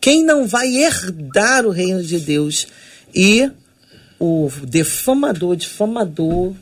quem 0.00 0.24
não 0.24 0.46
vai 0.46 0.76
herdar 0.76 1.66
o 1.66 1.70
reino 1.70 2.02
de 2.02 2.18
Deus. 2.18 2.66
E 3.14 3.50
o 4.20 4.50
defamador, 4.64 5.56
difamador, 5.56 6.54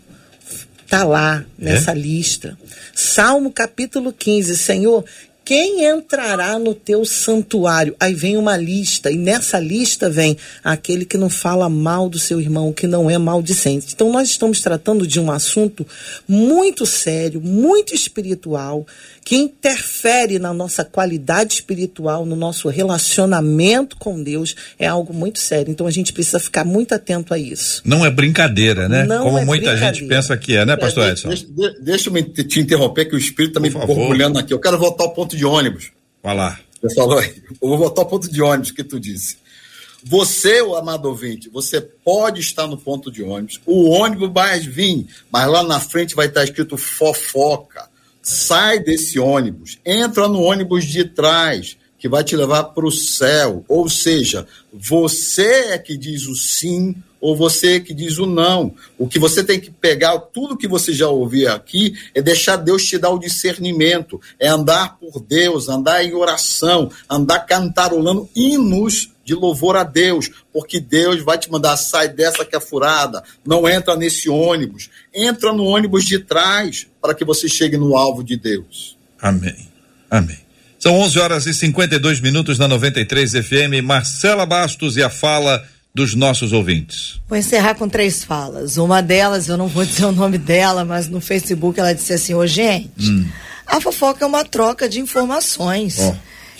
está 0.84 1.04
lá 1.04 1.44
nessa 1.58 1.90
é? 1.90 1.94
lista. 1.94 2.56
Salmo 2.94 3.50
capítulo 3.50 4.12
15, 4.12 4.56
Senhor, 4.56 5.04
quem 5.46 5.84
entrará 5.84 6.58
no 6.58 6.74
teu 6.74 7.04
santuário? 7.04 7.94
Aí 8.00 8.12
vem 8.12 8.36
uma 8.36 8.56
lista, 8.56 9.12
e 9.12 9.16
nessa 9.16 9.60
lista 9.60 10.10
vem 10.10 10.36
aquele 10.62 11.04
que 11.04 11.16
não 11.16 11.30
fala 11.30 11.68
mal 11.68 12.08
do 12.08 12.18
seu 12.18 12.40
irmão, 12.40 12.72
que 12.72 12.88
não 12.88 13.08
é 13.08 13.16
maldicente. 13.16 13.94
Então, 13.94 14.10
nós 14.10 14.28
estamos 14.28 14.60
tratando 14.60 15.06
de 15.06 15.20
um 15.20 15.30
assunto 15.30 15.86
muito 16.26 16.84
sério, 16.84 17.40
muito 17.40 17.94
espiritual, 17.94 18.84
que 19.24 19.36
interfere 19.36 20.40
na 20.40 20.52
nossa 20.52 20.84
qualidade 20.84 21.54
espiritual, 21.54 22.26
no 22.26 22.34
nosso 22.34 22.68
relacionamento 22.68 23.96
com 23.98 24.20
Deus. 24.20 24.56
É 24.76 24.88
algo 24.88 25.14
muito 25.14 25.38
sério. 25.38 25.70
Então, 25.70 25.86
a 25.86 25.92
gente 25.92 26.12
precisa 26.12 26.40
ficar 26.40 26.64
muito 26.64 26.92
atento 26.92 27.32
a 27.32 27.38
isso. 27.38 27.82
Não 27.84 28.04
é 28.04 28.10
brincadeira, 28.10 28.88
né? 28.88 29.04
Não 29.04 29.22
Como 29.22 29.38
é 29.38 29.44
muita 29.44 29.76
gente 29.76 30.04
pensa 30.06 30.36
que 30.36 30.56
é, 30.56 30.66
né, 30.66 30.76
Pastor 30.76 31.08
Edson? 31.08 31.28
Deixa, 31.28 31.46
deixa, 31.46 31.80
deixa 31.80 32.10
eu 32.10 32.48
te 32.48 32.58
interromper, 32.58 33.04
que 33.04 33.14
o 33.14 33.18
Espírito 33.18 33.54
também 33.54 33.70
tá 33.70 33.86
borbulhando 33.86 34.40
aqui. 34.40 34.52
Eu 34.52 34.58
quero 34.58 34.76
voltar 34.76 35.04
ao 35.04 35.14
ponto 35.14 35.35
de 35.36 35.44
ônibus. 35.44 35.92
Vai 36.22 36.34
lá. 36.34 36.58
Aí. 37.20 37.42
Eu 37.62 37.68
vou 37.68 37.78
voltar 37.78 38.02
ao 38.02 38.08
ponto 38.08 38.30
de 38.30 38.42
ônibus 38.42 38.70
que 38.70 38.84
tu 38.84 38.98
disse. 38.98 39.38
Você, 40.04 40.62
o 40.62 40.76
amado 40.76 41.06
ouvinte, 41.06 41.48
você 41.48 41.80
pode 41.80 42.40
estar 42.40 42.66
no 42.66 42.76
ponto 42.76 43.10
de 43.10 43.24
ônibus, 43.24 43.60
o 43.66 43.90
ônibus 43.90 44.30
vai 44.32 44.60
vir, 44.60 45.06
mas 45.32 45.48
lá 45.48 45.64
na 45.64 45.80
frente 45.80 46.14
vai 46.14 46.26
estar 46.26 46.44
escrito 46.44 46.76
fofoca. 46.76 47.88
Sai 48.22 48.78
desse 48.78 49.18
ônibus, 49.18 49.78
entra 49.84 50.28
no 50.28 50.42
ônibus 50.42 50.84
de 50.84 51.04
trás, 51.04 51.76
que 51.98 52.08
vai 52.08 52.22
te 52.22 52.36
levar 52.36 52.64
para 52.64 52.86
o 52.86 52.90
céu. 52.90 53.64
Ou 53.68 53.88
seja, 53.88 54.46
você 54.72 55.72
é 55.72 55.78
que 55.78 55.96
diz 55.96 56.26
o 56.26 56.36
sim 56.36 56.94
ou 57.20 57.36
você 57.36 57.80
que 57.80 57.94
diz 57.94 58.18
o 58.18 58.26
não. 58.26 58.74
O 58.98 59.08
que 59.08 59.18
você 59.18 59.42
tem 59.42 59.58
que 59.58 59.70
pegar, 59.70 60.18
tudo 60.18 60.56
que 60.56 60.68
você 60.68 60.92
já 60.92 61.08
ouviu 61.08 61.52
aqui, 61.52 61.94
é 62.14 62.22
deixar 62.22 62.56
Deus 62.56 62.84
te 62.84 62.98
dar 62.98 63.10
o 63.10 63.18
discernimento, 63.18 64.20
é 64.38 64.48
andar 64.48 64.98
por 64.98 65.20
Deus, 65.20 65.68
andar 65.68 66.04
em 66.04 66.14
oração, 66.14 66.90
andar 67.08 67.40
cantarolando 67.40 68.28
hinos 68.34 69.10
de 69.24 69.34
louvor 69.34 69.76
a 69.76 69.82
Deus, 69.82 70.30
porque 70.52 70.78
Deus 70.78 71.22
vai 71.22 71.36
te 71.36 71.50
mandar, 71.50 71.76
sai 71.76 72.08
dessa 72.08 72.44
que 72.44 72.54
é 72.54 72.60
furada, 72.60 73.24
não 73.44 73.68
entra 73.68 73.96
nesse 73.96 74.28
ônibus, 74.28 74.88
entra 75.12 75.52
no 75.52 75.64
ônibus 75.64 76.04
de 76.04 76.20
trás, 76.20 76.86
para 77.02 77.12
que 77.12 77.24
você 77.24 77.48
chegue 77.48 77.76
no 77.76 77.96
alvo 77.96 78.22
de 78.22 78.36
Deus. 78.36 78.96
Amém. 79.20 79.68
Amém. 80.08 80.38
São 80.78 80.94
11 81.00 81.18
horas 81.18 81.46
e 81.46 81.54
52 81.54 82.20
minutos 82.20 82.58
na 82.58 82.68
93 82.68 83.32
FM. 83.32 83.82
Marcela 83.82 84.46
Bastos 84.46 84.96
e 84.96 85.02
a 85.02 85.10
fala 85.10 85.66
dos 85.96 86.14
nossos 86.14 86.52
ouvintes. 86.52 87.18
Vou 87.26 87.38
encerrar 87.38 87.74
com 87.74 87.88
três 87.88 88.22
falas. 88.22 88.76
Uma 88.76 89.00
delas, 89.00 89.48
eu 89.48 89.56
não 89.56 89.66
vou 89.66 89.82
dizer 89.82 90.04
o 90.04 90.12
nome 90.12 90.36
dela, 90.36 90.84
mas 90.84 91.08
no 91.08 91.22
Facebook 91.22 91.80
ela 91.80 91.94
disse 91.94 92.12
assim: 92.12 92.34
Ô, 92.34 92.40
oh, 92.40 92.46
gente, 92.46 93.10
hum. 93.10 93.26
a 93.66 93.80
fofoca 93.80 94.22
é 94.22 94.28
uma 94.28 94.44
troca 94.44 94.90
de 94.90 95.00
informações. 95.00 95.98
Oh. 95.98 96.14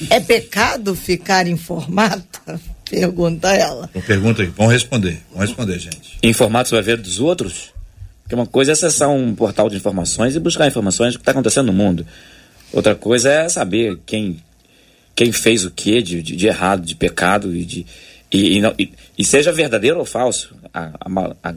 É 0.09 0.21
pecado 0.21 0.95
ficar 0.95 1.47
informada? 1.47 2.25
Pergunta 2.89 3.53
ela. 3.53 3.91
Pergunta 4.07 4.41
aí, 4.41 4.49
vamos 4.57 4.73
responder. 4.73 5.21
Vamos 5.31 5.49
responder, 5.51 5.79
gente. 5.81 6.17
Informado 6.23 6.71
sobre 6.71 6.81
a 6.81 6.97
vida 6.97 7.03
dos 7.03 7.21
outros? 7.21 7.75
Porque 8.23 8.35
uma 8.35 8.47
coisa 8.47 8.73
é 8.73 8.75
acessar 8.75 9.11
um 9.11 9.35
portal 9.35 9.69
de 9.69 9.77
informações 9.77 10.35
e 10.35 10.41
buscar 10.41 10.67
informações 10.67 11.13
do 11.13 11.19
que 11.19 11.23
está 11.23 11.33
acontecendo 11.33 11.67
no 11.67 11.75
mundo. 11.75 12.07
Outra 12.73 12.95
coisa 12.95 13.31
é 13.31 13.49
saber 13.51 13.99
quem, 14.07 14.43
quem 15.15 15.31
fez 15.31 15.67
o 15.67 15.71
que 15.71 16.01
de, 16.01 16.23
de, 16.23 16.37
de 16.37 16.47
errado, 16.47 16.87
de 16.87 16.95
pecado 16.95 17.55
e 17.55 17.67
de 17.67 17.87
e, 18.37 18.61
e, 18.79 18.93
e, 19.19 19.25
seja 19.25 19.53
verdadeiro 19.53 19.99
ou 19.99 20.05
falso 20.05 20.55
a, 20.73 20.91
a, 21.43 21.55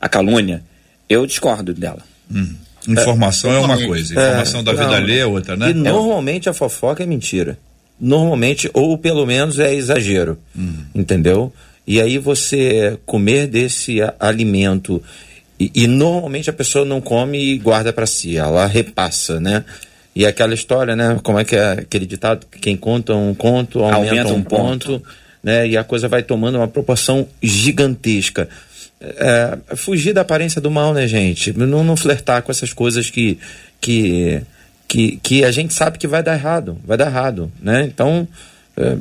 a, 0.00 0.08
calúnia, 0.08 0.62
eu 1.08 1.26
discordo 1.26 1.72
dela. 1.72 2.02
Hum. 2.30 2.54
Informação 2.88 3.52
é, 3.52 3.56
é 3.56 3.58
uma 3.58 3.84
coisa, 3.84 4.12
informação 4.12 4.60
é, 4.60 4.62
da 4.62 4.72
vida 4.72 4.96
alheia 4.96 5.22
é 5.22 5.26
outra, 5.26 5.56
né? 5.56 5.70
E 5.70 5.74
normalmente 5.74 6.48
a 6.48 6.52
fofoca 6.52 7.02
é 7.02 7.06
mentira. 7.06 7.58
Normalmente, 7.98 8.70
ou 8.74 8.96
pelo 8.98 9.26
menos 9.26 9.58
é 9.58 9.74
exagero. 9.74 10.38
Hum. 10.56 10.84
Entendeu? 10.94 11.52
E 11.86 12.00
aí 12.00 12.18
você 12.18 12.98
comer 13.06 13.46
desse 13.46 13.98
alimento 14.20 15.02
e, 15.58 15.70
e, 15.74 15.86
normalmente 15.86 16.50
a 16.50 16.52
pessoa 16.52 16.84
não 16.84 17.00
come 17.00 17.38
e 17.38 17.58
guarda 17.58 17.92
para 17.92 18.06
si, 18.06 18.36
ela 18.36 18.66
repassa, 18.66 19.40
né? 19.40 19.64
E 20.14 20.26
aquela 20.26 20.54
história, 20.54 20.94
né? 20.94 21.18
Como 21.22 21.38
é 21.38 21.44
que 21.44 21.56
é 21.56 21.72
aquele 21.72 22.06
ditado? 22.06 22.46
Quem 22.60 22.76
conta 22.76 23.14
um 23.14 23.34
conto 23.34 23.82
aumenta, 23.82 23.98
aumenta 23.98 24.32
um, 24.32 24.36
um 24.36 24.42
ponto. 24.42 25.00
ponto 25.00 25.02
né? 25.46 25.64
E 25.68 25.76
a 25.76 25.84
coisa 25.84 26.08
vai 26.08 26.24
tomando 26.24 26.56
uma 26.56 26.66
proporção 26.66 27.28
gigantesca. 27.40 28.48
É, 29.00 29.76
fugir 29.76 30.12
da 30.12 30.22
aparência 30.22 30.60
do 30.60 30.72
mal, 30.72 30.92
né, 30.92 31.06
gente? 31.06 31.56
Não, 31.56 31.84
não 31.84 31.96
flertar 31.96 32.42
com 32.42 32.50
essas 32.50 32.72
coisas 32.72 33.10
que, 33.10 33.38
que, 33.80 34.42
que, 34.88 35.20
que 35.22 35.44
a 35.44 35.52
gente 35.52 35.72
sabe 35.72 35.98
que 35.98 36.08
vai 36.08 36.20
dar 36.20 36.34
errado, 36.34 36.76
vai 36.84 36.96
dar 36.96 37.06
errado, 37.06 37.52
né? 37.62 37.84
Então, 37.84 38.26
é, 38.76 38.96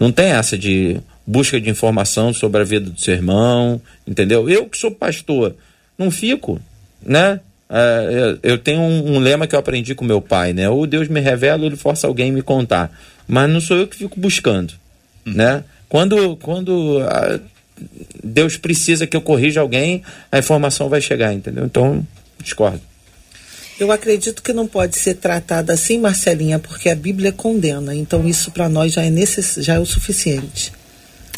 não 0.00 0.10
tem 0.10 0.30
essa 0.30 0.56
de 0.56 0.98
busca 1.26 1.60
de 1.60 1.68
informação 1.68 2.32
sobre 2.32 2.62
a 2.62 2.64
vida 2.64 2.88
do 2.88 2.98
seu 2.98 3.12
irmão, 3.12 3.78
entendeu? 4.06 4.48
Eu 4.48 4.64
que 4.70 4.78
sou 4.78 4.90
pastor, 4.90 5.54
não 5.98 6.10
fico, 6.10 6.58
né? 7.04 7.38
É, 7.68 8.38
eu 8.42 8.56
tenho 8.56 8.80
um, 8.80 9.16
um, 9.16 9.18
lema 9.18 9.46
que 9.46 9.54
eu 9.54 9.58
aprendi 9.58 9.94
com 9.94 10.06
meu 10.06 10.22
pai, 10.22 10.54
né? 10.54 10.70
Ou 10.70 10.86
Deus 10.86 11.06
me 11.06 11.20
revela, 11.20 11.60
ou 11.60 11.66
ele 11.66 11.76
força 11.76 12.06
alguém 12.06 12.32
me 12.32 12.40
contar. 12.40 12.90
Mas 13.28 13.50
não 13.50 13.60
sou 13.60 13.76
eu 13.76 13.86
que 13.86 13.96
fico 13.96 14.18
buscando 14.18 14.72
né? 15.34 15.64
Quando, 15.88 16.36
quando 16.36 16.98
a, 17.02 17.40
Deus 18.22 18.56
precisa 18.56 19.06
que 19.06 19.16
eu 19.16 19.20
corrija 19.20 19.60
alguém, 19.60 20.02
a 20.30 20.38
informação 20.38 20.88
vai 20.88 21.00
chegar, 21.00 21.32
entendeu? 21.32 21.64
Então, 21.64 22.06
discordo. 22.42 22.80
Eu 23.78 23.92
acredito 23.92 24.42
que 24.42 24.54
não 24.54 24.66
pode 24.66 24.96
ser 24.96 25.14
tratada 25.14 25.72
assim, 25.74 25.98
Marcelinha, 25.98 26.58
porque 26.58 26.88
a 26.88 26.94
Bíblia 26.94 27.30
condena. 27.30 27.94
Então 27.94 28.26
isso 28.26 28.50
para 28.50 28.68
nós 28.68 28.92
já 28.92 29.02
é 29.02 29.10
necess... 29.10 29.56
já 29.58 29.74
é 29.74 29.78
o 29.78 29.84
suficiente. 29.84 30.72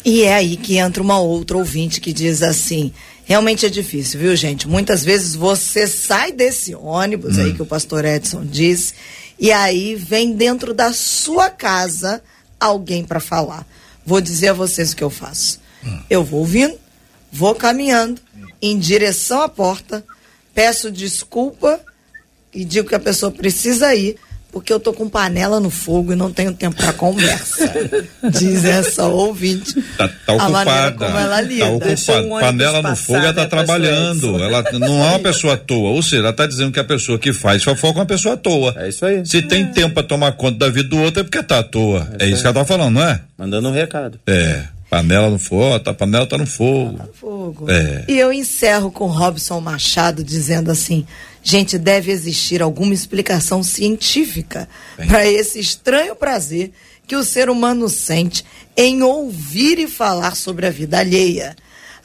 E 0.05 0.23
é 0.23 0.35
aí 0.35 0.55
que 0.55 0.77
entra 0.77 1.03
uma 1.03 1.19
outra 1.19 1.57
ouvinte 1.57 1.99
que 1.99 2.13
diz 2.13 2.41
assim: 2.41 2.93
realmente 3.25 3.65
é 3.65 3.69
difícil, 3.69 4.21
viu, 4.21 4.33
gente? 4.37 4.69
Muitas 4.69 5.03
vezes 5.03 5.35
você 5.35 5.85
sai 5.85 6.31
desse 6.31 6.73
ônibus 6.73 7.37
hum. 7.37 7.41
aí 7.41 7.53
que 7.53 7.61
o 7.61 7.65
pastor 7.65 8.05
Edson 8.05 8.45
disse, 8.45 8.93
e 9.37 9.51
aí 9.51 9.95
vem 9.95 10.33
dentro 10.33 10.73
da 10.73 10.93
sua 10.93 11.49
casa 11.49 12.23
alguém 12.57 13.03
para 13.03 13.19
falar. 13.19 13.67
Vou 14.09 14.19
dizer 14.19 14.47
a 14.47 14.53
vocês 14.53 14.91
o 14.91 14.95
que 14.95 15.03
eu 15.03 15.09
faço. 15.11 15.61
Eu 16.09 16.23
vou 16.23 16.39
ouvindo, 16.39 16.75
vou 17.31 17.53
caminhando 17.53 18.19
em 18.59 18.79
direção 18.79 19.43
à 19.43 19.47
porta, 19.47 20.03
peço 20.51 20.89
desculpa 20.89 21.79
e 22.51 22.65
digo 22.65 22.89
que 22.89 22.95
a 22.95 22.99
pessoa 22.99 23.31
precisa 23.31 23.93
ir 23.93 24.17
porque 24.51 24.73
eu 24.73 24.79
tô 24.79 24.91
com 24.93 25.07
panela 25.07 25.59
no 25.59 25.69
fogo 25.69 26.13
e 26.13 26.15
não 26.15 26.31
tenho 26.31 26.53
tempo 26.53 26.75
para 26.75 26.91
conversa. 26.93 27.71
Diz 28.31 28.65
essa 28.65 29.05
ouvinte. 29.07 29.81
Tá, 29.97 30.09
tá 30.25 30.33
ocupada. 30.33 30.91
Como 30.93 31.17
ela 31.17 31.41
lida. 31.41 31.65
Tá 31.65 31.71
ocupada. 31.71 32.27
Um 32.27 32.39
panela 32.39 32.81
no 32.81 32.95
fogo, 32.95 33.19
ela 33.19 33.33
tá 33.33 33.45
trabalhando. 33.45 34.41
Ela 34.41 34.63
não 34.73 35.03
é 35.03 35.09
uma 35.09 35.19
pessoa 35.19 35.53
à 35.53 35.57
toa. 35.57 35.91
Ou 35.91 36.01
seja, 36.01 36.23
ela 36.23 36.33
tá 36.33 36.47
dizendo 36.47 36.71
que 36.71 36.79
a 36.79 36.83
pessoa 36.83 37.19
que 37.19 37.31
faz 37.31 37.63
fofoca 37.63 37.99
é 37.99 38.01
uma 38.01 38.05
pessoa 38.07 38.33
à 38.33 38.37
toa. 38.37 38.73
É 38.77 38.89
isso 38.89 39.05
aí. 39.05 39.23
Se 39.25 39.37
é. 39.37 39.41
tem 39.41 39.65
tempo 39.67 39.93
para 39.93 40.03
tomar 40.03 40.31
conta 40.31 40.57
da 40.57 40.69
vida 40.69 40.89
do 40.89 40.99
outro 40.99 41.21
é 41.21 41.23
porque 41.23 41.43
tá 41.43 41.59
à 41.59 41.63
toa. 41.63 42.09
É, 42.19 42.25
é 42.25 42.29
isso 42.29 42.41
que 42.41 42.47
ela 42.47 42.53
tá 42.55 42.65
falando, 42.65 42.95
não 42.95 43.03
é? 43.03 43.21
Mandando 43.37 43.69
um 43.69 43.73
recado. 43.73 44.19
É. 44.25 44.63
Panela 44.89 45.29
no 45.29 45.37
fogo, 45.37 45.75
a 45.75 45.93
panela 45.93 46.25
tá 46.25 46.35
no 46.35 46.47
fogo. 46.47 46.97
Tá 46.97 47.05
no 47.05 47.13
fogo. 47.13 47.69
É. 47.69 48.05
E 48.07 48.17
eu 48.17 48.33
encerro 48.33 48.91
com 48.91 49.05
Robson 49.05 49.59
Machado 49.61 50.23
dizendo 50.23 50.71
assim: 50.71 51.05
gente, 51.43 51.77
deve 51.77 52.11
existir 52.11 52.61
alguma 52.61 52.93
explicação 52.93 53.63
científica 53.63 54.67
para 55.07 55.25
esse 55.27 55.59
estranho 55.59 56.15
prazer 56.15 56.71
que 57.07 57.15
o 57.15 57.23
ser 57.23 57.49
humano 57.49 57.89
sente 57.89 58.45
em 58.77 59.01
ouvir 59.01 59.79
e 59.79 59.87
falar 59.87 60.35
sobre 60.35 60.67
a 60.67 60.69
vida 60.69 60.99
alheia. 60.99 61.55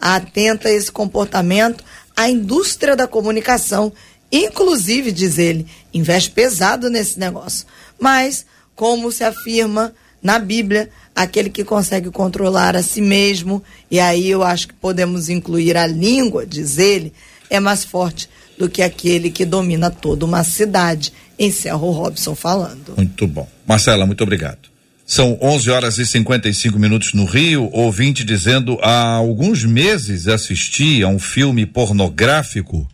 Atenta 0.00 0.68
a 0.68 0.72
esse 0.72 0.90
comportamento, 0.90 1.84
a 2.16 2.28
indústria 2.28 2.96
da 2.96 3.06
comunicação, 3.06 3.92
inclusive, 4.32 5.12
diz 5.12 5.38
ele, 5.38 5.66
investe 5.92 6.30
pesado 6.30 6.88
nesse 6.88 7.18
negócio. 7.18 7.66
Mas, 7.98 8.46
como 8.74 9.12
se 9.12 9.22
afirma 9.24 9.94
na 10.22 10.38
Bíblia, 10.38 10.88
aquele 11.14 11.50
que 11.50 11.64
consegue 11.64 12.10
controlar 12.10 12.74
a 12.74 12.82
si 12.82 13.00
mesmo, 13.00 13.62
e 13.90 14.00
aí 14.00 14.28
eu 14.28 14.42
acho 14.42 14.68
que 14.68 14.74
podemos 14.74 15.28
incluir 15.28 15.76
a 15.76 15.86
língua, 15.86 16.46
diz 16.46 16.78
ele, 16.78 17.12
é 17.50 17.60
mais 17.60 17.84
forte 17.84 18.28
do 18.58 18.68
que 18.68 18.82
aquele 18.82 19.30
que 19.30 19.44
domina 19.44 19.90
toda 19.90 20.24
uma 20.24 20.44
cidade. 20.44 21.12
Encerra 21.38 21.78
o 21.78 21.90
Robson 21.90 22.34
falando. 22.34 22.94
Muito 22.96 23.26
bom. 23.26 23.48
Marcela, 23.66 24.06
muito 24.06 24.22
obrigado. 24.22 24.74
São 25.06 25.38
11 25.40 25.70
horas 25.70 25.98
e 25.98 26.06
55 26.06 26.78
minutos 26.78 27.12
no 27.12 27.24
Rio. 27.24 27.68
Ouvinte 27.72 28.24
dizendo: 28.24 28.78
há 28.82 29.14
alguns 29.14 29.64
meses 29.64 30.28
assisti 30.28 31.02
a 31.02 31.08
um 31.08 31.18
filme 31.18 31.66
pornográfico 31.66 32.88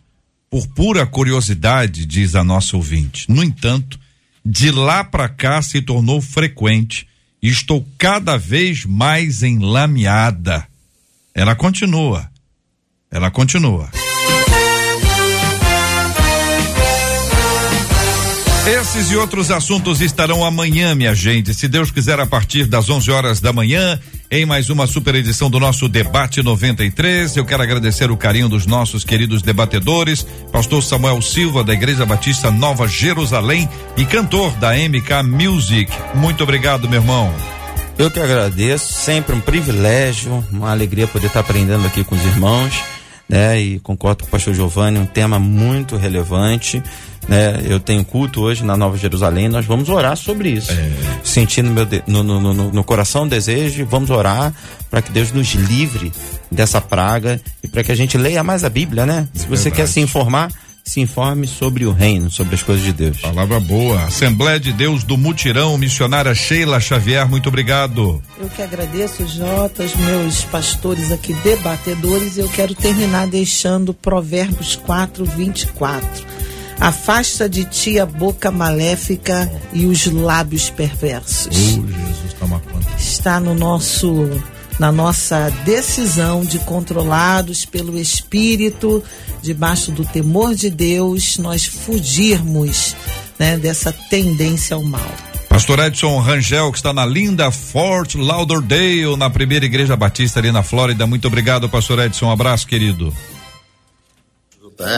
por 0.49 0.67
pura 0.67 1.05
curiosidade, 1.05 2.05
diz 2.05 2.35
a 2.35 2.43
nossa 2.43 2.75
ouvinte. 2.75 3.31
No 3.31 3.41
entanto, 3.41 3.97
de 4.43 4.69
lá 4.69 5.03
para 5.03 5.29
cá 5.29 5.61
se 5.61 5.81
tornou 5.81 6.19
frequente 6.19 7.07
e 7.41 7.47
estou 7.47 7.87
cada 7.97 8.37
vez 8.37 8.83
mais 8.83 9.43
enlameada. 9.43 10.67
Ela 11.33 11.55
continua. 11.55 12.29
Ela 13.09 13.31
continua. 13.31 13.89
Esses 18.67 19.11
e 19.11 19.17
outros 19.17 19.49
assuntos 19.49 20.01
estarão 20.01 20.45
amanhã, 20.45 20.93
minha 20.93 21.15
gente. 21.15 21.51
Se 21.51 21.67
Deus 21.67 21.89
quiser, 21.89 22.19
a 22.19 22.27
partir 22.27 22.65
das 22.65 22.89
11 22.89 23.09
horas 23.09 23.39
da 23.39 23.51
manhã, 23.51 23.99
em 24.29 24.45
mais 24.45 24.69
uma 24.69 24.85
super 24.85 25.15
edição 25.15 25.49
do 25.49 25.59
nosso 25.59 25.89
Debate 25.89 26.43
93. 26.43 27.35
Eu 27.35 27.43
quero 27.43 27.63
agradecer 27.63 28.11
o 28.11 28.15
carinho 28.15 28.47
dos 28.47 28.67
nossos 28.67 29.03
queridos 29.03 29.41
debatedores, 29.41 30.25
Pastor 30.51 30.83
Samuel 30.83 31.21
Silva, 31.23 31.63
da 31.63 31.73
Igreja 31.73 32.05
Batista 32.05 32.51
Nova 32.51 32.87
Jerusalém 32.87 33.67
e 33.97 34.05
cantor 34.05 34.51
da 34.57 34.73
MK 34.73 35.23
Music. 35.23 35.91
Muito 36.13 36.43
obrigado, 36.43 36.87
meu 36.87 37.01
irmão. 37.01 37.33
Eu 37.97 38.11
que 38.11 38.19
agradeço, 38.19 38.93
sempre 38.93 39.35
um 39.35 39.41
privilégio, 39.41 40.45
uma 40.51 40.69
alegria 40.69 41.07
poder 41.07 41.27
estar 41.27 41.39
aprendendo 41.39 41.85
aqui 41.87 42.03
com 42.03 42.15
os 42.15 42.23
irmãos, 42.23 42.73
né? 43.27 43.59
E 43.59 43.79
concordo 43.79 44.23
com 44.23 44.27
o 44.27 44.31
pastor 44.31 44.53
Giovanni, 44.53 44.99
um 44.99 45.05
tema 45.05 45.39
muito 45.39 45.97
relevante, 45.97 46.81
né? 47.27 47.61
Eu 47.67 47.79
tenho 47.79 48.03
culto 48.03 48.41
hoje 48.41 48.63
na 48.63 48.75
Nova 48.75 48.97
Jerusalém, 48.97 49.47
nós 49.47 49.65
vamos 49.65 49.89
orar 49.89 50.15
sobre 50.15 50.49
isso. 50.49 50.71
É. 50.71 50.91
Sentindo 51.23 51.71
meu 51.71 51.85
de, 51.85 52.03
no, 52.07 52.23
no, 52.23 52.39
no, 52.53 52.71
no 52.71 52.83
coração 52.83 53.23
o 53.23 53.29
desejo, 53.29 53.85
vamos 53.85 54.09
orar 54.09 54.53
para 54.89 55.01
que 55.01 55.11
Deus 55.11 55.31
nos 55.31 55.53
livre 55.53 56.11
dessa 56.51 56.81
praga 56.81 57.39
e 57.63 57.67
para 57.67 57.83
que 57.83 57.91
a 57.91 57.95
gente 57.95 58.17
leia 58.17 58.43
mais 58.43 58.63
a 58.63 58.69
Bíblia, 58.69 59.05
né? 59.05 59.27
Se 59.33 59.45
você 59.45 59.69
Verdade. 59.69 59.75
quer 59.75 59.87
se 59.87 59.99
informar, 60.01 60.51
se 60.83 60.99
informe 60.99 61.47
sobre 61.47 61.85
o 61.85 61.91
reino, 61.91 62.29
sobre 62.29 62.55
as 62.55 62.63
coisas 62.63 62.83
de 62.83 62.91
Deus. 62.91 63.21
Palavra 63.21 63.59
boa. 63.59 64.03
Assembleia 64.03 64.59
de 64.59 64.73
Deus 64.73 65.03
do 65.03 65.17
Mutirão, 65.17 65.77
missionária 65.77 66.33
Sheila 66.33 66.79
Xavier, 66.79 67.27
muito 67.29 67.47
obrigado. 67.47 68.21
Eu 68.39 68.49
que 68.49 68.61
agradeço, 68.61 69.25
Jota, 69.27 69.83
os 69.83 69.95
meus 69.95 70.43
pastores 70.45 71.11
aqui 71.11 71.33
debatedores. 71.35 72.37
Eu 72.37 72.49
quero 72.49 72.73
terminar 72.73 73.27
deixando 73.27 73.93
Provérbios 73.93 74.75
4, 74.75 75.23
24. 75.23 76.25
Afasta 76.81 77.47
de 77.47 77.63
ti 77.63 77.99
a 77.99 78.07
boca 78.07 78.49
maléfica 78.49 79.47
e 79.71 79.85
os 79.85 80.07
lábios 80.07 80.71
perversos. 80.71 81.55
Oh, 81.77 81.87
Jesus, 81.87 82.33
conta. 82.39 82.97
Está 82.97 83.39
no 83.39 83.53
nosso 83.53 84.27
na 84.79 84.91
nossa 84.91 85.51
decisão 85.63 86.43
de 86.43 86.57
controlados 86.57 87.65
pelo 87.65 87.99
Espírito, 87.99 89.03
debaixo 89.39 89.91
do 89.91 90.03
temor 90.03 90.55
de 90.55 90.71
Deus, 90.71 91.37
nós 91.37 91.67
fugirmos 91.67 92.95
né, 93.37 93.57
dessa 93.57 93.93
tendência 94.09 94.75
ao 94.75 94.81
mal. 94.81 95.11
Pastor 95.47 95.77
Edson 95.79 96.17
Rangel, 96.19 96.71
que 96.71 96.79
está 96.79 96.91
na 96.91 97.05
linda 97.05 97.51
Fort 97.51 98.15
Lauderdale, 98.15 99.15
na 99.15 99.29
primeira 99.29 99.65
igreja 99.65 99.95
batista 99.95 100.39
ali 100.39 100.51
na 100.51 100.63
Flórida. 100.63 101.05
Muito 101.05 101.27
obrigado, 101.27 101.69
Pastor 101.69 101.99
Edson. 101.99 102.25
Um 102.25 102.31
abraço, 102.31 102.65
querido. 102.65 103.13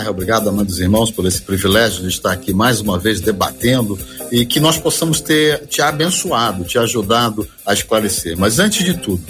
Obrigado, 0.10 0.50
amados 0.50 0.80
irmãos, 0.80 1.12
por 1.12 1.26
esse 1.26 1.42
privilégio 1.42 2.02
de 2.02 2.10
estar 2.10 2.32
aqui 2.32 2.54
mais 2.54 2.82
uma 2.82 2.98
vez 2.98 3.22
debatendo 3.22 3.98
e 4.32 4.46
que 4.46 4.60
nós 4.60 4.78
possamos 4.78 5.20
ter 5.22 5.66
te 5.68 5.82
abençoado, 5.82 6.64
te 6.64 6.78
ajudado 6.78 7.48
a 7.66 7.74
esclarecer. 7.74 8.38
Mas 8.38 8.60
antes 8.60 8.86
de 8.86 8.94
tudo, 8.96 9.24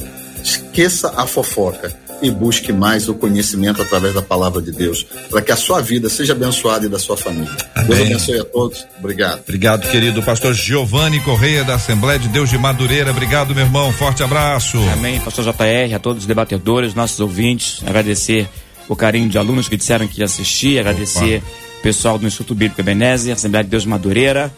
Esqueça 0.43 1.14
a 1.16 1.26
fofoca 1.26 1.95
e 2.22 2.30
busque 2.30 2.72
mais 2.72 3.08
o 3.08 3.14
conhecimento 3.14 3.82
através 3.82 4.14
da 4.14 4.22
palavra 4.22 4.62
de 4.62 4.72
Deus, 4.72 5.06
para 5.30 5.41
que 5.41 5.51
a 5.51 5.56
sua 5.56 5.82
vida 5.82 6.10
seja 6.10 6.34
abençoada 6.34 6.86
e 6.86 6.89
da 6.89 6.99
sua 6.99 7.18
família. 7.18 7.51
Amém. 7.76 7.88
Deus 7.88 8.01
abençoe 8.01 8.39
a 8.39 8.45
todos. 8.45 8.86
Obrigado. 8.99 9.39
Obrigado, 9.39 9.89
querido 9.89 10.22
pastor 10.22 10.54
Giovanni 10.54 11.20
Correia, 11.22 11.64
da 11.64 11.76
Assembleia 11.76 12.20
de 12.20 12.28
Deus 12.28 12.49
de 12.49 12.58
Madureira. 12.58 13.12
Obrigado, 13.12 13.56
meu 13.56 13.64
irmão. 13.64 13.91
Forte 13.93 14.22
abraço. 14.22 14.78
Amém, 14.91 15.20
pastor 15.22 15.45
JR, 15.45 15.95
a 15.95 15.99
todos 15.99 16.24
os 16.24 16.28
debatedores, 16.28 16.93
nossos 16.93 17.20
ouvintes. 17.20 17.82
Agradecer 17.86 18.49
o 18.88 18.96
carinho 18.96 19.30
de 19.30 19.38
alunos 19.38 19.68
que 19.68 19.78
disseram 19.78 20.08
que 20.08 20.20
ia 20.20 20.26
assistir, 20.26 20.80
agradecer 20.80 21.42
o 21.80 21.82
pessoal 21.82 22.18
do 22.18 22.26
Instituto 22.26 22.56
Bíblico 22.56 22.80
Ebenezer, 22.82 23.34
Assembleia 23.34 23.64
de 23.64 23.70
Deus 23.70 23.84
de 23.84 23.90
Madureira 23.90 24.54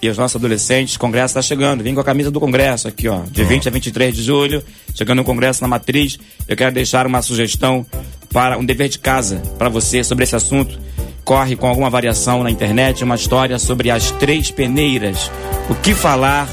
e 0.00 0.08
os 0.08 0.16
nossos 0.16 0.36
adolescentes, 0.36 0.94
o 0.94 0.98
congresso 0.98 1.32
está 1.32 1.42
chegando. 1.42 1.82
Vem 1.82 1.94
com 1.94 2.00
a 2.00 2.04
camisa 2.04 2.30
do 2.30 2.38
congresso 2.38 2.86
aqui, 2.86 3.08
ó. 3.08 3.22
De 3.30 3.42
20 3.44 3.68
a 3.68 3.70
23 3.70 4.14
de 4.14 4.22
julho, 4.22 4.62
chegando 4.94 5.20
o 5.20 5.24
congresso 5.24 5.60
na 5.60 5.68
matriz. 5.68 6.18
Eu 6.46 6.56
quero 6.56 6.72
deixar 6.72 7.06
uma 7.06 7.20
sugestão 7.20 7.84
para 8.32 8.56
um 8.56 8.64
dever 8.64 8.88
de 8.88 8.98
casa 8.98 9.42
para 9.58 9.68
você 9.68 10.04
sobre 10.04 10.24
esse 10.24 10.36
assunto. 10.36 10.78
Corre 11.24 11.56
com 11.56 11.66
alguma 11.66 11.90
variação 11.90 12.42
na 12.42 12.50
internet 12.50 13.02
uma 13.02 13.16
história 13.16 13.58
sobre 13.58 13.90
as 13.90 14.10
três 14.12 14.50
peneiras. 14.50 15.30
O 15.68 15.74
que 15.74 15.94
falar 15.94 16.48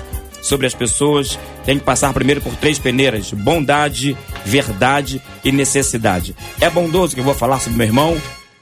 sobre 0.45 0.67
as 0.67 0.73
pessoas 0.73 1.39
tem 1.65 1.77
que 1.77 1.85
passar 1.85 2.13
primeiro 2.13 2.41
por 2.41 2.55
três 2.55 2.79
peneiras: 2.79 3.31
bondade, 3.31 4.17
verdade 4.45 5.21
e 5.43 5.51
necessidade. 5.51 6.35
É 6.61 6.69
bondoso 6.69 7.15
que 7.15 7.19
eu 7.19 7.25
vou 7.25 7.33
falar 7.33 7.59
sobre 7.59 7.77
meu 7.77 7.87
irmão? 7.87 8.17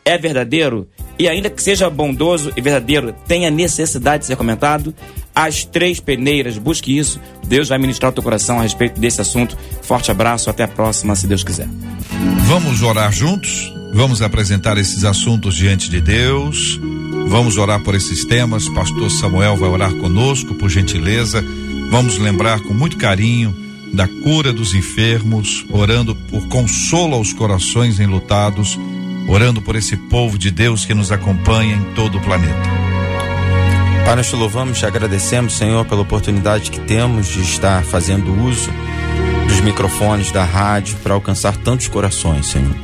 É 0.05 0.17
verdadeiro? 0.17 0.87
e 1.17 1.27
ainda 1.27 1.49
que 1.49 1.61
seja 1.61 1.89
bondoso 1.89 2.51
e 2.55 2.61
verdadeiro, 2.61 3.13
tenha 3.27 3.51
necessidade 3.51 4.21
de 4.21 4.27
ser 4.27 4.35
comentado, 4.35 4.93
as 5.33 5.63
três 5.63 5.99
peneiras, 5.99 6.57
busque 6.57 6.97
isso. 6.97 7.19
Deus 7.47 7.69
vai 7.69 7.77
ministrar 7.77 8.11
o 8.11 8.13
teu 8.13 8.23
coração 8.23 8.59
a 8.59 8.63
respeito 8.63 8.99
desse 8.99 9.21
assunto. 9.21 9.57
Forte 9.81 10.11
abraço, 10.11 10.49
até 10.49 10.63
a 10.63 10.67
próxima, 10.67 11.15
se 11.15 11.27
Deus 11.27 11.43
quiser. 11.43 11.67
Vamos 12.47 12.81
orar 12.81 13.11
juntos? 13.11 13.73
Vamos 13.93 14.21
apresentar 14.21 14.77
esses 14.77 15.03
assuntos 15.03 15.55
diante 15.55 15.89
de 15.89 16.01
Deus. 16.01 16.79
Vamos 17.27 17.57
orar 17.57 17.79
por 17.83 17.95
esses 17.95 18.25
temas. 18.25 18.67
Pastor 18.69 19.09
Samuel 19.09 19.55
vai 19.55 19.69
orar 19.69 19.93
conosco, 19.95 20.55
por 20.55 20.69
gentileza. 20.69 21.43
Vamos 21.93 22.17
lembrar 22.17 22.59
com 22.61 22.73
muito 22.73 22.97
carinho 22.97 23.55
da 23.93 24.07
cura 24.07 24.51
dos 24.51 24.73
enfermos, 24.73 25.63
orando 25.69 26.15
por 26.15 26.47
consolo 26.47 27.13
aos 27.13 27.33
corações 27.33 27.99
enlutados, 27.99 28.79
orando 29.27 29.61
por 29.61 29.75
esse 29.75 29.95
povo 29.95 30.35
de 30.35 30.49
Deus 30.49 30.85
que 30.85 30.95
nos 30.95 31.11
acompanha 31.11 31.75
em 31.75 31.93
todo 31.93 32.17
o 32.17 32.21
planeta. 32.21 32.67
Pai, 34.03 34.15
nós 34.15 34.27
te 34.27 34.35
louvamos, 34.35 34.79
te 34.79 34.87
agradecemos, 34.87 35.53
Senhor, 35.53 35.85
pela 35.85 36.01
oportunidade 36.01 36.71
que 36.71 36.79
temos 36.79 37.27
de 37.27 37.41
estar 37.41 37.83
fazendo 37.83 38.33
uso 38.43 38.71
dos 39.47 39.61
microfones 39.61 40.31
da 40.31 40.43
rádio 40.43 40.97
para 41.03 41.13
alcançar 41.13 41.55
tantos 41.57 41.87
corações, 41.87 42.47
Senhor. 42.47 42.75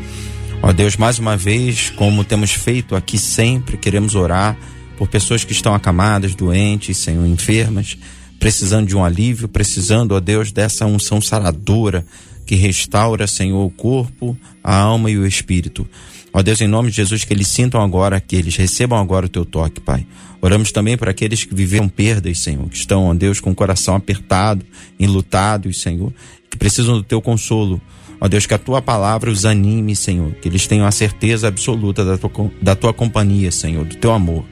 Ó 0.61 0.71
Deus, 0.71 0.95
mais 0.95 1.17
uma 1.17 1.35
vez, 1.35 1.89
como 1.89 2.23
temos 2.23 2.51
feito 2.51 2.95
aqui 2.95 3.17
sempre, 3.17 3.75
queremos 3.75 4.13
orar 4.13 4.55
por 4.99 5.07
pessoas 5.07 5.43
que 5.43 5.51
estão 5.51 5.73
acamadas, 5.73 6.35
doentes, 6.35 6.95
Senhor, 6.97 7.25
enfermas, 7.25 7.97
precisando 8.39 8.87
de 8.87 8.95
um 8.95 9.03
alívio, 9.03 9.47
precisando, 9.47 10.13
ó 10.13 10.19
Deus, 10.19 10.51
dessa 10.51 10.85
unção 10.85 11.21
saradora 11.21 12.05
que 12.45 12.55
restaura, 12.55 13.27
Senhor, 13.27 13.63
o 13.63 13.69
corpo, 13.69 14.35
a 14.63 14.75
alma 14.75 15.11
e 15.11 15.17
o 15.17 15.27
espírito. 15.27 15.87
Ó 16.33 16.41
Deus, 16.41 16.61
em 16.61 16.67
nome 16.67 16.89
de 16.89 16.97
Jesus, 16.97 17.23
que 17.23 17.33
eles 17.33 17.47
sintam 17.47 17.81
agora, 17.81 18.19
que 18.19 18.35
eles 18.35 18.55
recebam 18.55 18.97
agora 18.97 19.25
o 19.25 19.29
teu 19.29 19.45
toque, 19.45 19.81
Pai. 19.81 20.05
Oramos 20.41 20.71
também 20.71 20.97
por 20.97 21.09
aqueles 21.09 21.43
que 21.43 21.53
viveram 21.53 21.89
perdas, 21.89 22.39
Senhor, 22.39 22.67
que 22.69 22.77
estão, 22.77 23.05
ó 23.05 23.13
Deus, 23.13 23.39
com 23.39 23.51
o 23.51 23.55
coração 23.55 23.95
apertado, 23.95 24.65
enlutados, 24.99 25.81
Senhor, 25.81 26.13
que 26.49 26.57
precisam 26.57 26.95
do 26.95 27.03
teu 27.03 27.21
consolo. 27.21 27.81
Ó 28.21 28.27
Deus, 28.27 28.45
que 28.45 28.53
a 28.53 28.57
tua 28.57 28.81
palavra 28.81 29.31
os 29.31 29.45
anime, 29.45 29.95
Senhor, 29.95 30.31
que 30.35 30.47
eles 30.47 30.67
tenham 30.67 30.85
a 30.85 30.91
certeza 30.91 31.47
absoluta 31.47 32.03
da 32.05 32.17
tua, 32.17 32.51
da 32.61 32.75
tua 32.75 32.93
companhia, 32.93 33.51
Senhor, 33.51 33.85
do 33.85 33.95
teu 33.95 34.11
amor. 34.11 34.45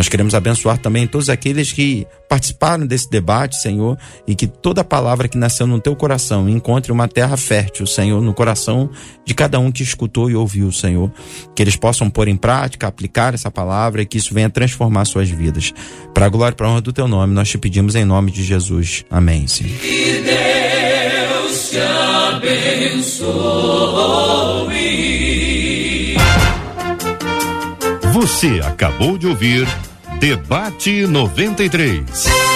Nós 0.00 0.08
queremos 0.08 0.34
abençoar 0.34 0.78
também 0.78 1.06
todos 1.06 1.28
aqueles 1.28 1.74
que 1.74 2.06
participaram 2.26 2.86
desse 2.86 3.10
debate, 3.10 3.60
Senhor, 3.60 3.98
e 4.26 4.34
que 4.34 4.46
toda 4.46 4.82
palavra 4.82 5.28
que 5.28 5.36
nasceu 5.36 5.66
no 5.66 5.78
teu 5.78 5.94
coração 5.94 6.48
encontre 6.48 6.90
uma 6.90 7.06
terra 7.06 7.36
fértil, 7.36 7.86
Senhor, 7.86 8.22
no 8.22 8.32
coração 8.32 8.88
de 9.26 9.34
cada 9.34 9.58
um 9.58 9.70
que 9.70 9.82
escutou 9.82 10.30
e 10.30 10.34
ouviu, 10.34 10.72
Senhor. 10.72 11.12
Que 11.54 11.62
eles 11.62 11.76
possam 11.76 12.08
pôr 12.08 12.28
em 12.28 12.36
prática, 12.36 12.86
aplicar 12.86 13.34
essa 13.34 13.50
palavra 13.50 14.00
e 14.00 14.06
que 14.06 14.16
isso 14.16 14.32
venha 14.32 14.48
transformar 14.48 15.04
suas 15.04 15.28
vidas. 15.28 15.74
Para 16.14 16.24
a 16.24 16.30
glória 16.30 16.54
e 16.54 16.56
para 16.56 16.66
a 16.66 16.70
honra 16.70 16.80
do 16.80 16.94
teu 16.94 17.06
nome, 17.06 17.34
nós 17.34 17.50
te 17.50 17.58
pedimos 17.58 17.94
em 17.94 18.06
nome 18.06 18.30
de 18.30 18.42
Jesus. 18.42 19.04
Amém, 19.10 19.46
Senhor. 19.46 19.78
Que 19.80 20.22
Deus 20.22 21.68
te 21.68 21.78
abençoe. 21.78 23.20
Você 28.14 28.60
acabou 28.64 29.18
de 29.18 29.26
ouvir 29.26 29.68
Debate 30.20 31.06
93. 31.06 32.49